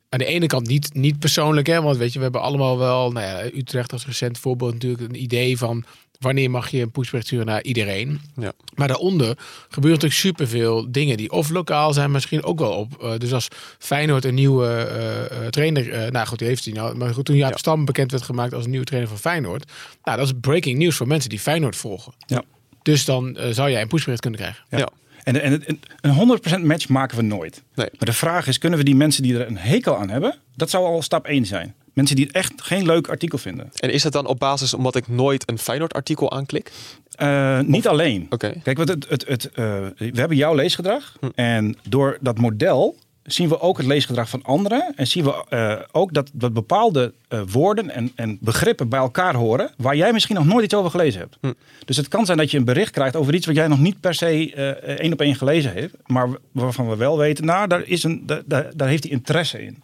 aan 0.09 0.19
de 0.19 0.25
ene 0.25 0.47
kant 0.47 0.67
niet, 0.67 0.95
niet 0.95 1.19
persoonlijk, 1.19 1.67
hè? 1.67 1.83
Want 1.83 1.97
weet 1.97 2.13
je, 2.13 2.19
we 2.19 2.25
hebben 2.25 2.43
allemaal 2.43 2.79
wel, 2.79 3.13
nou 3.13 3.27
ja, 3.27 3.45
Utrecht 3.45 3.93
als 3.93 4.07
recent 4.07 4.39
voorbeeld 4.39 4.73
natuurlijk 4.73 5.03
een 5.03 5.23
idee 5.23 5.59
van 5.59 5.85
wanneer 6.19 6.51
mag 6.51 6.69
je 6.71 6.81
een 6.81 6.91
pushbericht 6.91 7.27
sturen 7.27 7.47
naar 7.47 7.63
iedereen. 7.63 8.21
Ja. 8.37 8.53
Maar 8.75 8.89
daaronder 8.89 9.39
gebeuren 9.69 10.01
natuurlijk 10.01 10.21
superveel 10.21 10.93
dingen 10.93 11.17
die 11.17 11.31
of 11.31 11.51
lokaal 11.51 11.93
zijn, 11.93 12.11
misschien 12.11 12.45
ook 12.45 12.59
wel 12.59 12.73
op. 12.73 13.03
eh, 13.03 13.13
dus 13.19 13.33
als 13.33 13.49
Feyenoord 13.79 14.25
een 14.25 14.35
nieuwe 14.35 14.67
eh, 14.67 15.25
eh, 15.25 15.47
trainer, 15.51 15.93
eh, 15.93 16.11
nou 16.11 16.27
goed, 16.27 16.39
die 16.39 16.49
heeft 16.49 16.65
hij 16.65 16.75
nou. 16.75 16.97
Maar 16.97 17.15
goed, 17.15 17.25
toen 17.25 17.37
Jaap 17.37 17.59
Stam 17.59 17.85
bekend 17.85 18.11
werd 18.11 18.23
gemaakt 18.23 18.55
als 18.55 18.67
nieuwe 18.67 18.85
trainer 18.85 19.11
van 19.11 19.19
Feyenoord, 19.19 19.71
nou 20.05 20.19
dat 20.19 20.27
is 20.27 20.33
breaking 20.41 20.79
news 20.79 20.97
voor 20.97 21.07
mensen 21.07 21.31
die 21.31 21.39
Feyenoord 21.39 21.77
volgen. 21.77 22.13
Ja. 22.27 22.43
Dus 22.83 23.05
dan 23.05 23.39
zou 23.51 23.71
jij 23.71 23.81
een 23.83 23.89
pushbericht 23.89 24.21
kunnen 24.21 24.41
krijgen. 24.41 24.65
Ja. 24.71 24.89
En, 25.25 25.43
en, 25.43 25.65
en 25.67 25.79
een 26.01 26.39
100% 26.63 26.65
match 26.65 26.89
maken 26.89 27.17
we 27.17 27.23
nooit. 27.23 27.63
Nee. 27.75 27.89
Maar 27.99 28.09
de 28.09 28.13
vraag 28.13 28.47
is, 28.47 28.59
kunnen 28.59 28.79
we 28.79 28.85
die 28.85 28.95
mensen 28.95 29.23
die 29.23 29.39
er 29.39 29.47
een 29.47 29.57
hekel 29.59 29.97
aan 29.97 30.09
hebben, 30.11 30.35
dat 30.57 30.71
zou 30.71 30.85
al 30.85 31.03
stap 31.03 31.27
1 31.27 31.47
zijn. 31.47 31.75
Mensen 31.99 32.17
die 32.17 32.27
het 32.27 32.35
echt 32.35 32.53
geen 32.57 32.87
leuk 32.87 33.09
artikel 33.09 33.39
vinden. 33.39 33.71
En 33.77 33.91
is 33.91 34.03
dat 34.03 34.13
dan 34.13 34.27
op 34.27 34.39
basis 34.39 34.75
omdat 34.75 34.95
ik 34.95 35.09
nooit 35.09 35.49
een 35.51 35.59
Feyenoord 35.59 35.95
artikel 35.95 36.33
aanklik? 36.33 36.73
Eh, 37.11 37.61
niet 37.61 37.89
alleen. 37.89 38.27
Oké. 38.31 38.53
Kijk, 38.63 38.79
het, 38.79 39.07
het, 39.09 39.25
het, 39.27 39.51
eh, 39.51 39.55
we 39.97 40.19
hebben 40.19 40.37
jouw 40.37 40.55
leesgedrag. 40.55 41.19
En 41.35 41.77
door 41.89 42.19
dat 42.21 42.39
model 42.39 42.97
zien 43.33 43.49
we 43.49 43.61
ook 43.61 43.77
het 43.77 43.87
leesgedrag 43.87 44.29
van 44.29 44.43
anderen. 44.43 44.93
En 44.97 45.07
zien 45.07 45.25
we 45.25 45.45
eh, 45.49 45.75
ook 45.93 46.13
dat, 46.13 46.31
dat 46.33 46.53
bepaalde 46.53 47.13
eh, 47.29 47.41
woorden 47.51 47.91
en, 47.91 48.13
en 48.15 48.39
begrippen 48.41 48.89
bij 48.89 49.01
elkaar 49.01 49.35
horen. 49.35 49.71
waar 49.77 49.97
jij 49.97 50.13
misschien 50.13 50.37
nog 50.37 50.47
nooit 50.47 50.65
iets 50.65 50.75
over 50.75 50.91
gelezen 50.91 51.21
hebt. 51.21 51.57
Dus 51.85 51.97
het 51.97 52.09
kan 52.09 52.27
zijn 52.27 52.39
dat 52.39 52.51
je 52.51 52.59
een 52.59 52.65
bericht 52.65 52.91
krijgt 52.91 53.17
over 53.17 53.35
iets 53.35 53.47
wat 53.47 53.55
jij 53.55 53.69
nog 53.69 53.79
niet 53.79 54.01
per 54.01 54.15
se 54.15 54.55
eh, 54.55 54.99
één 54.99 55.13
op 55.13 55.21
één 55.21 55.35
gelezen 55.35 55.73
hebt. 55.73 55.95
Maar 56.07 56.29
waarvan 56.53 56.89
we 56.89 56.97
wel 56.97 57.19
weten, 57.19 57.45
nou, 57.45 57.67
daar, 57.67 57.83
is 57.83 58.03
een, 58.03 58.23
daar, 58.27 58.77
daar, 58.77 58.89
heeft 58.89 59.03
hij 59.03 59.13
interesse 59.13 59.63
in. 59.63 59.83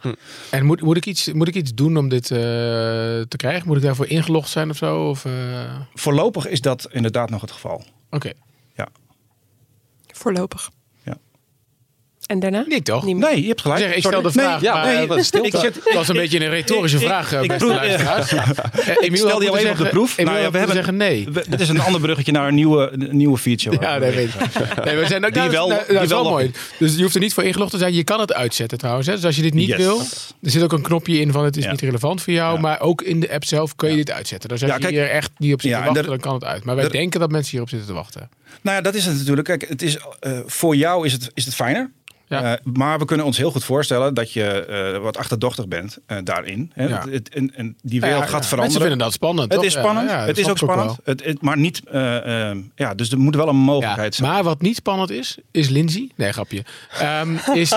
En 0.50 0.66
moet, 0.66 0.80
moet, 0.80 0.96
ik 0.96 1.06
iets, 1.06 1.32
moet 1.32 1.48
ik 1.48 1.54
iets 1.54 1.74
doen 1.74 1.96
om 1.96 2.08
dit 2.08 2.30
eh, 2.30 2.38
te 3.28 3.36
krijgen? 3.36 3.66
Moet 3.66 3.76
ik 3.76 3.82
daarvoor 3.82 4.06
ingelogd 4.06 4.48
zijn 4.48 4.70
of 4.70 4.76
zo? 4.76 5.08
Of, 5.08 5.24
eh, 5.24 5.32
Voorlopig 5.94 6.46
is 6.46 6.60
dat 6.60 6.88
inderdaad 6.90 7.30
nog 7.30 7.40
het 7.40 7.52
geval. 7.52 7.84
Oké. 8.10 8.32
Ja. 8.76 8.88
Voorlopig. 10.12 10.70
En 12.26 12.38
daarna? 12.40 12.64
Niet 12.68 12.84
toch? 12.84 13.04
Nee, 13.06 13.40
je 13.42 13.48
hebt 13.48 13.60
gelijk. 13.60 13.80
Zeg, 13.80 13.94
ik 13.94 14.02
Sorry. 14.02 14.18
stel 14.18 14.32
de 14.32 14.38
Nee, 14.38 14.46
vraag. 14.46 14.60
ja, 14.62 14.74
maar, 14.74 14.84
nee, 14.84 14.96
eh, 15.02 15.08
dat 15.08 15.18
is 15.18 15.30
ik 15.30 15.56
zit- 15.56 15.74
dat 15.84 15.92
was 15.94 16.08
een 16.08 16.16
beetje 16.16 16.40
een 16.44 16.48
retorische 16.50 16.96
Ik- 16.96 17.02
ik- 17.02 17.08
vraag, 17.08 17.32
eh, 17.32 17.42
ik 17.42 17.48
beste 17.48 17.66
luisteraars. 17.66 18.32
Eh, 18.84 18.88
Ik 18.92 18.98
Emiel 19.00 19.16
stel 19.26 19.38
die 19.38 19.48
al 19.48 19.54
moeten 19.54 19.58
even 19.58 19.70
op 19.70 19.78
de 19.78 19.88
proef. 19.88 20.18
Emiel 20.18 20.32
Nou 20.32 20.44
ja, 20.44 20.50
we 20.50 20.56
hebben- 20.58 20.74
zeggen 20.76 20.96
nee. 20.96 21.26
We- 21.32 21.44
dit 21.48 21.60
is 21.60 21.68
een 21.68 21.80
ander 21.80 22.00
bruggetje 22.00 22.32
naar 22.32 22.48
een 22.48 22.54
nieuwe, 22.54 22.88
een 22.92 23.16
nieuwe 23.16 23.38
feature. 23.38 23.76
Ja, 23.80 23.98
nee, 23.98 24.10
weet 24.14 24.28
ik. 24.28 24.34
Nee, 24.84 24.96
we 24.96 25.06
zijn 25.06 25.24
ook, 25.24 25.32
Die 25.32 25.40
nou, 25.42 25.52
wel- 25.52 25.68
nou, 25.68 25.78
dat 25.80 25.88
die 25.88 25.98
is 26.00 26.08
wel 26.08 26.22
wel 26.22 26.30
mooi. 26.32 26.50
Dus 26.78 26.94
je 26.96 27.02
hoeft 27.02 27.14
er 27.14 27.20
niet 27.20 27.34
voor 27.34 27.42
ingelogd 27.44 27.70
te 27.70 27.78
zijn. 27.78 27.94
Je 27.94 28.04
kan 28.04 28.20
het 28.20 28.32
uitzetten 28.34 28.78
trouwens. 28.78 29.06
Hè. 29.06 29.14
Dus 29.14 29.24
als 29.24 29.36
je 29.36 29.42
dit 29.42 29.54
niet 29.54 29.68
Yes. 29.68 29.76
wil, 29.76 29.98
er 30.42 30.50
zit 30.50 30.62
ook 30.62 30.72
een 30.72 30.82
knopje 30.82 31.20
in 31.20 31.32
van 31.32 31.44
het 31.44 31.56
is 31.56 31.64
Ja. 31.64 31.70
niet 31.70 31.80
relevant 31.80 32.22
voor 32.22 32.32
jou. 32.32 32.60
Maar 32.60 32.80
ook 32.80 33.02
in 33.02 33.20
de 33.20 33.32
app 33.32 33.44
zelf 33.44 33.76
kun 33.76 33.90
je 33.90 33.96
dit 33.96 34.10
uitzetten. 34.10 34.48
Dus 34.48 34.62
als 34.62 34.70
Ja, 34.70 34.88
je 34.88 34.94
hier 34.94 35.10
echt 35.10 35.30
niet 35.38 35.52
op 35.52 35.60
zit 35.60 35.70
Ja, 35.70 35.76
te 35.76 35.82
en 35.82 35.88
wachten, 35.92 36.10
dan 36.10 36.20
kan 36.20 36.34
het 36.34 36.44
uit. 36.44 36.64
Maar 36.64 36.76
wij 36.76 36.88
denken 36.88 37.20
dat 37.20 37.30
mensen 37.30 37.50
hierop 37.50 37.68
zitten 37.68 37.88
te 37.88 37.94
wachten. 37.94 38.28
Nou 38.62 38.76
ja, 38.76 38.82
dat 38.82 38.94
is 38.94 39.04
het 39.06 39.16
natuurlijk. 39.18 39.46
Kijk, 39.46 39.68
het 39.68 39.82
is, 39.82 39.96
eh, 40.20 40.38
voor 40.46 40.76
jou 40.76 41.06
is 41.06 41.12
het, 41.12 41.30
is 41.34 41.44
het 41.44 41.54
fijner. 41.54 41.90
Ja. 42.28 42.52
Eh, 42.56 42.58
maar 42.72 42.98
we 42.98 43.04
kunnen 43.04 43.26
ons 43.26 43.36
heel 43.36 43.50
goed 43.50 43.64
voorstellen 43.64 44.14
dat 44.14 44.32
je 44.32 44.44
eh, 44.44 44.98
wat 45.02 45.16
achterdochtig 45.16 45.68
bent 45.68 45.98
eh, 46.06 46.18
daarin. 46.24 46.70
Hè? 46.74 46.86
Ja. 46.86 47.00
Het, 47.00 47.10
het- 47.12 47.28
en, 47.28 47.54
en 47.54 47.76
die 47.82 48.00
wereld 48.00 48.18
ja, 48.18 48.24
gaat 48.24 48.30
Mensen 48.32 48.48
veranderen. 48.48 48.80
vinden 48.80 48.98
dat 48.98 49.12
spannend. 49.12 49.48
het 49.52 49.56
toch? 49.60 49.64
is 49.64 49.72
spannend. 49.72 50.08
Ja, 50.08 50.12
ja, 50.14 50.18
dat 50.18 50.28
het 50.28 50.38
is 50.38 50.48
ook 50.48 50.58
spannend. 50.58 50.98
Het, 51.04 51.24
het- 51.24 51.42
maar 51.42 51.58
niet. 51.58 51.82
ja, 52.74 52.94
dus 52.96 53.10
er 53.10 53.18
moet 53.18 53.34
wel 53.36 53.48
een 53.48 53.56
mogelijkheid 53.56 54.14
zijn. 54.14 54.30
Maar 54.30 54.42
wat 54.42 54.60
niet 54.60 54.76
spannend 54.76 55.10
is, 55.10 55.38
is 55.50 55.68
Lindsay. 55.68 56.10
Nee, 56.14 56.32
grapje. 56.32 56.64
Ehm, 56.98 57.36
is, 57.52 57.74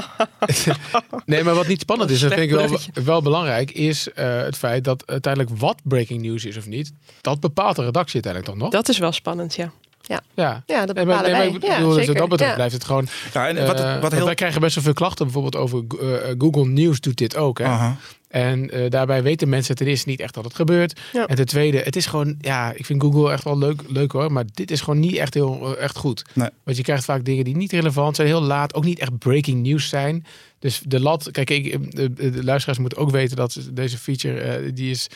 nee, 1.26 1.44
maar 1.44 1.54
wat 1.56 1.68
niet 1.68 1.82
spannend 1.82 2.10
is, 2.10 2.20
dat 2.20 2.34
vind 2.34 2.52
ik 2.52 2.58
wel, 2.58 3.04
wel 3.06 3.22
belangrijk, 3.22 3.72
is 3.72 4.12
eh, 4.14 4.38
het 4.42 4.58
feit 4.58 4.84
dat 4.84 5.04
uiteindelijk 5.08 5.60
wat 5.60 5.78
breaking 5.84 6.22
news 6.22 6.46
is 6.46 6.58
of 6.58 6.68
niet, 6.68 6.92
dat 7.22 7.40
bepaalt 7.40 7.76
de 7.76 7.84
redactie 7.84 8.14
uiteindelijk 8.14 8.54
toch 8.54 8.62
nog? 8.64 8.72
Dat 8.72 8.90
is 8.90 8.98
wel 8.98 9.12
spannend, 9.12 9.56
ja. 9.56 9.72
Ja, 10.08 10.22
ja. 10.34 10.64
ja 10.66 10.86
dat 10.86 10.96
Nee, 10.96 11.06
maar, 11.06 11.16
bepalen 11.16 11.24
nee, 11.24 11.52
maar 11.52 11.60
wij. 11.62 11.70
ik 11.70 11.76
Ja, 11.76 11.76
bedoel, 11.78 11.94
dus 11.94 12.06
zeker. 12.06 12.20
dat 12.20 12.30
betreft 12.30 12.50
Ja. 12.52 12.56
blijft 12.58 12.74
het 12.74 12.84
gewoon. 12.84 13.08
Ja, 13.34 13.48
en 13.48 13.66
wat- 13.68 13.80
eh, 13.80 14.02
wat 14.02 14.12
heel- 14.12 14.26
wij 14.26 14.36
krijgen 14.36 14.62
best 14.62 14.76
wel 14.76 14.84
veel 14.84 14.94
klachten, 14.94 15.26
bijvoorbeeld 15.26 15.56
over 15.56 15.84
eh, 16.02 16.34
Google 16.38 16.66
News 16.68 17.00
doet 17.00 17.18
dit 17.18 17.36
ook. 17.36 17.60
Hè? 17.60 17.92
En 18.28 18.70
eh, 18.72 18.90
daarbij 18.90 19.24
weten 19.24 19.50
mensen 19.50 19.76
ten 19.76 19.88
eerste 19.88 20.10
niet 20.10 20.20
echt 20.20 20.34
dat 20.34 20.44
het 20.44 20.56
gebeurt. 20.56 21.00
Ja. 21.14 21.26
En 21.28 21.36
ten 21.36 21.46
tweede, 21.46 21.78
het 21.78 21.96
is 21.96 22.06
gewoon, 22.06 22.36
ja, 22.42 22.72
ik 22.76 22.86
vind 22.86 23.02
Google 23.02 23.32
echt 23.32 23.44
wel 23.44 23.58
leuk, 23.58 23.82
leuk 23.88 24.12
hoor. 24.12 24.32
Maar 24.32 24.44
dit 24.54 24.72
is 24.72 24.82
gewoon 24.82 25.00
niet 25.00 25.16
echt 25.16 25.34
heel 25.34 25.76
eh, 25.78 25.84
echt 25.84 25.98
goed. 25.98 26.24
Nee. 26.34 26.50
Want 26.64 26.78
je 26.78 26.84
krijgt 26.84 27.06
vaak 27.06 27.26
dingen 27.26 27.44
die 27.44 27.56
niet 27.58 27.72
relevant 27.72 28.16
zijn, 28.16 28.28
heel 28.28 28.42
laat, 28.42 28.74
ook 28.74 28.84
niet 28.84 29.00
echt 29.00 29.18
breaking 29.18 29.64
news 29.68 29.90
zijn. 29.90 30.26
Dus 30.60 30.82
de 30.86 31.00
lat, 31.00 31.30
kijk, 31.32 31.50
ik, 31.50 31.74
eh, 31.74 31.80
de, 31.90 32.14
de 32.32 32.44
luisteraars 32.44 32.80
moeten 32.80 32.98
ook 32.98 33.12
weten 33.12 33.36
dat 33.36 33.60
deze 33.72 33.98
feature, 33.98 34.40
eh, 34.40 34.72
die 34.74 34.90
is 34.92 35.08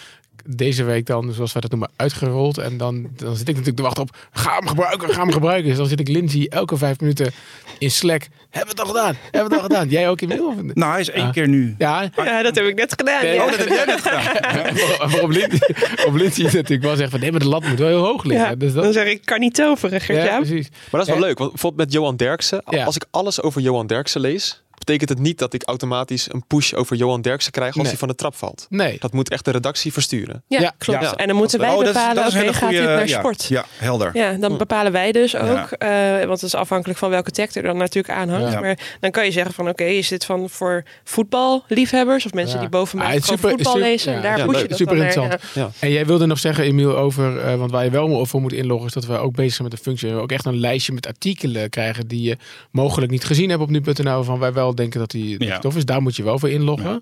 deze 0.46 0.84
week 0.84 1.06
dan, 1.06 1.34
zoals 1.34 1.52
wij 1.54 1.62
dat 1.62 1.72
noemen, 1.72 1.90
uitgerold. 1.96 2.58
En 2.58 2.78
dan, 2.78 3.08
dan 3.16 3.32
zit 3.36 3.42
ik 3.42 3.56
natuurlijk 3.56 3.76
te 3.78 3.84
wachten 3.84 4.04
op, 4.04 4.18
ga 4.32 4.56
hem 4.56 4.68
gebruiken, 4.68 5.10
ga 5.14 5.22
hem 5.22 5.32
gebruiken. 5.32 5.68
Dus 5.70 5.78
dan 5.78 5.88
zit 5.88 6.00
ik 6.00 6.08
Lindsay 6.08 6.46
elke 6.50 6.78
vijf 6.78 7.00
minuten 7.00 7.32
in 7.78 7.92
Slack. 7.92 8.28
Hebben 8.50 8.76
we 8.76 8.82
het 8.82 8.90
al 8.90 8.96
gedaan? 8.96 9.16
Hebben 9.32 9.50
we 9.50 9.56
het 9.56 9.64
al 9.64 9.70
gedaan? 9.70 9.90
Jij 9.90 10.10
ook 10.10 10.22
in 10.22 10.28
mail? 10.28 10.54
Nou, 10.74 10.92
hij 10.92 11.00
is 11.02 11.10
één 11.10 11.32
keer 11.32 11.48
nu. 11.48 11.76
Ja, 11.78 12.10
Ja, 12.16 12.42
dat 12.42 12.56
heb 12.56 12.66
ik 12.66 12.76
net 12.76 12.94
gedaan. 12.98 13.24
Nee, 13.24 13.34
ja. 13.34 13.44
oh, 13.46 13.50
dat 13.50 13.60
heb 13.60 13.68
jij 13.68 13.86
net 13.86 14.02
gedaan. 14.02 14.76
Waarom 15.12 15.32
Lindsay, 15.32 15.76
op 16.06 16.14
Lindsay 16.16 16.44
natuurlijk 16.46 16.82
wel 16.84 16.96
zegt 16.96 17.12
van 17.12 17.20
nee, 17.20 17.32
maar 17.32 17.40
de 17.40 17.48
lat 17.48 17.64
moet 17.68 17.80
wel 17.80 17.88
heel 17.88 18.04
hoog 18.06 18.24
liggen. 18.24 18.48
Ja, 18.50 18.56
dus 18.56 18.74
dat, 18.74 18.84
Dan 18.84 18.94
zeg 18.94 19.08
ik, 19.08 19.22
kan 19.26 19.40
niet 19.40 19.54
toveren, 19.54 20.00
ja, 20.00 20.06
Gert-Jaap. 20.06 20.42
precies. 20.44 20.70
Maar 20.70 20.80
dat 20.92 21.02
is 21.02 21.08
wel 21.08 21.16
Ja. 21.16 21.22
leuk, 21.26 21.38
want 21.38 21.50
bijvoorbeeld 21.52 21.84
met 21.90 21.94
Johan 22.00 22.16
Derksen, 22.16 22.62
Ja. 22.70 22.84
als 22.84 22.96
ik 22.96 23.06
alles 23.12 23.42
over 23.42 23.62
Johan 23.62 23.88
Derksen 23.88 24.22
lees, 24.22 24.64
betekent 24.86 25.10
het 25.10 25.20
niet 25.20 25.38
dat 25.39 25.54
ik 25.54 25.63
automatisch 25.67 26.34
een 26.34 26.44
push 26.48 26.74
over 26.74 26.96
Johan 26.96 27.22
Derksen 27.22 27.52
krijg 27.52 27.67
als 27.67 27.78
Nee. 27.78 27.88
hij 27.88 27.98
van 27.98 28.08
de 28.08 28.15
trap 28.15 28.36
valt. 28.36 28.65
Nee. 28.70 28.98
Dat 29.00 29.13
moet 29.13 29.30
echt 29.30 29.46
de 29.46 29.52
redactie 29.52 29.94
versturen. 29.94 30.44
Ja, 30.48 30.60
Ja, 30.60 30.74
klopt. 30.78 31.02
ja. 31.02 31.15
En 31.15 31.28
dan 31.28 31.36
moeten 31.36 31.60
wij 31.60 31.70
Oh, 31.70 31.76
dat 31.78 31.86
is- 31.86 31.91
bepalen, 31.94 32.15
dat 32.15 32.26
is 32.28 32.34
een 32.34 32.39
oké, 32.39 32.48
hele 32.48 32.58
gaat 32.60 32.70
goede- 32.70 32.86
dit 32.88 32.96
naar 32.96 33.08
ja, 33.08 33.20
sport? 33.20 33.46
Ja, 33.46 33.65
helder. 33.78 34.10
Ja, 34.13 34.34
dan 34.34 34.58
bepalen 34.58 34.91
wij 34.91 35.12
dus 35.12 35.36
ook. 35.36 35.67
Ja. 35.80 36.20
eh, 36.20 36.26
want 36.28 36.41
het 36.41 36.50
is 36.50 36.56
afhankelijk 36.56 37.00
van 37.00 37.10
welke 37.10 37.32
tag 37.32 37.54
er 37.56 37.63
dan 37.63 37.78
natuurlijk 37.78 38.13
aan 38.13 38.30
hangt. 38.30 38.52
Ja. 38.52 38.60
Maar 38.60 38.78
dan 39.00 39.12
kan 39.12 39.26
je 39.26 39.32
zeggen 39.32 39.54
van 39.54 39.70
oké, 39.70 39.84
is 39.84 40.08
dit 40.08 40.26
van 40.26 40.50
voor 40.50 40.84
voetballiefhebbers 41.04 42.26
of 42.26 42.34
mensen 42.34 42.56
Ja. 42.56 42.62
die 42.62 42.70
boven 42.70 42.98
mij 42.98 43.08
Ah, 43.08 43.13
het 43.13 43.22
is 43.22 43.26
gewoon 43.30 43.39
super- 43.39 43.56
voetbal 43.56 43.74
super- 43.74 43.89
lezen? 43.89 44.13
ja. 44.13 44.22
Daar 44.22 44.38
Ja, 44.38 44.46
push 44.46 44.62
je 44.62 44.67
dat 44.67 44.78
Super 44.78 44.96
dan 44.96 45.04
naar, 45.06 45.13
interessant. 45.15 45.54
ja. 45.54 45.62
Ja. 45.62 45.70
En 45.80 45.91
jij 45.91 46.06
wilde 46.06 46.26
nog 46.26 46.39
zeggen, 46.39 46.63
Emiel, 46.63 46.98
over, 46.98 47.39
eh, 47.39 47.56
want 47.56 47.72
waar 47.72 47.84
je 47.84 47.89
wel 47.89 48.26
voor 48.26 48.41
moet 48.41 48.54
inloggen, 48.54 48.88
is 48.88 48.94
dat 48.94 49.06
we 49.06 49.17
ook 49.17 49.36
bezig 49.36 49.54
zijn 49.54 49.67
met 49.67 49.78
de 49.78 49.84
functie. 49.84 50.10
We 50.13 50.20
ook 50.22 50.32
echt 50.32 50.46
een 50.46 50.60
lijstje 50.60 50.94
met 50.94 51.08
artikelen 51.08 51.70
krijgen 51.70 52.08
die 52.08 52.22
je 52.22 52.38
mogelijk 52.72 53.12
niet 53.12 53.24
gezien 53.24 53.50
hebt 53.50 53.62
op 53.62 53.70
nu.nl, 53.70 54.24
van 54.24 54.39
wij 54.39 54.54
wel 54.54 54.76
denken 54.82 55.00
dat 55.00 55.12
die 55.12 55.44
Ja. 55.46 55.60
tof 55.60 55.76
is. 55.76 55.86
Daar 55.86 56.02
moet 56.02 56.15
je 56.15 56.24
wel 56.24 56.39
voor 56.39 56.50
inloggen. 56.50 57.02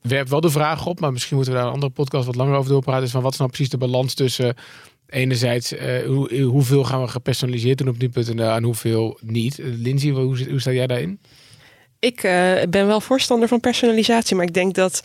Werp 0.00 0.28
wel 0.28 0.40
de 0.40 0.50
vraag 0.50 0.86
op, 0.86 1.00
maar 1.00 1.12
misschien 1.12 1.36
moeten 1.36 1.54
we 1.54 1.58
daar 1.60 1.68
een 1.68 1.74
andere 1.74 1.92
podcast 1.92 2.26
wat 2.26 2.34
langer 2.34 2.56
over 2.56 2.70
doorpraten. 2.70 3.04
Is 3.04 3.10
van 3.10 3.22
wat 3.22 3.32
is 3.32 3.38
nou 3.38 3.50
precies 3.50 3.70
de 3.70 3.78
balans 3.78 4.14
tussen 4.14 4.54
enerzijds 5.06 5.72
eh, 5.72 6.06
hoe, 6.06 6.40
hoeveel 6.42 6.84
gaan 6.84 7.00
we 7.02 7.08
gepersonaliseerd 7.08 7.78
doen 7.78 7.88
op 7.88 7.98
nu.nl 7.98 8.50
en 8.50 8.62
hoeveel 8.62 9.18
niet. 9.22 9.58
Eh, 9.58 9.66
Lindsay, 9.76 10.10
hoe, 10.10 10.48
hoe 10.50 10.60
sta 10.60 10.70
jij 10.72 10.86
daarin? 10.86 11.20
Ik 11.98 12.22
eh, 12.22 12.62
ben 12.70 12.86
wel 12.86 13.00
voorstander 13.00 13.48
van 13.48 13.60
personalisatie, 13.60 14.36
maar 14.36 14.44
ik 14.46 14.54
denk 14.54 14.74
dat 14.74 15.02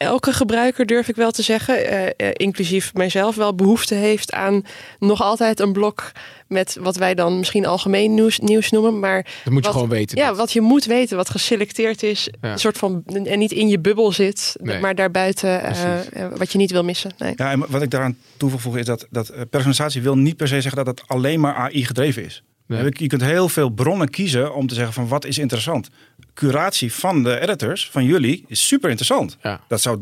elke 0.00 0.32
gebruiker, 0.32 0.86
durf 0.86 1.08
ik 1.08 1.16
wel 1.16 1.30
te 1.30 1.42
zeggen, 1.42 1.86
eh, 1.86 2.06
eh, 2.06 2.12
inclusief 2.32 2.94
mijzelf, 2.94 3.36
wel 3.36 3.54
behoefte 3.54 3.94
heeft 3.94 4.32
aan 4.32 4.62
nog 4.98 5.22
altijd 5.22 5.60
een 5.60 5.72
blok 5.72 6.12
met 6.48 6.76
wat 6.80 6.96
wij 6.96 7.14
dan 7.14 7.38
misschien 7.38 7.66
algemeen 7.66 8.14
nieuws, 8.14 8.38
nieuws 8.38 8.70
noemen. 8.70 8.98
Maar 8.98 9.22
Dat 9.44 9.52
moet 9.52 9.54
je 9.54 9.60
wat- 9.70 9.72
gewoon 9.72 9.88
weten. 9.88 10.18
Ja, 10.18 10.34
wat 10.34 10.52
je 10.52 10.60
moet 10.60 10.84
weten, 10.84 11.16
wat 11.16 11.30
geselecteerd 11.30 12.02
is, 12.02 12.28
Ja. 12.40 12.52
een 12.52 12.58
soort 12.58 12.78
van 12.78 13.02
en 13.24 13.38
niet 13.38 13.52
in 13.52 13.68
je 13.68 13.78
bubbel 13.78 14.12
zit, 14.12 14.56
Nee. 14.60 14.78
maar 14.80 14.94
daarbuiten 14.94 15.62
eh, 15.62 16.26
wat 16.36 16.52
je 16.52 16.58
niet 16.58 16.70
wil 16.70 16.84
missen. 16.84 17.10
Nee. 17.18 17.32
Ja, 17.36 17.50
en 17.50 17.64
wat 17.68 17.82
ik 17.82 17.90
daaraan 17.90 18.16
toevoeg 18.36 18.76
is 18.76 18.84
dat, 18.86 19.06
dat 19.10 19.32
personalisatie 19.50 20.02
wil 20.02 20.16
niet 20.16 20.36
per 20.36 20.48
se 20.48 20.60
zeggen 20.60 20.84
dat 20.84 20.98
het 20.98 21.08
alleen 21.08 21.40
maar 21.40 21.54
AI 21.54 21.84
gedreven 21.84 22.24
is. 22.24 22.42
Nee. 22.78 22.90
Je 22.92 23.06
kunt 23.06 23.22
heel 23.22 23.48
veel 23.48 23.68
bronnen 23.68 24.10
kiezen 24.10 24.54
om 24.54 24.66
te 24.66 24.74
zeggen 24.74 24.92
van 24.92 25.08
wat 25.08 25.24
is 25.24 25.38
interessant. 25.38 25.90
Curatie 26.34 26.92
van 26.92 27.22
de 27.22 27.40
editors, 27.40 27.88
van 27.90 28.04
jullie, 28.04 28.44
is 28.46 28.66
super 28.66 28.88
interessant. 28.88 29.36
Ja. 29.42 29.60
Dat 29.68 29.80
zou 29.80 29.98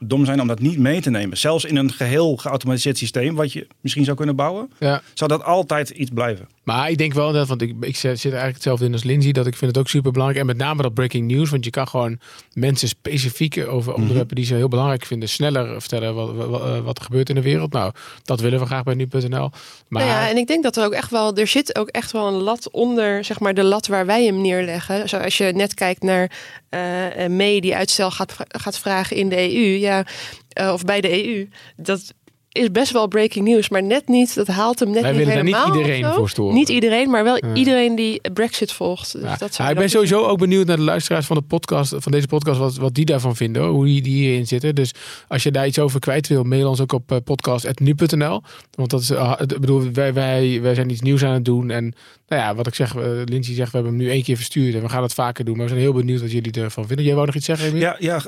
dom 0.00 0.24
zijn 0.24 0.40
om 0.40 0.46
dat 0.46 0.60
niet 0.60 0.78
mee 0.78 1.00
te 1.00 1.10
nemen. 1.10 1.36
Zelfs 1.38 1.64
in 1.64 1.76
een 1.76 1.92
geheel 1.92 2.36
geautomatiseerd 2.36 2.98
systeem, 2.98 3.34
wat 3.34 3.52
je 3.52 3.66
misschien 3.80 4.04
zou 4.04 4.16
kunnen 4.16 4.36
bouwen, 4.36 4.70
Ja. 4.78 5.02
zou 5.14 5.30
dat 5.30 5.42
altijd 5.44 5.90
iets 5.90 6.10
blijven. 6.14 6.48
Maar 6.68 6.90
ik 6.90 6.98
denk 6.98 7.12
wel 7.12 7.32
dat, 7.32 7.48
want 7.48 7.62
ik, 7.62 7.74
ik 7.80 7.96
zit 7.96 8.24
er 8.24 8.24
eigenlijk 8.24 8.54
hetzelfde 8.54 8.84
in 8.84 8.92
als 8.92 9.04
Lindsay, 9.04 9.32
dat 9.32 9.46
ik 9.46 9.56
vind 9.56 9.70
het 9.70 9.80
ook 9.80 9.88
super 9.88 10.12
belangrijk. 10.12 10.40
En 10.40 10.46
met 10.46 10.56
name 10.56 10.82
dat 10.82 10.94
breaking 10.94 11.30
news, 11.30 11.50
want 11.50 11.64
je 11.64 11.70
kan 11.70 11.88
gewoon 11.88 12.18
mensen 12.52 12.88
specifiek 12.88 13.64
over 13.68 13.92
Mhm. 13.92 14.00
onderwerpen 14.00 14.36
die 14.36 14.44
ze 14.44 14.54
heel 14.54 14.68
belangrijk 14.68 15.04
vinden, 15.04 15.28
sneller 15.28 15.80
vertellen 15.80 16.14
wat, 16.14 16.34
wat, 16.34 16.82
wat 16.82 16.98
er 16.98 17.04
gebeurt 17.04 17.28
in 17.28 17.34
de 17.34 17.42
wereld. 17.42 17.72
Nou, 17.72 17.92
dat 18.24 18.40
willen 18.40 18.60
we 18.60 18.66
graag 18.66 18.82
bij 18.82 18.94
nu.nl. 18.94 19.50
Maar 19.88 20.02
Nou 20.02 20.04
ja, 20.04 20.28
en 20.28 20.36
ik 20.36 20.46
denk 20.46 20.62
dat 20.62 20.76
er 20.76 20.84
ook 20.84 20.92
echt 20.92 21.10
wel, 21.10 21.36
er 21.36 21.46
zit 21.46 21.78
ook 21.78 21.88
echt 21.88 22.12
wel 22.12 22.26
een 22.26 22.42
lat 22.42 22.70
onder, 22.70 23.24
zeg 23.24 23.40
maar, 23.40 23.54
de 23.54 23.64
lat 23.64 23.86
waar 23.86 24.06
wij 24.06 24.24
hem 24.24 24.40
neerleggen. 24.40 25.08
Zoals 25.08 25.36
je 25.36 25.44
net 25.44 25.74
kijkt 25.74 26.02
naar 26.02 26.30
eh 26.68 27.24
eh, 27.24 27.30
May 27.30 27.60
die 27.60 27.76
uitstel 27.76 28.10
gaat, 28.10 28.36
gaat 28.48 28.78
vragen 28.78 29.16
in 29.16 29.28
de 29.28 29.54
EU, 29.54 29.78
ja, 29.78 30.06
eh, 30.48 30.72
of 30.72 30.84
bij 30.84 31.00
de 31.00 31.26
EU. 31.26 31.48
Dat 31.76 32.14
is 32.52 32.70
best 32.70 32.92
wel 32.92 33.08
breaking 33.08 33.48
news, 33.48 33.68
maar 33.68 33.82
net 33.82 34.08
niet. 34.08 34.34
Dat 34.34 34.46
haalt 34.46 34.78
hem 34.78 34.90
net 34.90 35.02
Wij 35.02 35.10
niet 35.10 35.18
willen 35.18 35.34
daar 35.34 35.44
niet 35.44 35.54
helemaal. 35.56 35.76
iedereen 35.80 36.12
voor 36.12 36.28
storen. 36.28 36.54
Niet 36.54 36.68
iedereen, 36.68 37.10
maar 37.10 37.24
wel 37.24 37.36
Ja. 37.46 37.54
iedereen 37.54 37.94
die 37.94 38.20
Brexit 38.32 38.72
volgt. 38.72 39.12
Dus 39.12 39.22
Ja. 39.22 39.36
dat 39.36 39.56
Ja, 39.56 39.70
ik 39.70 39.76
ben 39.76 39.90
sowieso 39.90 40.22
ook 40.24 40.38
benieuwd 40.38 40.66
naar 40.66 40.76
de 40.76 40.82
luisteraars 40.82 41.26
van 41.26 41.36
de 41.36 41.42
podcast, 41.42 41.94
van 41.98 42.12
deze 42.12 42.26
podcast, 42.26 42.58
wat, 42.58 42.76
wat 42.76 42.94
die 42.94 43.04
daarvan 43.04 43.36
vinden, 43.36 43.62
hoor, 43.62 43.70
hoe 43.72 43.84
die, 43.84 44.02
die 44.02 44.14
hierin 44.14 44.46
zitten. 44.46 44.74
Dus 44.74 44.90
als 45.28 45.42
je 45.42 45.50
daar 45.50 45.66
iets 45.66 45.78
over 45.78 46.00
kwijt 46.00 46.26
wil, 46.26 46.42
mail 46.42 46.68
ons 46.68 46.80
ook 46.80 46.92
op 46.92 47.12
eh, 47.12 47.18
podcast.nu.nl. 47.24 48.42
Want 48.70 48.90
dat 48.90 49.00
is, 49.00 49.10
eh, 49.10 49.32
ik 49.40 49.60
bedoel, 49.60 49.92
wij, 49.92 50.12
wij, 50.14 50.58
wij 50.62 50.74
zijn 50.74 50.90
iets 50.90 51.00
nieuws 51.00 51.24
aan 51.24 51.32
het 51.34 51.44
doen. 51.44 51.70
En 51.70 51.94
nou 52.28 52.42
ja, 52.42 52.54
wat 52.54 52.66
ik 52.66 52.74
zeg, 52.74 52.96
eh, 52.96 53.02
Lindsay 53.24 53.54
zegt, 53.54 53.70
we 53.72 53.76
hebben 53.78 53.96
hem 53.96 54.02
nu 54.06 54.10
één 54.10 54.22
keer 54.22 54.36
verstuurd 54.36 54.74
en 54.74 54.82
we 54.82 54.88
gaan 54.88 55.02
het 55.02 55.14
vaker 55.14 55.44
doen. 55.44 55.54
Maar 55.56 55.64
we 55.64 55.70
zijn 55.70 55.82
heel 55.82 55.92
benieuwd 55.92 56.20
wat 56.20 56.32
jullie 56.32 56.52
ervan 56.52 56.86
vinden. 56.86 57.04
Jij 57.04 57.14
wou 57.14 57.26
nog 57.26 57.34
iets 57.34 57.46
zeggen, 57.46 57.66
Emiel? 57.68 57.80
Ja, 57.80 57.96
ja 57.98 58.20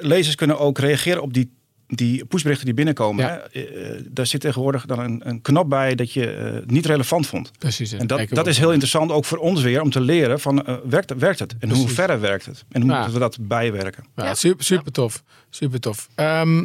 lezers 0.00 0.34
kunnen 0.34 0.58
ook 0.58 0.78
reageren 0.78 1.22
op 1.22 1.32
die, 1.34 1.50
die 1.94 2.24
pushberichten 2.24 2.66
die 2.66 2.74
binnenkomen. 2.74 3.24
Ja. 3.24 3.42
hè. 3.50 3.60
Eh, 3.62 4.02
daar 4.08 4.26
zit 4.26 4.40
tegenwoordig 4.40 4.86
dan 4.86 4.98
een, 4.98 5.20
een 5.24 5.42
knop 5.42 5.68
bij 5.68 5.94
dat 5.94 6.12
je 6.12 6.30
eh, 6.30 6.52
niet 6.66 6.86
relevant 6.86 7.26
vond. 7.26 7.50
Precies. 7.58 7.92
En 7.92 8.06
dat, 8.06 8.28
dat 8.28 8.46
is 8.46 8.58
heel 8.58 8.70
interessant 8.70 9.10
ook 9.10 9.24
voor 9.24 9.38
ons 9.38 9.62
weer 9.62 9.80
om 9.82 9.90
te 9.90 10.00
leren 10.00 10.40
van 10.40 10.66
eh, 10.66 10.74
werkt, 10.88 11.14
werkt 11.18 11.38
het? 11.38 11.54
En 11.58 11.70
hoe 11.70 11.88
verder 11.88 12.20
werkt 12.20 12.46
het? 12.46 12.64
En 12.70 12.80
hoe 12.80 12.90
Ja. 12.90 12.96
moeten 12.96 13.14
we 13.14 13.20
dat 13.20 13.36
bijwerken? 13.40 14.04
Ja, 14.16 14.34
super, 14.34 14.64
super 14.64 14.92
tof. 14.92 15.22
Super 15.50 15.80
tof. 15.80 16.08
Ehm, 16.14 16.64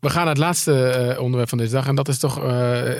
we 0.00 0.10
gaan 0.10 0.20
naar 0.24 0.34
het 0.34 0.38
laatste 0.42 0.84
eh, 0.88 1.20
onderwerp 1.20 1.48
van 1.48 1.58
deze 1.58 1.72
dag. 1.72 1.86
En 1.86 1.94
dat 1.94 2.08
is 2.08 2.18
toch, 2.18 2.42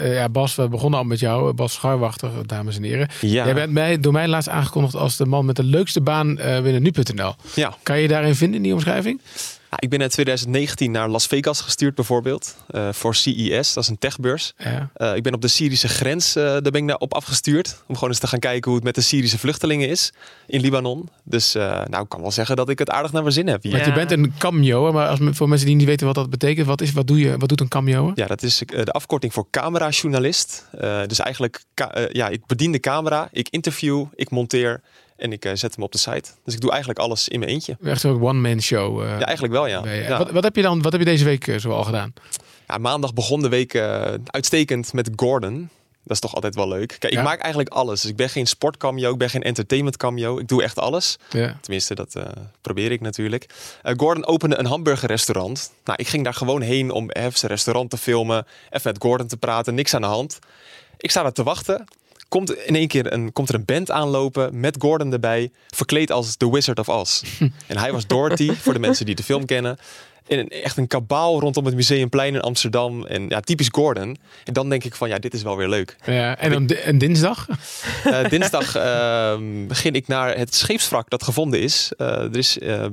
ja, 0.03 0.29
Bas, 0.29 0.55
we 0.55 0.67
begonnen 0.67 0.99
al 0.99 1.05
met 1.05 1.19
jou. 1.19 1.53
Bas 1.53 1.73
Schuiwachter, 1.73 2.29
dames 2.45 2.77
en 2.77 2.83
heren. 2.83 3.07
Ja. 3.21 3.45
Jij 3.45 3.53
bent 3.53 3.71
mij, 3.73 3.99
door 3.99 4.13
mij 4.13 4.27
laatst 4.27 4.49
aangekondigd 4.49 4.95
als 4.95 5.17
de 5.17 5.25
man 5.25 5.45
met 5.45 5.55
de 5.55 5.63
leukste 5.63 6.01
baan 6.01 6.37
eh 6.37 6.61
binnen 6.61 6.81
nu.nl. 6.81 7.35
Ja. 7.55 7.73
Kan 7.83 7.99
je 7.99 8.07
daarin 8.07 8.35
vinden 8.35 8.57
in 8.57 8.63
die 8.63 8.73
omschrijving? 8.73 9.21
Ja, 9.73 9.79
ik 9.79 9.89
ben 9.89 10.01
in 10.01 10.09
2019 10.09 10.91
naar 10.91 11.09
Las 11.09 11.27
Vegas 11.27 11.61
gestuurd 11.61 11.95
bijvoorbeeld. 11.95 12.55
eh, 12.67 12.89
voor 12.91 13.15
CES, 13.15 13.73
dat 13.73 13.83
is 13.83 13.89
een 13.89 13.97
techbeurs. 13.97 14.53
Ja. 14.57 14.89
Eh, 14.93 15.15
ik 15.15 15.23
ben 15.23 15.33
op 15.33 15.41
de 15.41 15.47
Syrische 15.47 15.87
grens, 15.87 16.35
eh, 16.35 16.43
daar 16.43 16.61
ben 16.61 16.73
ik 16.73 16.83
naar 16.83 16.97
op 16.97 17.13
afgestuurd. 17.13 17.83
Om 17.87 17.93
gewoon 17.95 18.09
eens 18.09 18.19
te 18.19 18.27
gaan 18.27 18.39
kijken 18.39 18.63
hoe 18.65 18.75
het 18.75 18.83
met 18.83 18.95
de 18.95 19.01
Syrische 19.01 19.37
vluchtelingen 19.37 19.89
is 19.89 20.13
in 20.47 20.61
Libanon. 20.61 21.09
Dus 21.23 21.55
eh, 21.55 21.85
nou, 21.85 22.03
ik 22.03 22.09
kan 22.09 22.21
wel 22.21 22.31
zeggen 22.31 22.55
dat 22.55 22.69
ik 22.69 22.79
het 22.79 22.89
aardig 22.89 23.11
naar 23.11 23.21
mijn 23.21 23.33
zin 23.33 23.47
heb 23.47 23.63
hier. 23.63 23.71
Want 23.71 23.85
je 23.85 23.93
bent 23.93 24.11
een 24.11 24.33
cameo, 24.37 24.91
maar 24.91 25.07
als, 25.07 25.19
voor 25.31 25.49
mensen 25.49 25.67
die 25.67 25.75
niet 25.75 25.85
weten 25.85 26.05
wat 26.05 26.15
dat 26.15 26.29
betekent, 26.29 26.67
wat, 26.67 26.81
is, 26.81 26.91
wat, 26.91 27.07
doe 27.07 27.19
je, 27.19 27.37
wat 27.37 27.49
doet 27.49 27.61
een 27.61 27.67
cameo? 27.67 28.11
Ja, 28.15 28.25
dat 28.25 28.43
is 28.43 28.57
de 28.67 28.91
afkorting 28.91 29.33
voor 29.33 29.47
camerajournalist. 29.49 30.67
Eh, 30.79 31.01
dus 31.07 31.19
eigenlijk, 31.19 31.63
ja, 32.11 32.27
ik 32.27 32.45
bedien 32.45 32.71
de 32.71 32.79
camera, 32.79 33.27
ik 33.31 33.47
interview, 33.49 34.05
ik 34.15 34.29
monteer 34.29 34.81
en 35.17 35.31
ik 35.31 35.45
eh, 35.45 35.51
zet 35.55 35.75
hem 35.75 35.83
op 35.83 35.91
de 35.91 35.97
site. 35.97 36.29
Dus 36.45 36.53
ik 36.53 36.61
doe 36.61 36.69
eigenlijk 36.69 36.99
alles 36.99 37.27
in 37.27 37.39
mijn 37.39 37.51
eentje. 37.51 37.77
Echt 37.83 38.01
zo'n 38.01 38.21
one-man 38.21 38.61
show. 38.61 39.01
eh, 39.01 39.07
Ja, 39.19 39.25
eigenlijk 39.25 39.53
wel, 39.53 39.67
ja. 39.67 40.17
Wat, 40.17 40.31
wat 40.31 40.43
heb 40.43 40.55
je 40.55 40.61
dan, 40.61 40.81
wat 40.81 40.91
heb 40.91 41.01
je 41.01 41.07
deze 41.07 41.23
week 41.25 41.47
eh, 41.47 41.57
zo 41.57 41.71
al 41.71 41.83
gedaan? 41.83 42.13
Ja, 42.67 42.77
maandag 42.77 43.13
begon 43.13 43.41
de 43.41 43.49
week 43.49 43.75
uitstekend 44.25 44.93
met 44.93 45.09
Gordon. 45.15 45.69
Dat 46.05 46.11
is 46.11 46.19
toch 46.19 46.35
altijd 46.35 46.55
wel 46.55 46.67
leuk. 46.67 46.95
Kijk, 46.99 47.13
Ja. 47.13 47.19
ik 47.19 47.25
maak 47.25 47.39
eigenlijk 47.39 47.73
alles. 47.73 48.01
Dus 48.01 48.09
ik 48.09 48.15
ben 48.15 48.29
geen 48.29 48.45
sportcameo, 48.47 49.11
ik 49.11 49.17
ben 49.17 49.29
geen 49.29 49.43
entertainment 49.43 49.97
cameo. 49.97 50.39
Ik 50.39 50.47
doe 50.47 50.63
echt 50.63 50.79
alles. 50.79 51.17
Ja. 51.29 51.57
Tenminste, 51.61 51.95
dat 51.95 52.15
probeer 52.61 52.91
ik 52.91 53.01
natuurlijk. 53.01 53.45
Gordon 53.97 54.25
opende 54.25 54.57
een 54.57 54.65
hamburgerrestaurant. 54.65 55.71
Nou, 55.83 55.97
ik 56.01 56.07
ging 56.07 56.23
daar 56.23 56.33
gewoon 56.33 56.61
heen 56.61 56.91
om 56.91 57.09
even 57.09 57.37
zijn 57.39 57.51
restaurant 57.51 57.89
te 57.89 57.97
filmen. 57.97 58.45
Even 58.69 58.91
met 58.93 59.01
Gordon 59.03 59.27
te 59.27 59.37
praten, 59.37 59.75
niks 59.75 59.93
aan 59.93 60.01
de 60.01 60.07
hand. 60.07 60.39
Ik 60.97 61.09
sta 61.11 61.21
daar 61.21 61.31
te 61.31 61.43
wachten. 61.43 61.85
Komt 62.33 62.55
in 62.55 62.75
één 62.75 62.87
keer 62.87 63.13
een, 63.13 63.33
komt 63.33 63.49
er 63.49 63.55
een 63.55 63.65
band 63.65 63.91
aanlopen 63.91 64.59
met 64.59 64.75
Gordon 64.79 65.13
erbij. 65.13 65.51
Verkleed 65.67 66.11
als 66.11 66.35
The 66.35 66.51
Wizard 66.51 66.79
of 66.79 66.89
Oz. 66.89 67.23
en 67.67 67.77
hij 67.77 67.91
was 67.91 68.07
Dorothy, 68.07 68.51
voor 68.53 68.73
de 68.73 68.79
mensen 68.79 69.05
die 69.05 69.15
de 69.15 69.23
film 69.23 69.45
kennen. 69.45 69.77
En 70.27 70.39
een- 70.39 70.49
echt 70.49 70.77
een 70.77 70.87
kabaal 70.87 71.39
rondom 71.39 71.65
het 71.65 71.75
Museumplein 71.75 72.33
in 72.33 72.41
Amsterdam. 72.41 73.05
En 73.05 73.25
ja, 73.29 73.39
typisch 73.39 73.67
Gordon. 73.71 74.17
En 74.43 74.53
dan 74.53 74.69
denk 74.69 74.83
ik 74.83 74.95
van, 74.95 75.09
ja, 75.09 75.19
dit 75.19 75.33
is 75.33 75.43
wel 75.43 75.57
weer 75.57 75.69
leuk. 75.69 75.95
Ja, 76.05 76.37
en, 76.37 76.51
dan, 76.51 76.65
di- 76.65 76.73
en 76.73 76.97
dinsdag? 76.97 77.47
Eh, 78.03 78.29
dinsdag 78.29 78.75
ehm, 78.75 79.67
begin 79.67 79.93
ik 79.93 80.07
naar 80.07 80.37
het 80.37 80.55
scheepswrak 80.55 81.09
dat 81.09 81.23
gevonden 81.23 81.61
is. 81.61 81.91
Eh, 81.97 82.07
er 82.07 82.37
is 82.37 82.59
eh, 82.59 82.85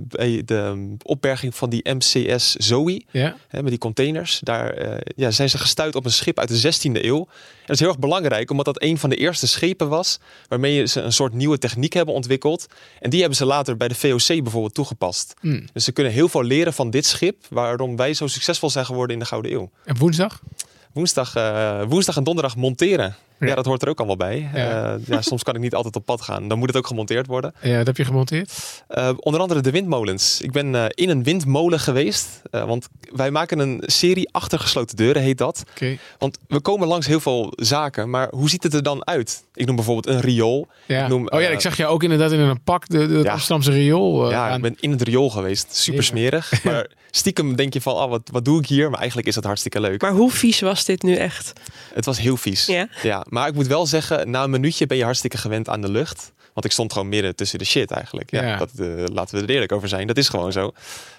de 0.45 0.95
opberging 1.03 1.55
van 1.55 1.71
die 1.71 1.90
MCS 1.95 2.55
Zoe, 2.55 3.03
Ja. 3.11 3.37
hè, 3.49 3.61
met 3.62 3.71
die 3.71 3.79
containers. 3.79 4.40
Daar 4.43 4.99
ja, 5.16 5.31
zijn 5.31 5.51
ze 5.51 5.59
gestuurd 5.59 5.95
op 5.95 6.05
een 6.05 6.12
schip 6.12 6.38
uit 6.38 6.49
de 6.49 6.59
16e 6.59 7.05
eeuw. 7.05 7.19
En 7.21 7.66
dat 7.66 7.75
is 7.75 7.81
heel 7.81 7.88
erg 7.88 7.99
belangrijk, 7.99 8.51
omdat 8.51 8.64
dat 8.64 8.83
een 8.83 8.99
van 8.99 9.11
de 9.11 9.16
eerste 9.16 9.47
schepen 9.47 9.88
was... 9.88 10.19
waarmee 10.49 10.87
ze 10.87 11.01
een 11.01 11.12
soort 11.12 11.33
nieuwe 11.33 11.59
techniek 11.59 11.93
hebben 11.93 12.14
ontwikkeld. 12.14 12.66
En 13.01 13.11
die 13.11 13.21
hebben 13.21 13.38
ze 13.38 13.45
later 13.45 13.77
bij 13.77 13.88
de 13.88 13.95
VOC 13.95 14.27
bijvoorbeeld 14.43 14.75
toegepast. 14.75 15.35
Hmm. 15.40 15.64
Dus 15.73 15.85
ze 15.85 15.93
kunnen 15.93 16.12
heel 16.12 16.29
veel 16.29 16.43
leren 16.43 16.73
van 16.73 16.90
dit 16.90 17.07
schip... 17.07 17.19
waarom 17.48 17.96
wij 17.96 18.14
zo 18.14 18.26
succesvol 18.26 18.70
zijn 18.70 18.87
geworden 18.87 19.14
in 19.16 19.22
de 19.22 19.28
Gouden 19.28 19.52
Eeuw. 19.52 19.70
En 19.85 19.96
woensdag? 19.96 20.40
Woensdag, 20.92 21.35
eh, 21.35 21.83
woensdag 21.88 22.16
en 22.16 22.24
donderdag 22.24 22.56
monteren. 22.56 23.16
Ja. 23.49 23.55
dat 23.55 23.64
hoort 23.66 23.82
er 23.82 23.88
ook 23.88 23.99
allemaal 23.99 24.16
bij. 24.16 24.51
Ja. 24.55 24.59
Ja. 24.70 24.99
ja, 25.07 25.20
soms 25.30 25.43
kan 25.43 25.55
ik 25.55 25.61
niet 25.61 25.74
altijd 25.74 25.97
op 25.97 26.05
pad 26.05 26.22
gaan. 26.22 26.49
Dan 26.49 26.59
moet 26.59 26.68
het 26.68 26.76
ook 26.76 26.86
gemonteerd 26.86 27.26
worden. 27.26 27.55
Ja, 27.62 27.76
dat 27.76 27.86
heb 27.86 27.97
je 27.97 28.05
gemonteerd? 28.05 28.82
Eh, 28.88 29.11
onder 29.16 29.41
andere 29.41 29.61
de 29.61 29.70
windmolens. 29.70 30.41
Ik 30.41 30.53
ben 30.53 30.74
eh, 30.74 30.84
in 30.88 31.09
een 31.09 31.22
windmolen 31.22 31.80
geweest. 31.80 32.43
eh, 32.51 32.64
want 32.64 32.88
wij 33.12 33.30
maken 33.30 33.59
een 33.59 33.82
serie 33.86 34.28
achtergesloten 34.32 34.97
deuren, 34.97 35.22
heet 35.22 35.38
dat. 35.38 35.62
Oké. 35.70 35.97
Want 36.18 36.38
we 36.49 36.61
komen 36.61 36.88
langs 36.88 37.07
heel 37.07 37.20
veel 37.20 37.53
zaken. 37.57 38.11
Maar 38.11 38.28
hoe 38.30 38.49
ziet 38.51 38.62
het 38.62 38.74
er 38.74 38.82
dan 38.82 39.07
uit? 39.07 39.45
Ik 39.55 39.66
noem 39.66 39.76
bijvoorbeeld 39.76 40.14
een 40.16 40.20
riool. 40.20 40.68
Ja. 40.86 41.03
Ik 41.03 41.09
noem, 41.09 41.28
oh 41.28 41.41
ja, 41.41 41.47
eh, 41.47 41.53
ik 41.53 41.61
zag 41.61 41.76
je 41.76 41.86
ook 41.86 42.03
inderdaad 42.03 42.32
in 42.32 42.38
een 42.41 42.62
pak 42.62 42.88
de, 42.88 43.07
de 43.07 43.20
Ja. 43.22 43.32
Amsterdamse 43.32 43.70
riool 43.72 44.24
eh, 44.24 44.30
ja, 44.30 44.49
aan. 44.49 44.57
ik 44.57 44.62
ben 44.62 44.76
in 44.80 44.91
het 44.91 45.03
riool 45.03 45.30
geweest. 45.30 45.76
Super 45.76 46.01
Ja. 46.01 46.07
smerig. 46.07 46.53
Maar 46.64 46.91
stiekem 47.11 47.57
denk 47.57 47.72
je 47.72 47.80
van, 47.80 47.95
oh, 47.95 48.09
wat, 48.11 48.28
wat 48.32 48.45
doe 48.45 48.59
ik 48.61 48.66
hier? 48.66 48.91
Maar 48.91 48.99
eigenlijk 48.99 49.28
is 49.28 49.34
het 49.34 49.45
hartstikke 49.45 49.80
leuk. 49.80 50.01
Maar 50.03 50.12
hoe 50.12 50.30
vies 50.30 50.61
was 50.61 50.84
dit 50.84 51.03
nu 51.03 51.14
echt? 51.14 51.53
Het 51.95 52.05
was 52.05 52.18
heel 52.18 52.36
vies. 52.36 52.66
Ja? 52.66 52.88
Maar 53.31 53.49
ik 53.49 53.55
moet 53.55 53.66
wel 53.66 53.87
zeggen, 53.87 54.31
na 54.31 54.43
een 54.43 54.51
minuutje 54.51 54.87
ben 54.87 54.97
je 54.97 55.05
hartstikke 55.05 55.39
gewend 55.39 55.68
aan 55.68 55.81
de 55.81 55.91
lucht. 55.91 56.33
Want 56.55 56.66
ik 56.66 56.72
stond 56.72 56.93
gewoon 56.93 57.09
midden 57.09 57.37
tussen 57.37 57.59
de 57.59 57.64
shit 57.64 57.91
eigenlijk. 57.91 58.31
Ja, 58.31 58.43
Ja. 58.43 58.57
Dat, 58.57 58.70
eh, 58.78 58.87
laten 59.12 59.37
we 59.39 59.43
er 59.45 59.51
eerlijk 59.51 59.72
over 59.72 59.89
zijn. 59.89 60.07
Dat 60.07 60.16
is 60.16 60.28
gewoon 60.28 60.53
zo. 60.53 60.72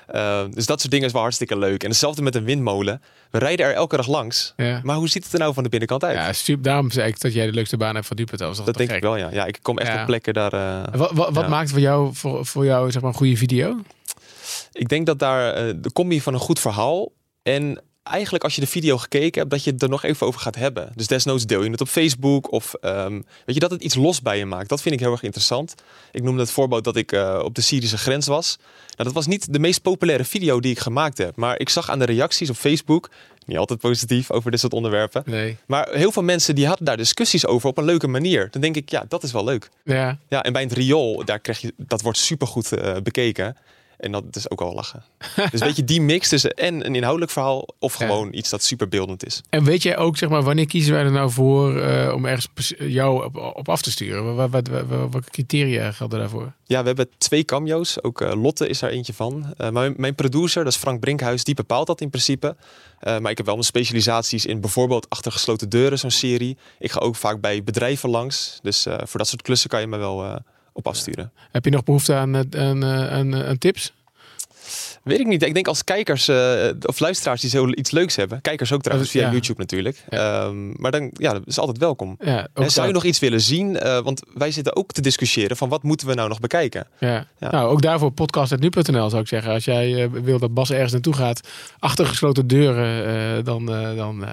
Eh, 0.07 0.43
dus 0.49 0.65
dat 0.65 0.79
soort 0.79 0.91
dingen 0.91 1.05
is 1.07 1.11
wel 1.13 1.21
hartstikke 1.21 1.57
leuk. 1.57 1.83
En 1.83 1.89
hetzelfde 1.89 2.21
met 2.21 2.35
een 2.35 2.43
windmolen. 2.43 3.01
We 3.29 3.37
rijden 3.39 3.65
er 3.65 3.73
elke 3.73 3.95
dag 3.95 4.07
langs. 4.07 4.53
Ja. 4.57 4.79
Maar 4.83 4.95
hoe 4.95 5.09
ziet 5.09 5.23
het 5.23 5.33
er 5.33 5.39
nou 5.39 5.53
van 5.53 5.63
de 5.63 5.69
binnenkant 5.69 6.03
uit? 6.03 6.15
Ja, 6.15 6.33
super. 6.33 6.63
Daarom 6.63 6.91
zei 6.91 7.07
ik 7.07 7.19
dat 7.19 7.33
jij 7.33 7.45
de 7.45 7.51
leukste 7.53 7.77
baan 7.77 7.95
hebt 7.95 8.07
van 8.07 8.15
Dupert. 8.17 8.39
Dat, 8.39 8.61
dat 8.65 8.75
denk 8.77 8.91
ik 8.91 9.01
wel, 9.01 9.15
ja. 9.17 9.29
Ja, 9.31 9.45
ik 9.45 9.59
kom 9.61 9.77
echt 9.77 9.99
op 9.99 10.05
plekken 10.05 10.33
daar... 10.33 10.53
eh, 10.53 10.93
Wat, 10.99 11.11
wat, 11.33 11.47
maakt 11.49 11.69
voor 11.69 11.79
jou, 11.79 12.09
voor, 12.13 12.45
voor 12.45 12.65
jou 12.65 12.91
zeg 12.91 13.01
maar, 13.01 13.11
een 13.11 13.17
goede 13.17 13.37
video? 13.37 13.77
Ik 14.71 14.87
denk 14.89 15.05
dat 15.05 15.19
daar 15.19 15.53
eh, 15.53 15.73
de 15.75 15.91
combi 15.91 16.21
van 16.21 16.33
een 16.33 16.39
goed 16.39 16.59
verhaal 16.59 17.11
en 17.43 17.81
eigenlijk 18.03 18.43
als 18.43 18.55
je 18.55 18.61
de 18.61 18.67
video 18.67 18.97
gekeken 18.97 19.39
hebt, 19.39 19.51
dat 19.51 19.63
je 19.63 19.71
het 19.71 19.81
er 19.81 19.89
nog 19.89 20.03
even 20.03 20.27
over 20.27 20.41
gaat 20.41 20.55
hebben. 20.55 20.91
Dus 20.95 21.07
desnoods 21.07 21.45
deel 21.45 21.63
je 21.63 21.69
het 21.69 21.81
op 21.81 21.87
Facebook 21.87 22.51
of 22.51 22.73
ehm, 22.73 23.13
weet 23.45 23.55
je 23.55 23.59
dat 23.59 23.71
het 23.71 23.83
iets 23.83 23.95
los 23.95 24.21
bij 24.21 24.37
je 24.37 24.45
maakt. 24.45 24.69
Dat 24.69 24.81
vind 24.81 24.95
ik 24.95 25.01
heel 25.01 25.11
erg 25.11 25.23
interessant. 25.23 25.75
Ik 26.11 26.23
noemde 26.23 26.41
het 26.41 26.51
voorbeeld 26.51 26.83
dat 26.83 26.95
ik 26.95 27.11
eh, 27.11 27.41
op 27.43 27.55
de 27.55 27.61
Syrische 27.61 27.97
grens 27.97 28.27
was. 28.27 28.57
Nou, 28.57 29.03
dat 29.03 29.13
was 29.13 29.27
niet 29.27 29.53
de 29.53 29.59
meest 29.59 29.81
populaire 29.81 30.25
video 30.25 30.59
die 30.59 30.71
ik 30.71 30.79
gemaakt 30.79 31.17
heb, 31.17 31.35
maar 31.35 31.59
ik 31.59 31.69
zag 31.69 31.89
aan 31.89 31.99
de 31.99 32.05
reacties 32.05 32.49
op 32.49 32.55
Facebook 32.55 33.09
niet 33.45 33.57
altijd 33.57 33.79
positief 33.79 34.31
over 34.31 34.51
dit 34.51 34.59
soort 34.59 34.73
onderwerpen. 34.73 35.23
Nee. 35.25 35.57
Maar 35.65 35.89
heel 35.91 36.11
veel 36.11 36.23
mensen 36.23 36.55
die 36.55 36.67
hadden 36.67 36.85
daar 36.85 36.97
discussies 36.97 37.45
over 37.45 37.69
op 37.69 37.77
een 37.77 37.83
leuke 37.83 38.07
manier. 38.07 38.47
Dan 38.51 38.61
denk 38.61 38.75
ik, 38.75 38.89
ja, 38.89 39.05
dat 39.07 39.23
is 39.23 39.31
wel 39.31 39.43
leuk. 39.43 39.69
Ja. 39.83 40.19
Ja, 40.27 40.43
en 40.43 40.53
bij 40.53 40.61
het 40.61 40.73
riool, 40.73 41.25
daar 41.25 41.39
krijg 41.39 41.61
je, 41.61 41.73
dat 41.77 42.01
wordt 42.01 42.17
supergoed 42.17 42.71
eh 42.71 42.95
bekeken. 43.03 43.57
En 44.01 44.11
dat 44.11 44.23
is 44.35 44.49
ook 44.49 44.59
wel 44.59 44.73
lachen. 44.73 45.03
dus 45.51 45.59
weet 45.59 45.75
je, 45.75 45.83
die 45.83 46.01
mix 46.01 46.29
tussen 46.29 46.51
en 46.53 46.85
een 46.85 46.95
inhoudelijk 46.95 47.31
verhaal 47.31 47.67
of 47.79 47.99
Ja. 47.99 48.05
gewoon 48.05 48.33
iets 48.33 48.49
dat 48.49 48.63
superbeeldend 48.63 49.25
is. 49.25 49.41
En 49.49 49.63
weet 49.63 49.83
jij 49.83 49.97
ook, 49.97 50.17
zeg 50.17 50.29
maar, 50.29 50.43
wanneer 50.43 50.65
kiezen 50.65 50.93
wij 50.93 51.03
er 51.03 51.11
nou 51.11 51.31
voor 51.31 51.79
eh, 51.81 52.13
om 52.13 52.25
ergens 52.25 52.73
jou 52.77 53.25
op, 53.25 53.35
op 53.55 53.69
af 53.69 53.81
te 53.81 53.91
sturen? 53.91 54.35
Wat, 54.35 54.49
wat, 54.49 54.67
wat- 54.67 54.87
welke 54.87 55.29
criteria 55.29 55.91
gelden 55.91 56.19
daarvoor? 56.19 56.53
Ja, 56.65 56.81
we 56.81 56.87
hebben 56.87 57.09
twee 57.17 57.43
cameo's. 57.43 58.03
Ook 58.03 58.21
eh, 58.21 58.41
Lotte 58.41 58.67
is 58.67 58.79
daar 58.79 58.89
eentje 58.89 59.13
van. 59.13 59.53
Eh, 59.57 59.69
mijn- 59.69 59.93
mijn 59.97 60.15
producer, 60.15 60.63
dat 60.63 60.73
is 60.73 60.79
Frank 60.79 60.99
Brinkhuis, 60.99 61.43
die 61.43 61.55
bepaalt 61.55 61.87
dat 61.87 62.01
in 62.01 62.09
principe. 62.09 62.55
Maar 63.01 63.31
ik 63.31 63.37
heb 63.37 63.45
wel 63.45 63.55
mijn 63.55 63.65
specialisaties 63.67 64.45
in 64.45 64.61
bijvoorbeeld 64.61 65.09
Achter 65.09 65.31
gesloten 65.31 65.69
deuren, 65.69 65.99
zo'n 65.99 66.11
serie. 66.11 66.57
Ik 66.79 66.91
ga 66.91 66.99
ook 66.99 67.15
vaak 67.15 67.41
bij 67.41 67.63
bedrijven 67.63 68.09
langs. 68.09 68.59
Dus 68.61 68.83
voor 69.03 69.19
dat 69.19 69.27
soort 69.27 69.41
klussen 69.41 69.69
kan 69.69 69.79
je 69.81 69.87
me 69.87 69.97
wel 69.97 70.39
op 70.73 70.87
afsturen. 70.87 71.31
Heb 71.51 71.65
je 71.65 71.71
nog 71.71 71.83
behoefte 71.83 72.13
aan, 72.13 72.35
eh, 72.35 72.61
aan, 72.61 72.83
eh, 72.83 73.11
aan, 73.11 73.33
eh, 73.33 73.47
aan 73.47 73.57
tips? 73.57 73.93
Weet 75.03 75.19
ik 75.19 75.27
niet. 75.27 75.43
Ik 75.43 75.53
denk 75.53 75.67
als 75.67 75.83
kijkers 75.83 76.29
of 76.81 76.99
luisteraars 76.99 77.41
die 77.41 77.49
zo 77.49 77.69
iets 77.69 77.91
leuks 77.91 78.15
hebben. 78.15 78.41
Kijkers 78.41 78.71
ook 78.71 78.81
trouwens 78.81 79.11
via 79.11 79.25
ja. 79.25 79.31
YouTube 79.31 79.59
natuurlijk. 79.59 80.03
Ehm, 80.09 80.81
maar 80.81 80.91
dan, 80.91 81.11
ja, 81.13 81.33
dat 81.33 81.41
is 81.45 81.59
altijd 81.59 81.77
welkom. 81.77 82.17
Ja, 82.19 82.47
En 82.53 82.71
zou 82.71 82.87
je 82.87 82.93
nog 82.93 83.03
iets 83.03 83.19
willen 83.19 83.41
zien? 83.41 83.73
Want 84.03 84.21
wij 84.33 84.51
zitten 84.51 84.75
ook 84.75 84.91
te 84.91 85.01
discussiëren 85.01 85.57
van 85.57 85.69
wat 85.69 85.83
moeten 85.83 86.07
we 86.07 86.13
nou 86.13 86.29
nog 86.29 86.39
bekijken. 86.39 86.87
Ja. 86.99 87.27
Nou, 87.39 87.69
ook 87.69 87.81
daarvoor 87.81 88.11
podcast.nu.nl 88.11 89.09
zou 89.09 89.21
ik 89.21 89.27
zeggen. 89.27 89.53
Als 89.53 89.65
jij 89.65 90.09
wil 90.09 90.39
dat 90.39 90.53
Bas 90.53 90.71
ergens 90.71 90.91
naartoe 90.91 91.13
gaat, 91.13 91.47
achter 91.79 92.05
gesloten 92.05 92.47
deuren, 92.47 93.45
dan, 93.45 93.65
dan 93.95 94.25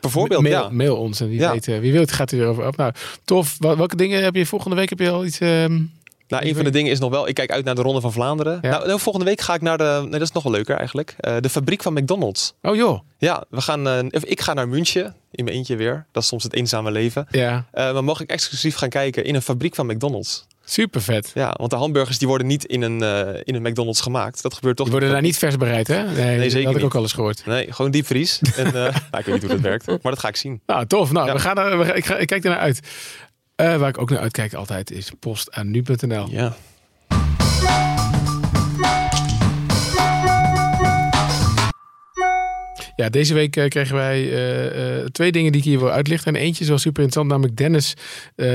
Bijvoorbeeld, 0.00 0.42
mail, 0.42 0.62
ja. 0.62 0.68
mail 0.70 0.96
ons. 0.96 1.20
En 1.20 1.28
wie 1.28 1.38
Ja. 1.40 1.52
weet, 1.52 1.68
eh, 1.68 1.78
wie 1.78 1.92
weet 1.92 2.12
gaat 2.12 2.30
hij 2.30 2.40
erover 2.40 2.66
op. 2.66 2.76
Nou, 2.76 2.92
tof. 3.24 3.56
Wel- 3.58 3.76
Welke 3.76 3.96
dingen 3.96 4.22
heb 4.22 4.34
je 4.34 4.46
volgende 4.46 4.76
week? 4.76 4.88
Heb 4.88 4.98
je 4.98 5.10
al 5.10 5.24
iets... 5.24 5.38
ehm, 5.38 5.80
Nou, 6.28 6.44
een 6.46 6.54
van 6.54 6.64
de 6.64 6.70
dingen 6.70 6.90
is 6.92 6.98
nog 6.98 7.10
wel, 7.10 7.28
ik 7.28 7.34
kijk 7.34 7.50
uit 7.50 7.64
naar 7.64 7.74
de 7.74 7.82
Ronde 7.82 8.00
van 8.00 8.12
Vlaanderen. 8.12 8.58
Ja. 8.62 8.70
Nou, 8.70 8.86
nou, 8.86 9.00
volgende 9.00 9.26
week 9.26 9.40
ga 9.40 9.54
ik 9.54 9.60
naar 9.60 9.78
de, 9.78 9.98
nee, 10.02 10.10
dat 10.10 10.20
is 10.20 10.32
nog 10.32 10.42
wel 10.42 10.52
leuker 10.52 10.76
eigenlijk, 10.76 11.14
Eh, 11.18 11.36
de 11.40 11.48
fabriek 11.48 11.82
van 11.82 11.92
McDonald's. 11.92 12.54
Oh 12.62 12.76
joh. 12.76 13.00
Ja, 13.18 13.44
we 13.50 13.60
gaan, 13.60 13.88
eh, 13.88 13.98
ik 14.20 14.40
ga 14.40 14.54
naar 14.54 14.68
München 14.68 15.14
in 15.30 15.44
mijn 15.44 15.56
eentje 15.56 15.76
weer. 15.76 16.06
Dat 16.12 16.22
is 16.22 16.28
soms 16.28 16.42
het 16.42 16.54
eenzame 16.54 16.90
leven. 16.90 17.26
Ja, 17.30 17.66
maar 17.72 18.04
mag 18.04 18.20
ik 18.20 18.30
exclusief 18.30 18.74
gaan 18.76 18.88
kijken 18.88 19.24
in 19.24 19.34
een 19.34 19.42
fabriek 19.42 19.74
van 19.74 19.86
McDonald's. 19.86 20.46
Super 20.70 21.02
vet. 21.02 21.30
Ja, 21.34 21.54
want 21.58 21.70
de 21.70 21.76
hamburgers 21.76 22.18
die 22.18 22.28
worden 22.28 22.46
niet 22.46 22.64
in 22.64 22.82
een, 22.82 23.02
eh, 23.02 23.40
in 23.44 23.54
een 23.54 23.62
McDonald's 23.62 24.00
gemaakt. 24.00 24.42
Dat 24.42 24.54
gebeurt 24.54 24.76
toch. 24.76 24.86
Die 24.86 24.94
worden 24.94 25.12
daar 25.14 25.22
niet 25.22 25.38
vers 25.38 25.56
bereid, 25.56 25.86
hè? 25.86 26.02
Nee, 26.04 26.38
dat 26.38 26.50
zeker 26.50 26.66
had 26.66 26.70
ik 26.70 26.74
niet. 26.74 26.82
ook 26.84 26.94
al 26.94 27.02
eens 27.02 27.12
gehoord. 27.12 27.46
Nee, 27.46 27.72
gewoon 27.72 27.90
diepvries. 27.90 28.40
en, 28.56 28.66
eh, 28.66 28.72
nou, 28.72 28.92
ik 29.18 29.24
weet 29.24 29.26
niet 29.26 29.40
hoe 29.42 29.50
dat 29.50 29.60
werkt, 29.60 29.86
maar 29.86 29.98
dat 30.12 30.18
ga 30.18 30.28
ik 30.28 30.36
zien. 30.36 30.60
Nou, 30.66 30.86
tof. 30.86 31.12
Nou, 31.12 31.26
Ja. 31.26 31.32
we 31.32 31.38
gaan 31.38 31.58
er, 31.58 31.78
we 31.78 31.92
ik, 31.94 32.04
ga, 32.06 32.16
ik 32.16 32.26
kijk 32.26 32.44
er 32.44 32.50
naar 32.50 32.58
uit. 32.58 32.80
Eh, 33.54 33.76
waar 33.76 33.88
ik 33.88 33.98
ook 34.00 34.10
naar 34.10 34.20
uitkijk 34.20 34.54
altijd 34.54 34.90
is 34.90 35.12
post 35.20 35.52
aan 35.52 35.70
nu.nl. 35.70 36.28
Ja. 36.30 36.56
Ja, 42.98 43.08
deze 43.08 43.34
week 43.34 43.56
eh, 43.56 43.68
kregen 43.68 43.94
wij 43.94 44.32
eh, 44.32 44.98
eh, 44.98 45.04
twee 45.04 45.32
dingen 45.32 45.52
die 45.52 45.60
ik 45.60 45.66
hier 45.66 45.78
wil 45.78 45.90
uitlichten. 45.90 46.34
En 46.34 46.40
eentje 46.40 46.62
is 46.62 46.68
wel 46.68 46.78
super 46.78 47.02
interessant, 47.02 47.30
namelijk 47.30 47.56
Dennis. 47.56 47.94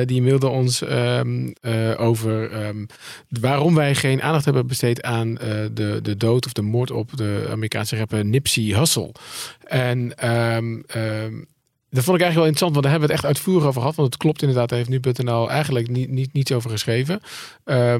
die 0.05 0.21
mailde 0.21 0.47
ons 0.47 0.81
ehm, 0.81 1.51
eh, 1.61 2.01
over 2.01 2.51
ehm, 2.51 2.85
waarom 3.27 3.75
wij 3.75 3.95
geen 3.95 4.21
aandacht 4.21 4.45
hebben 4.45 4.67
besteed 4.67 5.01
aan 5.01 5.33
de, 5.73 5.99
de 6.01 6.17
dood 6.17 6.45
of 6.45 6.53
de 6.53 6.61
moord 6.61 6.91
op 6.91 7.17
de 7.17 7.47
Amerikaanse 7.51 7.97
rapper 7.97 8.25
Nipsey 8.25 8.63
Hussle. 8.63 9.11
En 9.63 10.17
ehm, 10.17 10.79
dat 11.93 12.03
vond 12.03 12.17
ik 12.17 12.23
eigenlijk 12.23 12.35
wel 12.35 12.45
interessant, 12.45 12.71
want 12.71 12.83
daar 12.83 12.91
hebben 12.91 13.09
we 13.09 13.15
het 13.15 13.23
echt 13.23 13.33
uitvoerig 13.33 13.67
over 13.67 13.81
gehad. 13.81 13.95
Want 13.95 14.13
het 14.13 14.21
klopt 14.21 14.41
inderdaad, 14.41 14.69
daar 14.69 14.77
heeft 14.77 14.89
nu.nl 14.89 15.49
eigenlijk 15.49 15.89
niet, 15.89 16.09
niet, 16.09 16.33
niets 16.33 16.51
over 16.51 16.69
geschreven. 16.69 17.21
Eh, 17.63 17.95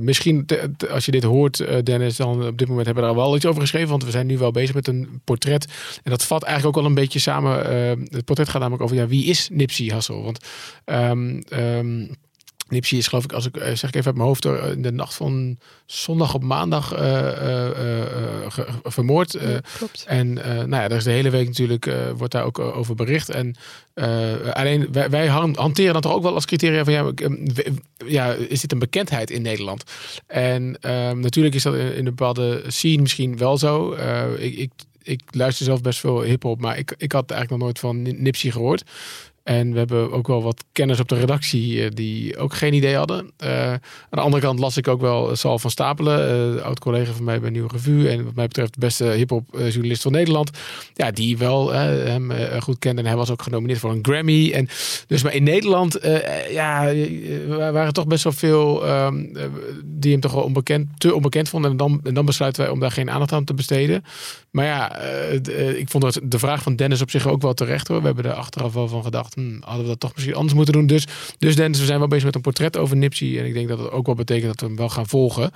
misschien 0.00 0.46
als 0.90 1.04
je 1.04 1.10
dit 1.10 1.22
hoort, 1.22 1.60
eh, 1.60 1.82
Dennis, 1.82 2.16
dan 2.16 2.46
op 2.46 2.58
dit 2.58 2.68
moment 2.68 2.86
hebben 2.86 3.04
we 3.04 3.10
er 3.10 3.16
wel 3.16 3.36
iets 3.36 3.46
over 3.46 3.60
geschreven. 3.60 3.88
Want 3.88 4.04
we 4.04 4.10
zijn 4.10 4.26
nu 4.26 4.38
wel 4.38 4.50
bezig 4.50 4.74
met 4.74 4.88
een 4.88 5.20
portret. 5.24 5.66
En 6.02 6.10
dat 6.10 6.24
vat 6.24 6.42
eigenlijk 6.42 6.76
ook 6.76 6.82
wel 6.82 6.90
een 6.90 7.00
beetje 7.00 7.18
samen. 7.18 7.64
ehm, 7.66 8.00
het 8.10 8.24
portret 8.24 8.48
gaat 8.48 8.60
namelijk 8.60 8.82
over 8.82 8.96
ja, 8.96 9.06
wie 9.06 9.24
is 9.24 9.48
Nipsey 9.52 9.94
Hussle? 9.94 10.22
Want 10.22 10.38
ehm, 10.84 11.40
Nipsey 12.68 12.98
is 12.98 13.08
geloof 13.08 13.24
ik, 13.24 13.32
als 13.32 13.46
ik 13.46 13.56
eh, 13.56 13.74
zeg 13.74 13.88
ik 13.90 13.94
even 13.94 14.06
uit 14.06 14.14
mijn 14.16 14.28
hoofd, 14.28 14.44
in 14.44 14.82
de 14.82 14.92
nacht 14.92 15.14
van 15.14 15.58
zondag 15.86 16.34
op 16.34 16.42
maandag 16.42 16.92
eh, 16.92 17.28
eh, 18.44 18.68
vermoord. 18.82 19.32
Ja, 19.32 19.60
klopt. 19.76 20.04
en 20.08 20.32
nou 20.34 20.68
ja, 20.70 20.88
daar 20.88 20.98
is 20.98 21.04
de 21.04 21.10
hele 21.10 21.30
week 21.30 21.46
natuurlijk, 21.46 21.90
wordt 22.16 22.32
daar 22.32 22.44
ook 22.44 22.58
over 22.58 22.94
bericht. 22.94 23.28
En 23.30 23.54
alleen 24.52 24.88
wij, 24.92 25.10
wij 25.10 25.26
han- 25.26 25.56
hanteren 25.56 25.92
dan 25.92 26.02
toch 26.02 26.12
ook 26.12 26.22
wel 26.22 26.34
als 26.34 26.44
criteria 26.44 26.84
van 26.84 26.92
ja, 26.92 27.12
eh, 27.14 27.28
w- 27.54 27.68
ja, 28.06 28.32
is 28.32 28.60
dit 28.60 28.72
een 28.72 28.78
bekendheid 28.78 29.30
in 29.30 29.42
Nederland? 29.42 29.84
En 30.26 30.76
ehm, 30.80 31.20
natuurlijk 31.20 31.54
is 31.54 31.62
dat 31.62 31.74
in, 31.74 31.80
in 31.92 31.98
een 31.98 32.04
bepaalde 32.04 32.62
scene 32.66 33.02
misschien 33.02 33.36
wel 33.38 33.58
zo. 33.58 33.92
Ik, 34.38 34.54
ik, 34.56 34.70
ik 35.02 35.20
luister 35.30 35.64
zelf 35.64 35.80
best 35.80 35.98
veel 36.00 36.20
hip-hop, 36.22 36.60
maar 36.60 36.78
ik, 36.78 36.94
ik 36.98 37.12
had 37.12 37.30
eigenlijk 37.30 37.50
nog 37.60 37.60
nooit 37.70 37.78
van 37.78 38.22
Nipsey 38.22 38.50
gehoord. 38.50 38.82
En 39.46 39.72
we 39.72 39.78
hebben 39.78 40.12
ook 40.12 40.26
wel 40.26 40.42
wat 40.42 40.64
kennis 40.72 41.00
op 41.00 41.08
de 41.08 41.14
redactie 41.14 41.82
eh, 41.82 41.90
die 41.90 42.36
ook 42.36 42.54
geen 42.54 42.74
idee 42.74 42.96
hadden. 42.96 43.30
Eh, 43.36 43.72
aan 43.72 43.80
de 44.10 44.20
andere 44.20 44.42
kant 44.42 44.58
las 44.58 44.76
ik 44.76 44.88
ook 44.88 45.00
wel 45.00 45.36
Sal 45.36 45.58
van 45.58 45.70
Stapelen, 45.70 46.54
uh, 46.56 46.62
oud-collega 46.62 47.12
van 47.12 47.24
mij 47.24 47.40
bij 47.40 47.50
Nieuwe 47.50 47.68
Revue. 47.72 48.08
En 48.08 48.24
wat 48.24 48.34
mij 48.34 48.46
betreft 48.46 48.72
de 48.72 48.80
beste 48.80 49.04
hip-hop 49.04 49.44
journalist 49.52 50.02
van 50.02 50.12
Nederland. 50.12 50.50
Ja, 50.94 51.10
die 51.10 51.38
wel 51.38 51.72
hem 51.72 52.32
goed 52.60 52.78
kende. 52.78 53.00
En 53.00 53.06
hij 53.06 53.16
was 53.16 53.30
ook 53.30 53.42
genomineerd 53.42 53.78
voor 53.78 53.90
een 53.90 54.04
Grammy. 54.04 54.50
En 54.52 54.68
dus 55.06 55.22
maar 55.22 55.34
in 55.34 55.42
Nederland 55.42 55.98
ja, 56.50 56.92
waren 57.72 57.92
toch 57.92 58.06
best 58.06 58.24
wel 58.24 58.32
veel 58.32 58.86
ehm, 58.86 59.24
die 59.84 60.12
hem 60.12 60.20
toch 60.20 60.32
wel 60.32 60.42
onbekend, 60.42 60.88
te 60.98 61.14
onbekend 61.14 61.48
vonden. 61.48 61.70
En 61.70 61.76
dan, 61.76 62.00
en 62.04 62.14
dan 62.14 62.24
besluiten 62.24 62.62
wij 62.62 62.72
om 62.72 62.80
daar 62.80 62.90
geen 62.90 63.10
aandacht 63.10 63.32
aan 63.32 63.44
te 63.44 63.54
besteden. 63.54 64.04
Maar 64.50 64.64
ja, 64.64 64.98
ik 65.76 65.90
vond 65.90 66.02
dat 66.02 66.20
de 66.22 66.38
vraag 66.38 66.62
van 66.62 66.76
Dennis 66.76 67.00
op 67.00 67.10
zich 67.10 67.26
ook 67.26 67.42
wel 67.42 67.54
terecht 67.54 67.88
hoor. 67.88 68.00
We 68.00 68.06
hebben 68.06 68.24
er 68.24 68.32
achteraf 68.32 68.72
wel 68.72 68.88
van 68.88 69.02
gedacht 69.02 69.35
hmm, 69.36 69.58
hadden 69.60 69.82
we 69.82 69.88
dat 69.88 70.00
toch 70.00 70.14
misschien 70.14 70.34
anders 70.34 70.54
moeten 70.54 70.74
doen. 70.74 70.86
Dus, 70.86 71.06
dus 71.38 71.56
Dennis, 71.56 71.78
we 71.78 71.86
zijn 71.86 71.98
wel 71.98 72.08
bezig 72.08 72.24
met 72.24 72.34
een 72.34 72.40
portret 72.40 72.76
over 72.76 72.96
Nipsey. 72.96 73.38
En 73.38 73.46
ik 73.46 73.54
denk 73.54 73.68
dat 73.68 73.78
het 73.78 73.90
ook 73.90 74.06
wel 74.06 74.14
betekent 74.14 74.46
dat 74.46 74.60
we 74.60 74.66
hem 74.66 74.76
wel 74.76 74.88
gaan 74.88 75.06
volgen. 75.06 75.50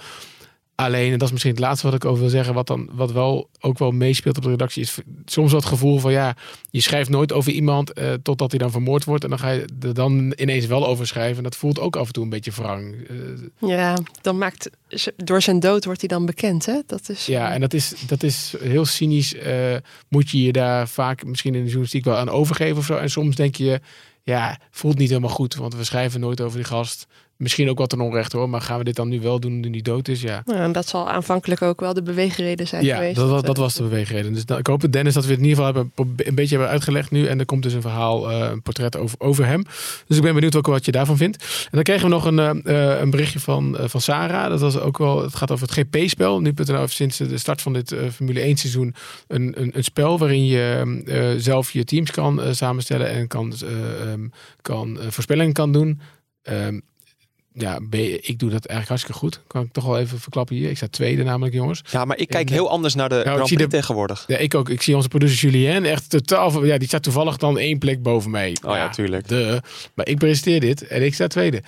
Alleen, 0.81 1.12
en 1.12 1.18
dat 1.18 1.26
is 1.26 1.31
misschien 1.31 1.53
het 1.53 1.61
laatste 1.61 1.87
wat 1.87 1.95
ik 1.95 2.05
over 2.05 2.20
wil 2.20 2.28
zeggen, 2.28 2.55
wat 2.55 2.66
dan 2.66 2.89
wat 2.93 3.12
wel 3.12 3.49
ook 3.61 3.78
wel 3.78 3.91
meespeelt 3.91 4.37
op 4.37 4.43
de 4.43 4.51
redactie, 4.51 4.83
is 4.83 4.99
soms 5.24 5.53
dat 5.53 5.64
gevoel 5.64 5.99
van 5.99 6.12
ja, 6.12 6.37
je 6.70 6.81
schrijft 6.81 7.11
nooit 7.11 7.33
over 7.33 7.53
iemand 7.53 7.99
uh, 7.99 8.12
totdat 8.22 8.51
hij 8.51 8.59
dan 8.59 8.70
vermoord 8.70 9.05
wordt. 9.05 9.24
En 9.24 9.31
dan 9.31 9.39
ga 9.39 9.51
je 9.51 9.64
er 9.81 9.95
dan 9.95 10.33
ineens 10.37 10.66
wel 10.66 10.87
over 10.87 11.07
schrijven. 11.07 11.37
En 11.37 11.43
dat 11.43 11.57
voelt 11.57 11.81
ook 11.81 11.97
af 11.97 12.07
en 12.07 12.12
toe 12.12 12.24
een 12.24 12.31
beetje 12.31 12.51
wrang. 12.51 12.95
Uh, 13.11 13.68
ja, 13.70 13.99
dan 14.20 14.39
maakt 14.39 14.70
door 15.16 15.43
zijn 15.43 15.61
dood 15.61 15.85
wordt 15.85 16.01
hij 16.01 16.09
dan 16.09 16.26
bekend, 16.26 16.66
hè? 16.66 16.81
Dat 16.87 17.09
is, 17.09 17.26
ja, 17.26 17.49
eh, 17.49 17.55
en 17.55 17.61
dat 17.61 17.72
is, 17.72 17.95
dat 18.07 18.22
is 18.22 18.55
heel 18.61 18.85
cynisch. 18.85 19.35
Uh, 19.35 19.76
moet 20.09 20.31
je 20.31 20.43
je 20.43 20.53
daar 20.53 20.89
vaak 20.89 21.24
misschien 21.24 21.55
in 21.55 21.61
de 21.61 21.66
journalistiek 21.66 22.05
wel 22.05 22.16
aan 22.16 22.28
overgeven 22.28 22.76
of 22.76 22.85
zo. 22.85 22.97
En 22.97 23.11
soms 23.11 23.37
denk 23.37 23.55
je, 23.55 23.81
ja, 24.22 24.59
voelt 24.70 24.99
niet 24.99 25.09
helemaal 25.09 25.31
goed, 25.31 25.55
want 25.55 25.74
we 25.74 25.85
schrijven 25.85 26.20
nooit 26.20 26.41
over 26.41 26.57
die 26.57 26.66
gast. 26.66 27.07
Misschien 27.41 27.68
ook 27.70 27.78
wat 27.78 27.93
een 27.93 28.01
onrecht 28.01 28.32
hoor, 28.32 28.49
maar 28.49 28.61
gaan 28.61 28.78
we 28.78 28.84
dit 28.84 28.97
dan 28.97 29.09
nu 29.09 29.20
wel 29.20 29.41
doen 29.41 29.61
nu 29.61 29.70
die 29.70 29.82
dood 29.82 30.09
is? 30.09 30.20
Ja. 30.20 30.43
ja 30.47 30.55
en 30.55 30.72
dat 30.72 30.88
zal 30.88 31.11
aanvankelijk 31.11 31.62
ook 31.62 31.80
wel 31.80 31.95
de 31.95 32.03
beweegreden 32.03 32.66
zijn 32.66 32.84
ja, 32.84 32.95
geweest. 32.95 33.16
Dat, 33.16 33.30
dat, 33.30 33.47
dat 33.47 33.57
was 33.57 33.74
de 33.74 33.82
beweegreden. 33.82 34.32
Dus 34.32 34.45
ik 34.59 34.66
hoop 34.66 34.93
Dennis 34.93 35.14
dat 35.14 35.24
we 35.24 35.30
het 35.30 35.41
in 35.41 35.47
ieder 35.47 35.64
geval 35.64 35.74
hebben, 35.74 36.16
een 36.26 36.34
beetje 36.34 36.55
hebben 36.57 36.72
uitgelegd 36.72 37.11
nu. 37.11 37.26
En 37.26 37.38
er 37.38 37.45
komt 37.45 37.62
dus 37.62 37.72
een 37.72 37.80
verhaal, 37.80 38.30
uh, 38.30 38.49
een 38.51 38.62
portret 38.62 38.97
over, 38.97 39.20
over 39.20 39.47
hem. 39.47 39.62
Dus 40.07 40.16
ik 40.16 40.22
ben 40.22 40.34
benieuwd 40.34 40.57
ook 40.57 40.66
wat 40.66 40.84
je 40.84 40.93
daarvan 40.93 41.16
vindt. 41.16 41.43
En 41.43 41.70
dan 41.70 41.82
kregen 41.82 42.03
we 42.03 42.09
nog 42.09 42.24
een, 42.24 42.62
uh, 42.64 43.01
een 43.01 43.11
berichtje 43.11 43.41
van, 43.41 43.76
uh, 43.80 43.84
van 43.86 44.01
Sarah. 44.01 44.49
Dat 44.49 44.61
was 44.61 44.78
ook 44.78 44.99
wel, 44.99 45.22
het 45.22 45.34
gaat 45.34 45.51
over 45.51 45.68
het 45.68 45.78
GP-spel. 45.78 46.41
Nu 46.41 46.53
nou 46.64 46.88
sinds 46.88 47.16
de 47.18 47.38
start 47.38 47.62
van 47.62 47.72
dit 47.72 47.95
Formule 48.12 48.41
1 48.41 48.57
seizoen 48.57 48.95
een, 49.26 49.61
een, 49.61 49.70
een 49.74 49.84
spel 49.84 50.18
waarin 50.18 50.47
je 50.47 51.34
zelf 51.38 51.70
je 51.70 51.84
teams 51.84 52.11
kan 52.11 52.41
samenstellen 52.55 53.09
en 53.09 53.26
kan, 53.26 53.53
um, 54.12 54.32
kan 54.62 54.99
voorspellingen 55.09 55.53
kan 55.53 55.72
doen. 55.72 56.01
Um, 56.43 56.82
ja, 57.53 57.79
ik 58.21 58.39
doe 58.39 58.51
dat 58.51 58.67
eigenlijk 58.67 58.89
hartstikke 58.89 59.19
goed. 59.19 59.41
Kan 59.47 59.63
ik 59.63 59.73
toch 59.73 59.85
wel 59.85 59.99
even 59.99 60.21
verklappen 60.21 60.57
hier. 60.57 60.71
Ik 60.71 60.77
sta 60.77 60.87
tweede 60.91 61.23
namelijk, 61.23 61.55
jongens. 61.55 61.83
Ja, 61.91 62.05
maar 62.05 62.19
ik 62.19 62.29
kijk 62.29 62.49
heel 62.49 62.71
anders 62.71 62.95
naar 62.95 63.09
de 63.09 63.15
nou, 63.15 63.37
Grand 63.37 63.55
Prix 63.55 63.71
tegenwoordig. 63.71 64.25
Ja, 64.27 64.37
ik 64.37 64.55
ook. 64.55 64.69
Ik 64.69 64.83
zie 64.83 64.97
onze 64.97 65.09
producer 65.09 65.51
Julien 65.51 65.85
echt 65.85 66.11
totaal... 66.11 66.65
Ja, 66.65 66.79
die 66.79 66.89
staat 66.89 67.03
toevallig 67.03 67.37
dan 67.37 67.59
één 67.59 67.79
plek 67.79 68.03
boven 68.03 68.31
mij. 68.31 68.57
Oh 68.65 68.75
ja, 68.75 68.89
tuurlijk. 68.89 69.29
De, 69.29 69.63
maar 69.95 70.09
ik 70.09 70.19
presenteer 70.19 70.61
dit 70.61 70.87
en 70.87 71.03
ik 71.03 71.15
sta 71.15 71.27
tweede. 71.27 71.63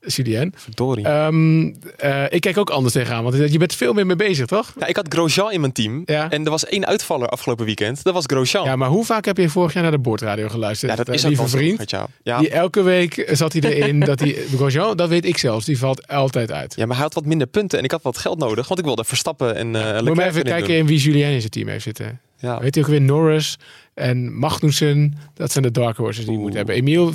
Julien. 0.00 0.52
Verdorie. 0.56 1.08
Um, 1.08 1.66
uh, 2.04 2.24
ik 2.28 2.40
kijk 2.40 2.58
ook 2.58 2.70
anders 2.70 2.94
tegenaan, 2.94 3.22
want 3.22 3.52
je 3.52 3.58
bent 3.58 3.74
veel 3.74 3.92
meer 3.92 4.06
mee 4.06 4.16
bezig, 4.16 4.46
toch? 4.46 4.74
Ja, 4.78 4.86
ik 4.86 4.96
had 4.96 5.06
Grosjean 5.08 5.52
in 5.52 5.60
mijn 5.60 5.72
team. 5.72 6.02
Ja. 6.04 6.30
En 6.30 6.44
er 6.44 6.50
was 6.50 6.64
één 6.64 6.86
uitvaller 6.86 7.28
afgelopen 7.28 7.64
weekend. 7.64 8.02
Dat 8.02 8.14
was 8.14 8.24
Grosjean. 8.26 8.64
Ja, 8.64 8.76
maar 8.76 8.88
hoe 8.88 9.04
vaak 9.04 9.24
heb 9.24 9.36
je 9.36 9.48
vorig 9.48 9.72
jaar 9.72 9.82
naar 9.82 9.92
de 9.92 9.98
boordradio 9.98 10.48
geluisterd? 10.48 10.90
Ja, 10.90 10.96
dat 10.96 11.14
is 11.14 11.22
een 11.22 11.28
lieve 11.28 11.48
vriend. 11.48 11.90
ja. 12.22 12.38
Die 12.38 12.50
elke 12.50 12.82
week 12.82 13.28
zat 13.32 13.52
hij 13.52 13.62
erin 13.62 14.00
dat 14.00 14.20
hij... 14.20 14.36
Grosjean, 14.56 14.96
dat 14.96 15.08
weet 15.08 15.24
ik 15.28 15.38
zelfs. 15.38 15.64
Die 15.64 15.78
valt 15.78 16.08
altijd 16.08 16.52
uit. 16.52 16.74
Ja, 16.76 16.86
maar 16.86 16.94
hij 16.94 17.04
had 17.04 17.14
wat 17.14 17.24
minder 17.24 17.46
punten 17.46 17.78
en 17.78 17.84
ik 17.84 17.90
had 17.90 18.02
wat 18.02 18.18
geld 18.18 18.38
nodig, 18.38 18.68
want 18.68 18.80
ik 18.80 18.86
wilde 18.86 19.04
Verstappen 19.04 19.56
en 19.56 19.74
uh, 19.74 20.00
Moet 20.00 20.14
maar 20.14 20.26
even 20.26 20.42
kijken 20.42 20.76
in 20.76 20.86
wie 20.86 20.98
Julien 20.98 21.30
in 21.30 21.40
zijn 21.40 21.50
team 21.50 21.68
heeft 21.68 21.82
zitten. 21.82 22.20
Ja. 22.40 22.60
Weet 22.60 22.74
je 22.74 22.80
ook 22.80 22.86
weer 22.86 23.00
Norris 23.00 23.58
en 23.94 24.38
Magnussen. 24.38 25.18
Dat 25.34 25.52
zijn 25.52 25.64
de 25.64 25.70
dark 25.70 25.96
horses 25.96 26.24
die 26.24 26.34
je 26.34 26.40
moet 26.40 26.54
hebben. 26.54 26.74
Emiel, 26.74 27.12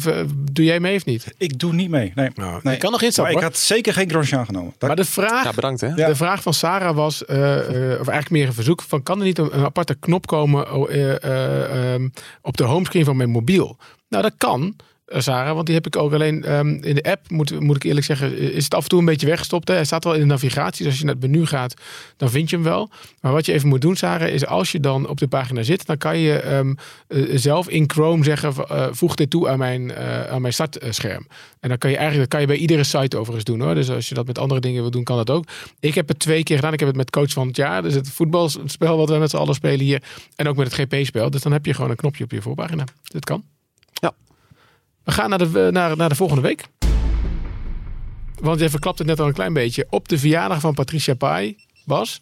doe 0.52 0.66
jij 0.66 0.80
mee 0.80 0.96
of 0.96 1.06
niet? 1.06 1.34
Ik 1.38 1.60
doe 1.60 1.74
niet 1.74 1.90
mee. 1.90 2.12
Nee. 2.16 2.30
Nou, 2.36 2.60
nee. 2.64 2.74
Ik 2.74 2.80
kan 2.80 2.92
nog 2.92 3.02
instappen. 3.02 3.34
Maar 3.34 3.44
ik 3.44 3.50
had 3.50 3.58
zeker 3.58 3.94
geen 3.94 4.10
Grosjean 4.10 4.46
genomen. 4.46 4.74
Maar 4.80 4.96
de 4.96 5.06
vraag, 5.06 5.44
ja, 5.44 5.54
bedankt, 5.54 5.82
hè? 5.82 5.94
de 5.94 6.16
vraag 6.16 6.42
van 6.42 6.54
Sarah 6.54 6.96
was, 6.96 7.24
uh, 7.28 7.38
uh, 7.38 7.56
of 8.00 8.08
eigenlijk 8.08 8.30
meer 8.30 8.48
een 8.48 8.54
verzoek, 8.54 8.82
van 8.82 9.04
kan 9.04 9.20
er 9.20 9.26
niet 9.26 9.38
een, 9.38 9.58
een 9.58 9.66
aparte 9.66 9.96
knop 9.96 10.28
komen 10.28 10.90
uh, 10.90 11.94
um, 11.94 12.14
op 12.42 12.58
de 12.58 12.64
homescreen 12.64 13.06
van 13.06 13.18
mijn 13.18 13.30
mobiel? 13.30 13.78
Nou, 14.10 14.24
dat 14.24 14.34
kan. 14.38 14.76
Eh, 15.06 15.20
Sarah, 15.20 15.54
want 15.54 15.66
die 15.66 15.76
heb 15.76 15.86
ik 15.86 15.96
ook 15.96 16.14
alleen 16.14 16.54
um, 16.54 16.84
in 16.84 16.96
de 16.96 17.04
app, 17.04 17.30
moet, 17.30 17.60
moet 17.60 17.76
ik 17.76 17.84
eerlijk 17.84 18.06
zeggen, 18.06 18.38
is 18.38 18.64
het 18.64 18.74
af 18.74 18.84
en 18.84 18.90
toe 18.90 19.00
een 19.00 19.06
beetje 19.06 19.28
weggestopt. 19.28 19.68
Hè? 19.68 19.74
Hij 19.74 19.86
staat 19.86 20.04
wel 20.04 20.14
in 20.14 20.20
de 20.20 20.26
navigatie, 20.26 20.84
dus 20.84 20.92
als 20.92 21.00
je 21.00 21.06
naar 21.06 21.16
het 21.16 21.24
menu 21.24 21.46
gaat, 21.46 21.74
dan 22.18 22.30
vind 22.30 22.50
je 22.50 22.56
hem 22.56 22.66
wel. 22.66 22.90
Maar 23.22 23.32
wat 23.32 23.46
je 23.46 23.54
even 23.54 23.68
moet 23.68 23.82
doen, 23.82 23.96
Sarah, 23.96 24.30
is 24.30 24.46
als 24.46 24.72
je 24.72 24.80
dan 24.80 25.08
op 25.08 25.18
de 25.18 25.28
pagina 25.28 25.64
zit, 25.64 25.86
dan 25.86 25.98
kan 25.98 26.18
je 26.18 26.54
um, 26.54 26.76
uh, 27.08 27.38
zelf 27.38 27.70
in 27.70 27.90
Chrome 27.90 28.24
zeggen, 28.24 28.54
voeg 28.96 29.16
dit 29.16 29.30
toe 29.30 29.50
aan 29.50 29.58
mijn, 29.58 29.96
aan 30.30 30.42
mijn 30.42 30.54
startscherm. 30.54 31.28
En 31.60 31.70
dan 31.70 31.78
kan 31.78 31.90
je 31.90 31.98
eigenlijk, 31.98 32.30
kan 32.30 32.42
je 32.42 32.48
bij 32.48 32.56
iedere 32.56 32.84
site 32.84 33.18
overigens 33.18 33.44
doen 33.44 33.62
hoor. 33.62 33.76
Dus 33.76 33.90
als 33.90 34.10
je 34.10 34.16
dat 34.16 34.26
met 34.26 34.38
andere 34.38 34.60
dingen 34.62 34.82
wil 34.82 34.92
doen, 34.92 35.04
kan 35.04 35.18
dat 35.18 35.30
ook. 35.30 35.46
Ik 35.80 35.96
heb 35.96 36.08
het 36.08 36.20
twee 36.20 36.44
keer 36.44 36.56
gedaan. 36.56 36.74
Ik 36.74 36.80
heb 36.80 36.88
het 36.88 36.98
met 36.98 37.10
coach 37.10 37.32
van 37.32 37.48
het 37.48 37.56
jaar, 37.56 37.82
dus 37.82 37.94
het 37.94 38.10
voetbalspel 38.10 38.98
wat 38.98 39.10
we 39.10 39.18
met 39.18 39.30
z'n 39.30 39.38
allen 39.38 39.56
spelen 39.56 39.86
hier. 39.86 40.04
En 40.36 40.48
ook 40.48 40.56
met 40.56 40.74
het 40.74 40.82
GP-spel. 40.82 41.30
Dus 41.30 41.42
dan 41.42 41.52
heb 41.52 41.66
je 41.66 41.74
gewoon 41.74 41.90
een 41.90 41.96
knopje 41.96 42.24
op 42.24 42.32
je 42.32 42.42
voorpagina. 42.42 42.84
Dat 43.04 43.26
kan. 43.26 43.44
We 45.04 45.12
gaan 45.12 45.30
naar 45.30 45.38
de, 45.38 45.70
naar, 45.72 45.98
naar 45.98 46.10
de 46.10 46.16
volgende 46.16 46.42
week. 46.42 46.66
Want 48.40 48.60
je 48.60 48.70
verklapt 48.70 48.98
het 48.98 49.08
net 49.08 49.20
al 49.20 49.28
een 49.28 49.34
klein 49.34 49.54
beetje. 49.54 49.88
Op 49.90 50.08
de 50.08 50.18
verjaardag 50.18 50.60
van 50.60 50.74
Patricia 50.74 51.14
Pai, 51.14 51.58
Bas. 51.86 52.22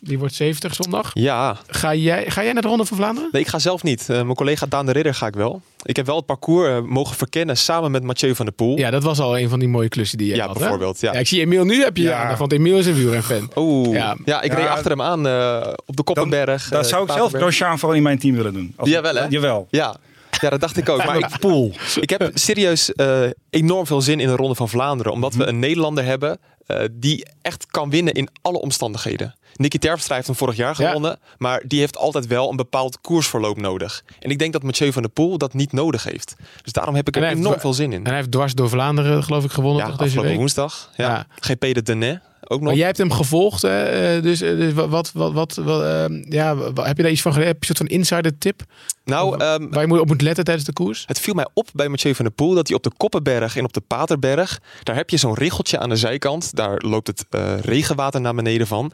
Die 0.00 0.18
wordt 0.18 0.34
70 0.34 0.74
zondag. 0.74 1.10
Ja. 1.14 1.56
Ga 1.66 1.94
jij, 1.94 2.30
ga 2.30 2.42
jij 2.42 2.52
naar 2.52 2.62
de 2.62 2.68
Ronde 2.68 2.84
van 2.84 2.96
Vlaanderen? 2.96 3.28
Nee, 3.32 3.42
ik 3.42 3.48
ga 3.48 3.58
zelf 3.58 3.82
niet. 3.82 4.06
Uh, 4.10 4.16
mijn 4.16 4.34
collega 4.34 4.66
Daan 4.66 4.86
de 4.86 4.92
Ridder 4.92 5.14
ga 5.14 5.26
ik 5.26 5.34
wel. 5.34 5.62
Ik 5.82 5.96
heb 5.96 6.06
wel 6.06 6.16
het 6.16 6.26
parcours 6.26 6.68
uh, 6.68 6.80
mogen 6.80 7.16
verkennen 7.16 7.56
samen 7.56 7.90
met 7.90 8.02
Mathieu 8.02 8.34
van 8.34 8.44
der 8.44 8.54
Poel. 8.54 8.78
Ja, 8.78 8.90
dat 8.90 9.02
was 9.02 9.20
al 9.20 9.38
een 9.38 9.48
van 9.48 9.58
die 9.58 9.68
mooie 9.68 9.88
klussen 9.88 10.18
die 10.18 10.26
je 10.26 10.34
ja, 10.34 10.46
had. 10.46 10.58
Bijvoorbeeld, 10.58 11.00
ja. 11.00 11.12
ja. 11.12 11.18
Ik 11.18 11.26
zie 11.26 11.40
Emiel 11.40 11.64
nu 11.64 11.82
heb 11.82 11.96
je 11.96 12.02
ja. 12.02 12.22
aan, 12.22 12.36
want 12.36 12.52
Emiel 12.52 12.78
is 12.78 12.86
een 12.86 12.94
wielrenfan. 12.94 13.50
Oeh. 13.56 13.92
Ja. 13.92 14.16
ja, 14.24 14.42
ik 14.42 14.52
reed 14.52 14.66
achter 14.66 14.90
hem 14.90 15.02
aan 15.02 15.26
uh, 15.26 15.72
op 15.86 15.96
de 15.96 16.02
Koppenberg. 16.02 16.68
Dat 16.68 16.88
zou 16.88 17.04
ik 17.04 17.10
zelf 17.10 17.32
Grosjean 17.32 17.78
voor 17.78 17.96
in 17.96 18.02
mijn 18.02 18.18
team 18.18 18.34
willen 18.36 18.52
doen. 18.52 18.72
Als 18.76 18.88
Jawel, 18.88 19.14
hè? 19.14 19.26
Jawel. 19.28 19.66
Ja. 19.70 19.96
Ja, 20.42 20.50
dat 20.50 20.60
dacht 20.60 20.76
ik 20.76 20.88
ook. 20.88 21.04
Maar 21.04 21.18
ik, 21.18 21.38
pool. 21.40 21.72
ik 22.00 22.10
heb 22.10 22.30
serieus 22.34 22.92
uh, 22.96 23.22
enorm 23.50 23.86
veel 23.86 24.00
zin 24.00 24.20
in 24.20 24.26
de 24.26 24.36
Ronde 24.36 24.54
van 24.54 24.68
Vlaanderen. 24.68 25.12
Omdat 25.12 25.34
we 25.34 25.46
een 25.46 25.58
Nederlander 25.58 26.04
hebben 26.04 26.38
uh, 26.66 26.78
die 26.92 27.26
echt 27.42 27.66
kan 27.66 27.90
winnen 27.90 28.14
in 28.14 28.28
alle 28.42 28.60
omstandigheden. 28.60 29.34
Nicky 29.56 29.78
Terpstra 29.78 30.14
heeft 30.14 30.26
hem 30.26 30.36
vorig 30.36 30.56
jaar 30.56 30.74
gewonnen. 30.74 31.10
Ja. 31.10 31.34
Maar 31.38 31.62
die 31.66 31.78
heeft 31.80 31.96
altijd 31.96 32.26
wel 32.26 32.50
een 32.50 32.56
bepaald 32.56 33.00
koersverloop 33.00 33.60
nodig. 33.60 34.04
En 34.18 34.30
ik 34.30 34.38
denk 34.38 34.52
dat 34.52 34.62
Mathieu 34.62 34.92
van 34.92 35.02
der 35.02 35.10
Poel 35.10 35.38
dat 35.38 35.54
niet 35.54 35.72
nodig 35.72 36.04
heeft. 36.04 36.34
Dus 36.62 36.72
daarom 36.72 36.94
heb 36.94 37.08
ik 37.08 37.16
er 37.16 37.24
enorm 37.24 37.60
veel 37.60 37.72
zin 37.72 37.92
in. 37.92 37.98
En 37.98 38.06
hij 38.06 38.16
heeft 38.16 38.30
dwars 38.30 38.54
door 38.54 38.68
Vlaanderen 38.68 39.22
geloof 39.22 39.44
ik 39.44 39.50
gewonnen 39.50 39.82
ja, 39.82 39.88
toch, 39.88 39.98
deze 39.98 40.20
week? 40.20 40.36
woensdag. 40.36 40.90
Ja. 40.96 41.08
ja. 41.08 41.26
GP 41.40 41.60
de 41.60 41.82
Denais. 41.82 42.18
Ook 42.48 42.58
nog. 42.58 42.68
Maar 42.68 42.76
jij 42.76 42.86
hebt 42.86 42.98
hem 42.98 43.12
gevolgd, 43.12 43.62
hè? 43.62 44.20
dus, 44.20 44.38
dus 44.38 44.72
wat, 44.72 45.12
wat, 45.12 45.32
wat, 45.32 45.54
wat 45.54 45.82
uh, 45.82 46.04
ja, 46.28 46.56
heb 46.74 46.96
je 46.96 47.02
daar 47.02 47.12
iets 47.12 47.22
van 47.22 47.32
geleerd? 47.32 47.52
Heb 47.52 47.62
je 47.62 47.70
een 47.70 47.76
soort 47.76 47.88
van 47.88 47.98
insider 47.98 48.38
tip? 48.38 48.62
Nou, 49.04 49.32
um, 49.32 49.70
waar 49.70 49.86
je 49.86 50.00
op 50.00 50.06
moet 50.06 50.22
letten 50.22 50.44
tijdens 50.44 50.66
de 50.66 50.72
koers? 50.72 51.04
Het 51.06 51.20
viel 51.20 51.34
mij 51.34 51.48
op 51.54 51.68
bij 51.72 51.88
Mathieu 51.88 52.14
van 52.14 52.24
der 52.24 52.34
Poel 52.34 52.54
dat 52.54 52.68
hij 52.68 52.76
op 52.76 52.82
de 52.82 52.92
Koppenberg 52.96 53.56
en 53.56 53.64
op 53.64 53.72
de 53.72 53.80
Paterberg, 53.80 54.60
daar 54.82 54.96
heb 54.96 55.10
je 55.10 55.16
zo'n 55.16 55.34
richeltje 55.34 55.78
aan 55.78 55.88
de 55.88 55.96
zijkant, 55.96 56.56
daar 56.56 56.76
loopt 56.78 57.06
het 57.06 57.26
uh, 57.30 57.58
regenwater 57.60 58.20
naar 58.20 58.34
beneden 58.34 58.66
van. 58.66 58.92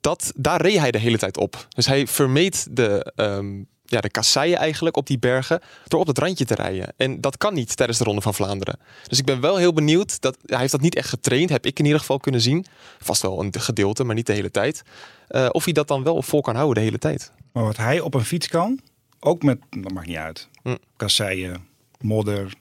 Dat, 0.00 0.32
daar 0.36 0.60
reed 0.60 0.78
hij 0.78 0.90
de 0.90 0.98
hele 0.98 1.18
tijd 1.18 1.36
op. 1.36 1.66
Dus 1.68 1.86
hij 1.86 2.06
vermeed 2.06 2.66
de, 2.70 3.12
um, 3.16 3.68
ja, 3.86 4.00
de 4.00 4.10
kasseien 4.10 4.58
eigenlijk 4.58 4.96
op 4.96 5.06
die 5.06 5.18
bergen 5.18 5.60
door 5.84 6.00
op 6.00 6.06
het 6.06 6.18
randje 6.18 6.44
te 6.44 6.54
rijden. 6.54 6.92
En 6.96 7.20
dat 7.20 7.36
kan 7.36 7.54
niet 7.54 7.76
tijdens 7.76 7.98
de 7.98 8.04
Ronde 8.04 8.20
van 8.20 8.34
Vlaanderen. 8.34 8.78
Dus 9.08 9.18
ik 9.18 9.24
ben 9.24 9.40
wel 9.40 9.56
heel 9.56 9.72
benieuwd. 9.72 10.20
Dat, 10.20 10.36
hij 10.46 10.58
heeft 10.58 10.72
dat 10.72 10.80
niet 10.80 10.94
echt 10.94 11.08
getraind, 11.08 11.50
heb 11.50 11.66
ik 11.66 11.78
in 11.78 11.84
ieder 11.84 12.00
geval 12.00 12.18
kunnen 12.18 12.40
zien. 12.40 12.66
Vast 12.98 13.22
wel 13.22 13.40
een 13.40 13.52
gedeelte, 13.58 14.04
maar 14.04 14.14
niet 14.14 14.26
de 14.26 14.32
hele 14.32 14.50
tijd. 14.50 14.82
Uh, 15.28 15.48
of 15.50 15.64
hij 15.64 15.72
dat 15.72 15.88
dan 15.88 16.02
wel 16.02 16.22
vol 16.22 16.40
kan 16.40 16.54
houden 16.54 16.74
de 16.74 16.80
hele 16.80 16.98
tijd. 16.98 17.32
Maar 17.52 17.64
wat 17.64 17.76
hij 17.76 18.00
op 18.00 18.14
een 18.14 18.24
fiets 18.24 18.48
kan, 18.48 18.80
ook 19.20 19.42
met, 19.42 19.58
dat 19.70 19.92
maakt 19.92 20.06
niet 20.06 20.16
uit, 20.16 20.48
hm. 20.62 20.76
kasseien, 20.96 21.66
modder. 22.00 22.54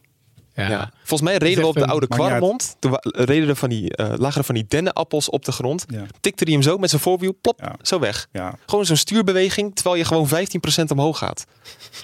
Ja. 0.54 0.70
ja. 0.70 0.92
Volgens 1.06 1.30
mij 1.30 1.38
reden 1.38 1.62
we 1.62 1.68
op 1.68 1.76
de 1.76 1.86
oude. 1.88 2.08
Kwarmond. 2.08 2.76
Toen 2.80 2.98
reden 3.02 3.50
er 3.50 3.56
van 3.56 3.70
die, 3.70 3.96
eh, 3.96 4.14
lagen 4.18 4.38
er 4.40 4.46
van 4.46 4.56
die 4.56 4.66
dennenappels 4.68 5.30
op 5.30 5.46
de 5.46 5.52
grond. 5.52 5.86
Ja. 5.88 6.06
Tikte 6.22 6.44
hij 6.44 6.54
hem 6.54 6.62
zo 6.62 6.78
met 6.78 6.90
zijn 6.90 7.02
voorwiel, 7.02 7.38
plop, 7.42 7.60
Ja. 7.62 7.76
zo 7.82 8.00
weg. 8.00 8.28
Ja. 8.32 8.56
Gewoon 8.66 8.86
zo'n 8.86 8.96
stuurbeweging, 8.96 9.76
terwijl 9.76 9.96
je 9.96 10.06
gewoon 10.06 10.28
15% 10.28 10.92
omhoog 10.92 11.18
gaat. 11.18 11.46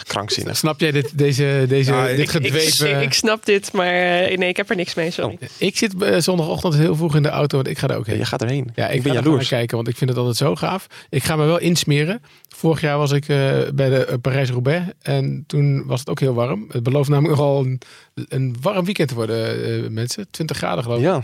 Krankzinnig. 0.07 0.57
Snap 0.57 0.79
jij 0.79 0.91
dit, 0.91 1.17
deze, 1.17 1.65
deze, 1.67 1.91
dit 1.91 2.11
ik- 2.11 2.17
Ik, 2.19 2.29
gedweven... 2.29 3.01
ik 3.01 3.13
snap 3.13 3.45
dit, 3.45 3.71
maar 3.73 3.87
eh, 4.21 4.37
nee, 4.37 4.49
ik 4.49 4.57
heb 4.57 4.69
er 4.69 4.75
niks 4.75 4.93
mee, 4.93 5.11
sorry. 5.11 5.37
Ik 5.57 5.77
zit 5.77 6.01
eh, 6.03 6.19
zondagochtend 6.19 6.73
heel 6.75 6.95
vroeg 6.95 7.15
in 7.15 7.23
de 7.23 7.29
auto, 7.29 7.55
want 7.55 7.67
ik 7.69 7.77
ga 7.77 7.87
daar 7.87 7.97
ook 7.97 8.05
heen. 8.07 8.17
Je 8.17 8.25
gaat 8.25 8.41
erheen. 8.41 8.69
Ja, 8.75 8.87
ik, 8.87 8.95
ik 8.95 9.03
ben 9.03 9.11
ga 9.11 9.17
er 9.17 9.23
jaloers. 9.25 9.47
kijken, 9.47 9.75
want 9.75 9.87
ik 9.87 9.97
vind 9.97 10.09
het 10.09 10.19
altijd 10.19 10.37
zo 10.37 10.55
gaaf. 10.55 10.87
Ik 11.09 11.23
ga 11.23 11.35
me 11.35 11.45
wel 11.45 11.59
insmeren. 11.59 12.21
Vorig 12.55 12.81
jaar 12.81 12.97
was 12.97 13.11
ik 13.11 13.27
eh, 13.27 13.37
bij 13.73 13.89
de 13.89 14.17
Parijs-Roubaix 14.21 14.85
en 15.01 15.43
toen 15.47 15.83
was 15.85 15.99
het 15.99 16.09
ook 16.09 16.19
heel 16.19 16.33
warm. 16.33 16.65
Het 16.71 16.83
belooft 16.83 17.09
namelijk 17.09 17.37
nogal 17.37 17.59
een, 17.65 17.81
een 18.13 18.55
warm 18.61 18.85
weekend 18.95 19.09
te 19.09 19.15
worden, 19.15 19.63
eh, 19.83 19.89
mensen. 19.89 20.27
20 20.31 20.57
graden 20.57 20.83
geloof 20.83 20.97
ik. 20.99 21.03
Ja, 21.05 21.21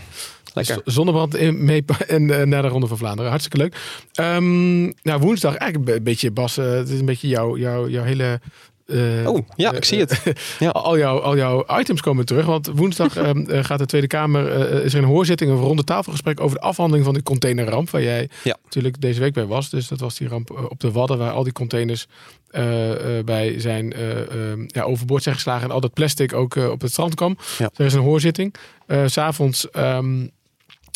lekker. 0.54 0.80
Z- 0.84 0.94
Zonnebrand 0.94 1.36
in, 1.36 1.64
mee 1.64 1.84
en 2.06 2.40
eh, 2.40 2.46
naar 2.46 2.62
de 2.62 2.68
Ronde 2.68 2.86
van 2.86 2.98
Vlaanderen. 2.98 3.30
Hartstikke 3.30 3.58
leuk. 3.58 3.76
Ehm, 4.12 4.82
nou, 4.84 5.20
woensdag 5.20 5.54
eigenlijk 5.54 5.90
een 5.96 6.02
beetje, 6.02 6.30
Bas, 6.30 6.56
het 6.56 6.88
is 6.88 6.98
een 6.98 7.04
beetje 7.06 7.28
jouw, 7.28 7.56
jouw, 7.56 7.88
jouw 7.88 8.04
hele... 8.04 8.40
eh, 8.86 9.26
Oh, 9.30 9.46
ja, 9.56 9.72
ik 9.72 9.84
zie 9.84 9.98
het. 10.00 10.22
Ja. 10.58 10.68
al, 10.70 10.98
jouw, 10.98 11.18
al 11.20 11.36
jouw 11.36 11.64
items 11.78 12.00
komen 12.00 12.24
terug. 12.24 12.46
Want 12.46 12.70
woensdag 12.74 13.16
ehm, 13.18 13.38
eh, 13.50 13.64
gaat 13.64 13.78
de 13.78 13.86
Tweede 13.86 14.06
Kamer, 14.06 14.50
is 14.84 14.92
er 14.94 14.98
een 15.02 15.08
hoorzitting, 15.08 15.50
een 15.50 15.56
ronde 15.56 15.84
tafelgesprek 15.84 16.40
over 16.40 16.56
de 16.58 16.62
afhandeling 16.62 17.04
van 17.04 17.14
de 17.14 17.22
containerramp. 17.22 17.90
Waar 17.90 18.02
jij 18.02 18.28
Ja. 18.44 18.56
natuurlijk 18.64 19.00
deze 19.00 19.20
week 19.20 19.32
bij 19.32 19.46
was. 19.46 19.70
Dus 19.70 19.88
dat 19.88 20.00
was 20.00 20.16
die 20.18 20.28
ramp 20.28 20.50
op 20.70 20.80
de 20.80 20.90
Wadden, 20.92 21.18
waar 21.18 21.32
al 21.32 21.42
die 21.42 21.52
containers 21.52 22.06
eh, 22.50 23.24
bij 23.24 23.60
zijn 23.60 23.92
eh, 23.92 24.20
ehm, 24.20 24.64
ja, 24.66 24.82
overboord 24.82 25.22
zijn 25.22 25.34
geslagen. 25.34 25.68
En 25.68 25.74
al 25.74 25.80
dat 25.80 25.92
plastic 25.92 26.32
ook 26.32 26.56
op 26.56 26.80
het 26.80 26.90
strand 26.90 27.14
kwam. 27.14 27.36
Ja. 27.58 27.70
Er 27.76 27.84
is 27.84 27.94
een 27.94 28.00
hoorzitting. 28.00 28.54
S 29.06 29.12
S'avonds 29.12 29.70
ehm 29.70 30.26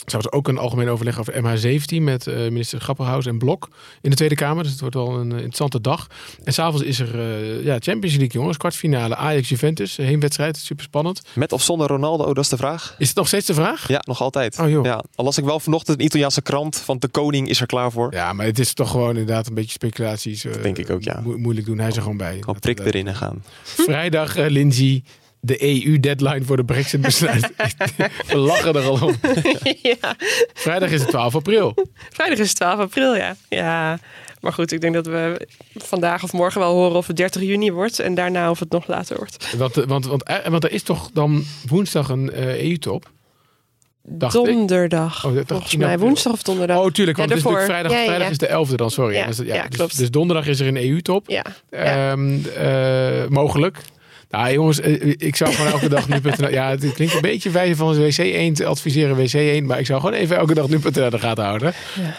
zou 0.07 0.23
er 0.27 0.33
ook 0.33 0.49
een 0.49 0.59
algemeen 0.59 0.89
overleg 0.89 1.19
over 1.19 1.35
MH17 1.35 2.03
met 2.03 2.27
eh, 2.27 2.35
minister 2.37 2.81
Grapperhaus 2.81 3.27
en 3.27 3.39
Blok 3.39 3.69
in 4.01 4.11
de 4.11 4.17
Tweede 4.17 4.35
Kamer. 4.35 4.63
Dus 4.63 4.73
het 4.73 4.81
wordt 4.81 4.95
wel 4.95 5.09
een 5.19 5.31
eh, 5.31 5.37
interessante 5.37 5.81
dag. 5.81 6.07
En 6.45 6.53
s'avonds 6.53 6.83
is 6.85 7.01
er 7.01 7.21
eh, 7.21 7.65
ja, 7.65 7.77
Champions 7.79 8.17
League, 8.17 8.41
jongens. 8.41 8.57
Kwartfinale 8.57 9.17
Ajax-Juventus. 9.17 9.97
Heenwedstrijd, 9.97 10.57
super 10.57 10.85
spannend. 10.85 11.23
Met 11.35 11.53
of 11.53 11.63
zonder 11.63 11.87
Ronaldo, 11.87 12.25
dat 12.35 12.45
is 12.45 12.49
de 12.51 12.57
vraag. 12.57 12.95
Is 12.99 13.09
het 13.09 13.17
nog 13.17 13.27
steeds 13.27 13.47
de 13.47 13.55
vraag? 13.55 13.89
Ja, 13.89 14.01
nog 14.05 14.21
altijd. 14.21 14.59
Oh, 14.59 14.69
joh. 14.69 14.85
Ja, 14.85 15.03
al 15.15 15.25
las 15.25 15.39
ik 15.39 15.45
wel 15.45 15.61
vanochtend 15.61 15.99
een 15.99 16.05
Italiaanse 16.05 16.43
krant 16.43 16.77
van 16.77 16.99
de 16.99 17.09
koning 17.09 17.49
is 17.49 17.61
er 17.61 17.67
klaar 17.67 17.93
voor. 17.93 18.13
Ja, 18.15 18.33
maar 18.33 18.47
het 18.47 18.59
is 18.59 18.75
toch 18.75 18.91
gewoon 18.91 19.09
inderdaad 19.09 19.47
een 19.47 19.55
beetje 19.55 19.71
speculaties. 19.71 20.47
denk 20.63 20.79
ik 20.79 20.91
ook, 20.91 21.03
ja. 21.03 21.21
mo- 21.25 21.37
moeilijk 21.39 21.67
doen. 21.67 21.79
Hij 21.79 21.89
is 21.89 21.97
er 21.97 22.03
gewoon 22.03 22.17
bij. 22.17 22.37
Gewoon 22.41 22.59
prik 22.59 22.81
erin 22.81 23.15
gaan. 23.15 23.45
Vrijdag, 23.63 24.37
Lindsay. 24.37 25.03
De 25.45 25.63
EU-deadline 25.85 26.45
voor 26.45 26.57
de 26.57 26.65
Brexit-besluit. 26.65 27.51
We 28.29 28.37
lachen 28.37 28.75
er 28.75 28.83
al 28.83 28.99
om. 29.03 29.15
ja. 30.01 30.17
Vrijdag 30.55 30.91
is 30.91 31.01
het 31.01 31.09
12 31.11 31.35
april. 31.35 31.75
Vrijdag 32.11 32.39
is 32.39 32.49
het 32.49 32.57
12 32.57 32.79
april, 32.79 33.17
ja. 33.17 33.37
Ja, 33.49 33.99
maar 34.41 34.53
goed, 34.53 34.73
ik 34.73 34.81
denk 34.81 34.95
dat 34.95 35.07
we 35.07 35.49
vandaag 35.75 36.23
of 36.23 36.33
morgen 36.33 36.61
wel 36.61 36.73
horen 36.75 36.97
of 36.97 37.07
het 37.07 37.17
30 37.17 37.43
juni 37.43 37.73
wordt. 37.73 37.99
En 37.99 38.15
daarna 38.15 38.51
of 38.51 38.59
het 38.59 38.71
nog 38.71 38.87
later 38.87 39.17
wordt. 39.17 39.55
Want, 39.57 39.77
eh, 39.77 39.85
want, 39.87 40.07
want, 40.07 40.23
eh, 40.23 40.47
want 40.47 40.65
er 40.65 40.73
is 40.73 40.83
toch 40.83 41.11
dan 41.13 41.45
woensdag 41.67 42.09
een 42.09 42.33
eh, 42.33 42.63
EU-top? 42.65 43.11
Dacht 44.03 44.35
ik. 44.35 44.45
Donderdag, 44.45 45.25
Oh, 45.27 45.33
volgens 45.47 45.71
10 45.71 45.79
mij. 45.79 45.99
Woensdag 45.99 46.33
of 46.33 46.43
donderdag. 46.43 46.79
Oh, 46.79 46.91
tuurlijk. 46.91 47.17
Want 47.17 47.31
Ja, 47.31 47.37
het 47.37 47.45
is 47.45 47.51
natuurlijk 47.51 47.69
daarvoor. 47.69 47.93
vrijdag, 47.93 47.93
Ja, 47.93 48.05
vrijdag 48.05 48.27
ja. 48.27 48.31
is 48.33 48.69
de 48.69 48.75
11e 48.75 48.77
dan, 48.77 48.91
sorry. 48.91 49.15
Ja, 49.15 49.27
Dus, 49.27 49.37
dus, 49.37 49.69
klopt. 49.69 49.99
dus 49.99 50.11
donderdag 50.11 50.47
is 50.47 50.61
er 50.61 50.67
een 50.67 50.77
EU-top. 50.77 51.29
Ja, 51.29 51.45
ja. 51.71 52.11
Ehm, 52.13 52.39
eh, 52.57 53.29
mogelijk. 53.29 53.79
Nou 54.33 54.53
jongens, 54.53 54.81
eh, 54.81 55.15
ik 55.17 55.37
zou 55.37 55.53
gewoon 55.53 55.73
elke 55.73 55.89
dag 55.89 56.09
nu.nl... 56.09 56.51
Ja, 56.51 56.71
het 56.71 56.93
klinkt 56.93 57.15
een 57.15 57.21
beetje 57.21 57.51
wijze 57.51 57.77
van 57.77 57.97
WC1 57.97 58.53
te 58.53 58.67
adviseren 58.67 59.17
WC1. 59.17 59.65
Maar 59.67 59.79
ik 59.79 59.87
zou 59.87 60.01
gewoon 60.01 60.15
even 60.15 60.37
elke 60.37 60.55
dag 60.55 60.69
nu.nl 60.69 61.11
de 61.11 61.19
gaten 61.19 61.45
houden. 61.45 61.73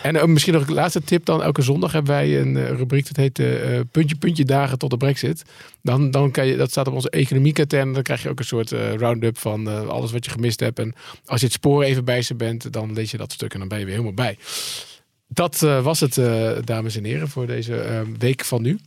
En 0.03 0.16
eh, 0.16 0.26
misschien 0.26 0.53
nog 0.53 0.68
een 0.68 0.74
laatste 0.74 1.01
tip 1.01 1.26
dan. 1.26 1.43
Elke 1.43 1.61
zondag 1.61 1.91
hebben 1.91 2.11
wij 2.11 2.39
een 2.39 2.57
eh, 2.57 2.70
rubriek 2.70 3.07
dat 3.07 3.16
heet 3.16 3.41
puntje 3.91 4.16
puntje 4.16 4.45
dagen 4.45 4.78
tot 4.78 4.89
de 4.89 4.97
brexit. 4.97 5.43
Dan, 5.82 6.11
dan 6.11 6.32
kan 6.32 6.47
je, 6.47 6.57
dat 6.57 6.70
staat 6.70 6.88
op 6.88 6.93
onze 6.93 7.09
economiekatern. 7.09 7.93
Dan 7.93 8.03
krijg 8.03 8.24
je 8.24 8.30
ook 8.30 8.39
een 8.39 8.45
soort 8.45 8.72
eh, 8.72 8.93
round-up 8.93 9.38
van 9.38 9.89
alles 9.89 10.11
wat 10.11 10.26
je 10.26 10.32
gemist 10.32 10.59
hebt. 10.59 10.80
En 10.80 10.93
als 11.26 11.39
je 11.39 11.45
het 11.45 11.55
spoor 11.55 11.84
even 11.84 12.05
bij 12.05 12.22
ze 12.22 12.36
bent, 12.36 12.74
dan 12.74 12.93
lees 12.93 13.11
je 13.11 13.18
dat 13.18 13.32
stuk 13.32 13.53
en 13.53 13.59
dan 13.59 13.68
ben 13.68 13.80
je 13.80 13.86
weer 13.86 13.93
helemaal 13.93 14.16
bij. 14.16 14.38
Dat 15.28 15.59
was 15.59 15.99
het, 15.99 16.20
dames 16.66 16.95
en 16.95 17.03
heren, 17.03 17.28
voor 17.28 17.47
deze 17.47 18.03
week 18.18 18.45
van 18.45 18.61
nu. 18.61 18.80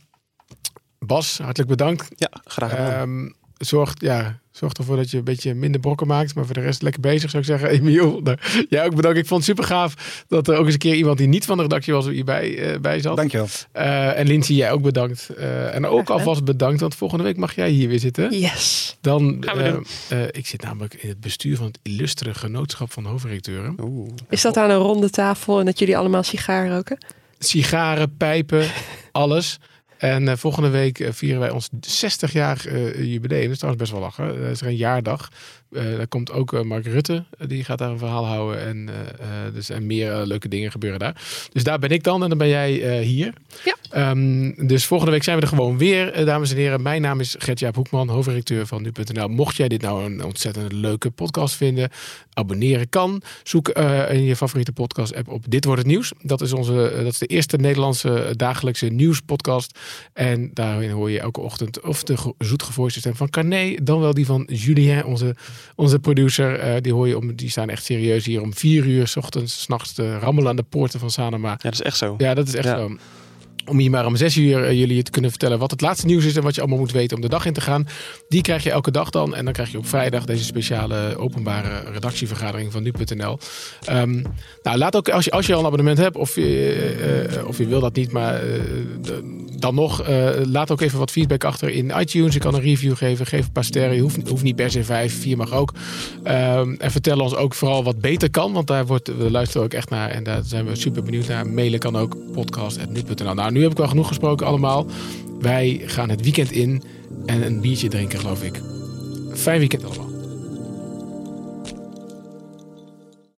Bas, 1.07 1.37
hartelijk 1.37 1.69
bedankt. 1.69 2.07
Ja, 2.15 2.29
graag 2.43 2.69
gedaan. 2.69 2.91
Ehm, 2.91 3.29
zorg, 3.57 3.93
ja, 3.97 4.39
zorg 4.51 4.73
ervoor 4.73 4.95
dat 4.95 5.11
je 5.11 5.17
een 5.17 5.23
beetje 5.23 5.53
minder 5.53 5.81
brokken 5.81 6.07
maakt. 6.07 6.35
Maar 6.35 6.45
voor 6.45 6.53
de 6.53 6.61
rest 6.61 6.81
lekker 6.81 7.01
bezig, 7.01 7.29
zou 7.29 7.43
ik 7.43 7.49
zeggen. 7.49 7.69
Emiel, 7.79 8.19
nou, 8.23 8.37
jij 8.69 8.85
ook 8.85 8.95
bedankt. 8.95 9.17
Ik 9.17 9.27
vond 9.27 9.45
het 9.45 9.49
super 9.49 9.75
gaaf 9.75 10.23
dat 10.27 10.47
er 10.47 10.57
ook 10.57 10.65
eens 10.65 10.73
een 10.73 10.79
keer 10.79 10.95
iemand 10.95 11.17
die 11.17 11.27
niet 11.27 11.45
van 11.45 11.57
de 11.57 11.63
redactie 11.63 11.93
was 11.93 12.05
hierbij 12.07 12.57
eh 12.57 12.79
bij 12.79 12.99
zat. 12.99 13.15
Dankjewel. 13.17 13.47
Eh, 13.71 14.19
en 14.19 14.27
Lindsay, 14.27 14.55
jij 14.55 14.71
ook 14.71 14.81
bedankt. 14.81 15.29
Eh, 15.29 15.75
en 15.75 15.85
ook 15.85 16.09
alvast 16.09 16.43
bedankt, 16.43 16.81
want 16.81 16.95
volgende 16.95 17.23
week 17.23 17.37
mag 17.37 17.55
jij 17.55 17.69
hier 17.69 17.87
weer 17.87 17.99
zitten. 17.99 18.39
Yes. 18.39 18.97
Dan, 19.01 19.37
Gaan 19.39 19.57
we 19.57 19.71
doen. 20.09 20.27
ik 20.31 20.47
zit 20.47 20.61
namelijk 20.61 20.93
in 20.93 21.09
het 21.09 21.19
bestuur 21.19 21.57
van 21.57 21.65
het 21.65 21.79
illustere 21.81 22.33
genootschap 22.33 22.91
van 22.91 23.05
hoofdredacteuren. 23.05 23.75
Oeh. 23.81 24.09
Is 24.29 24.41
dat 24.41 24.57
aan 24.57 24.69
een 24.69 24.77
ronde 24.77 25.09
tafel 25.09 25.59
en 25.59 25.65
dat 25.65 25.79
jullie 25.79 25.97
allemaal 25.97 26.23
sigaar 26.23 26.69
roken? 26.69 26.97
sigaren, 27.39 28.17
pijpen, 28.17 28.67
alles. 29.11 29.59
En 29.97 30.27
eh, 30.27 30.35
volgende 30.35 30.69
week 30.69 30.99
eh, 30.99 31.11
vieren 31.11 31.39
wij 31.39 31.49
ons 31.49 31.69
60-jarig 32.03 32.67
eh, 32.67 33.03
jubileum. 33.03 33.41
Dat 33.41 33.51
is 33.51 33.57
trouwens 33.57 33.81
best 33.83 33.91
wel 33.91 34.01
lachen. 34.01 34.41
Dat 34.41 34.51
is 34.51 34.61
er 34.61 34.67
een 34.67 34.75
jaardag. 34.75 35.31
Eh, 35.71 35.83
daar 35.97 36.07
komt 36.07 36.31
ook 36.31 36.53
eh, 36.53 36.61
Mark 36.61 36.85
Rutte. 36.85 37.25
eh, 37.37 37.47
die 37.47 37.63
gaat 37.63 37.77
daar 37.77 37.89
een 37.89 37.97
verhaal 37.97 38.25
houden. 38.25 38.59
En, 38.65 38.89
dus, 39.53 39.69
en 39.69 39.85
meer 39.85 40.25
leuke 40.25 40.47
dingen 40.47 40.71
gebeuren 40.71 40.99
daar. 40.99 41.21
Dus 41.51 41.63
daar 41.63 41.79
ben 41.79 41.89
ik 41.89 42.03
dan. 42.03 42.23
En 42.23 42.29
dan 42.29 42.37
ben 42.37 42.47
jij 42.47 43.01
hier. 43.01 43.33
Ja. 43.65 43.75
Ehm, 43.89 44.67
dus 44.67 44.85
volgende 44.85 45.11
week 45.11 45.23
zijn 45.23 45.35
we 45.37 45.41
er 45.41 45.47
gewoon 45.47 45.77
weer, 45.77 46.25
dames 46.25 46.51
en 46.51 46.57
heren. 46.57 46.81
Mijn 46.81 47.01
naam 47.01 47.19
is 47.19 47.35
Gert-Jaap 47.39 47.75
Hoekman, 47.75 48.09
hoofdredacteur 48.09 48.67
van 48.67 48.81
nu.nl. 48.81 49.27
Mocht 49.27 49.55
jij 49.55 49.67
dit 49.67 49.81
nou 49.81 50.03
een 50.05 50.23
ontzettend 50.23 50.71
leuke 50.71 51.09
podcast 51.09 51.55
vinden, 51.55 51.89
abonneren 52.33 52.89
kan. 52.89 53.21
Zoek 53.43 53.69
in 54.09 54.23
je 54.23 54.35
favoriete 54.35 54.71
podcast 54.71 55.15
app 55.15 55.27
op 55.29 55.43
Dit 55.49 55.65
Wordt 55.65 55.81
Het 55.81 55.89
Nieuws. 55.91 56.11
Dat 56.21 56.41
is, 56.41 56.53
onze, 56.53 56.93
dat 56.95 57.11
is 57.13 57.17
de 57.17 57.25
eerste 57.25 57.57
Nederlandse 57.57 58.33
dagelijkse 58.35 58.85
nieuwspodcast. 58.87 59.79
En 60.13 60.49
daarin 60.53 60.89
hoor 60.89 61.11
je 61.11 61.19
elke 61.19 61.41
ochtend 61.41 61.81
of 61.81 62.03
de 62.03 62.17
ge- 62.17 62.33
zoetgevoiste 62.37 62.99
stem 62.99 63.15
van 63.15 63.29
Carné, 63.29 63.75
dan 63.83 63.99
wel 63.99 64.13
die 64.13 64.25
van 64.25 64.49
Julien, 64.53 65.05
onze, 65.05 65.35
onze 65.75 65.99
producer. 65.99 66.59
Eh, 66.59 66.81
die 66.81 66.93
hoor 66.93 67.07
je 67.07 67.17
om, 67.17 67.35
die 67.35 67.49
staan 67.49 67.69
echt 67.69 67.83
serieus 67.83 68.25
hier 68.25 68.41
om 68.41 68.53
vier 68.53 68.85
uur, 68.85 69.07
s 69.07 69.15
ochtends, 69.15 69.61
s'nachts 69.61 69.93
te 69.93 70.19
rammelen 70.19 70.49
aan 70.49 70.55
de 70.55 70.63
poorten 70.63 70.99
van 70.99 71.11
Sanoma. 71.11 71.49
Ja, 71.49 71.57
dat 71.57 71.73
is 71.73 71.81
echt 71.81 71.97
zo. 71.97 72.15
Ja, 72.17 72.33
dat 72.33 72.47
is 72.47 72.55
echt 72.55 72.65
Ja. 72.65 72.77
zo. 72.77 72.97
Om 73.65 73.77
hier 73.79 73.89
maar 73.89 74.05
om 74.05 74.15
zes 74.15 74.37
uur 74.37 74.63
eh, 74.63 74.71
jullie 74.79 75.03
te 75.03 75.11
kunnen 75.11 75.29
vertellen 75.29 75.59
wat 75.59 75.71
het 75.71 75.81
laatste 75.81 76.05
nieuws 76.05 76.25
is 76.25 76.35
en 76.35 76.43
wat 76.43 76.55
je 76.55 76.61
allemaal 76.61 76.79
moet 76.79 76.91
weten 76.91 77.15
om 77.15 77.21
de 77.21 77.29
dag 77.29 77.45
in 77.45 77.53
te 77.53 77.61
gaan. 77.61 77.87
Die 78.27 78.41
krijg 78.41 78.63
je 78.63 78.71
elke 78.71 78.91
dag 78.91 79.09
dan. 79.09 79.35
En 79.35 79.43
dan 79.43 79.53
krijg 79.53 79.71
je 79.71 79.77
op 79.77 79.87
vrijdag 79.87 80.25
deze 80.25 80.43
speciale 80.43 81.17
openbare 81.17 81.91
redactievergadering 81.91 82.71
van 82.71 82.83
nu.nl. 82.83 83.37
Ehm, 83.85 84.21
nou, 84.63 84.77
laat 84.77 84.95
ook 84.95 85.09
als 85.09 85.25
je, 85.25 85.31
als 85.31 85.45
je 85.45 85.53
al 85.53 85.59
een 85.59 85.65
abonnement 85.65 85.97
hebt, 85.97 86.15
of 86.15 86.35
je, 86.35 87.27
eh, 87.39 87.47
of 87.47 87.57
je 87.57 87.67
wil 87.67 87.79
dat 87.79 87.95
niet, 87.95 88.11
maar 88.11 88.41
de- 89.01 89.55
dan 89.59 89.75
nog, 89.75 90.01
eh, 90.01 90.29
laat 90.43 90.71
ook 90.71 90.81
even 90.81 90.99
wat 90.99 91.11
feedback 91.11 91.43
achter 91.43 91.69
in 91.69 91.93
iTunes. 91.99 92.33
Je 92.33 92.39
kan 92.39 92.53
een 92.53 92.61
review 92.61 92.95
geven, 92.95 93.25
geef 93.25 93.45
een 93.45 93.51
paar 93.51 93.63
sterren. 93.63 93.99
Hoeft, 93.99 94.29
hoeft 94.29 94.43
niet 94.43 94.55
per 94.55 94.71
se 94.71 94.83
vijf, 94.83 95.21
vier 95.21 95.37
mag 95.37 95.53
ook. 95.53 95.73
Ehm, 96.23 96.75
en 96.77 96.91
vertel 96.91 97.19
ons 97.19 97.35
ook 97.35 97.53
vooral 97.53 97.83
wat 97.83 97.99
beter 97.99 98.29
kan, 98.29 98.53
want 98.53 98.67
daar 98.67 98.85
wordt, 98.85 99.17
we 99.17 99.31
luisteren 99.31 99.63
ook 99.65 99.73
echt 99.73 99.89
naar 99.89 100.09
en 100.09 100.23
daar 100.23 100.41
zijn 100.43 100.65
we 100.65 100.75
super 100.75 101.03
benieuwd 101.03 101.27
naar. 101.27 101.47
Mailen 101.47 101.79
kan 101.79 101.95
ook 101.95 102.17
podcast.nu.nl. 102.31 103.33
Nou, 103.33 103.51
nu 103.51 103.61
heb 103.61 103.71
ik 103.71 103.77
wel 103.77 103.87
genoeg 103.87 104.07
gesproken 104.07 104.45
allemaal. 104.45 104.85
Wij 105.39 105.81
gaan 105.85 106.09
het 106.09 106.21
weekend 106.21 106.51
in 106.51 106.83
en 107.25 107.45
een 107.45 107.61
biertje 107.61 107.87
drinken, 107.87 108.19
geloof 108.19 108.43
ik. 108.43 108.61
Fijn 109.33 109.59
weekend 109.59 109.85
allemaal. 109.85 110.06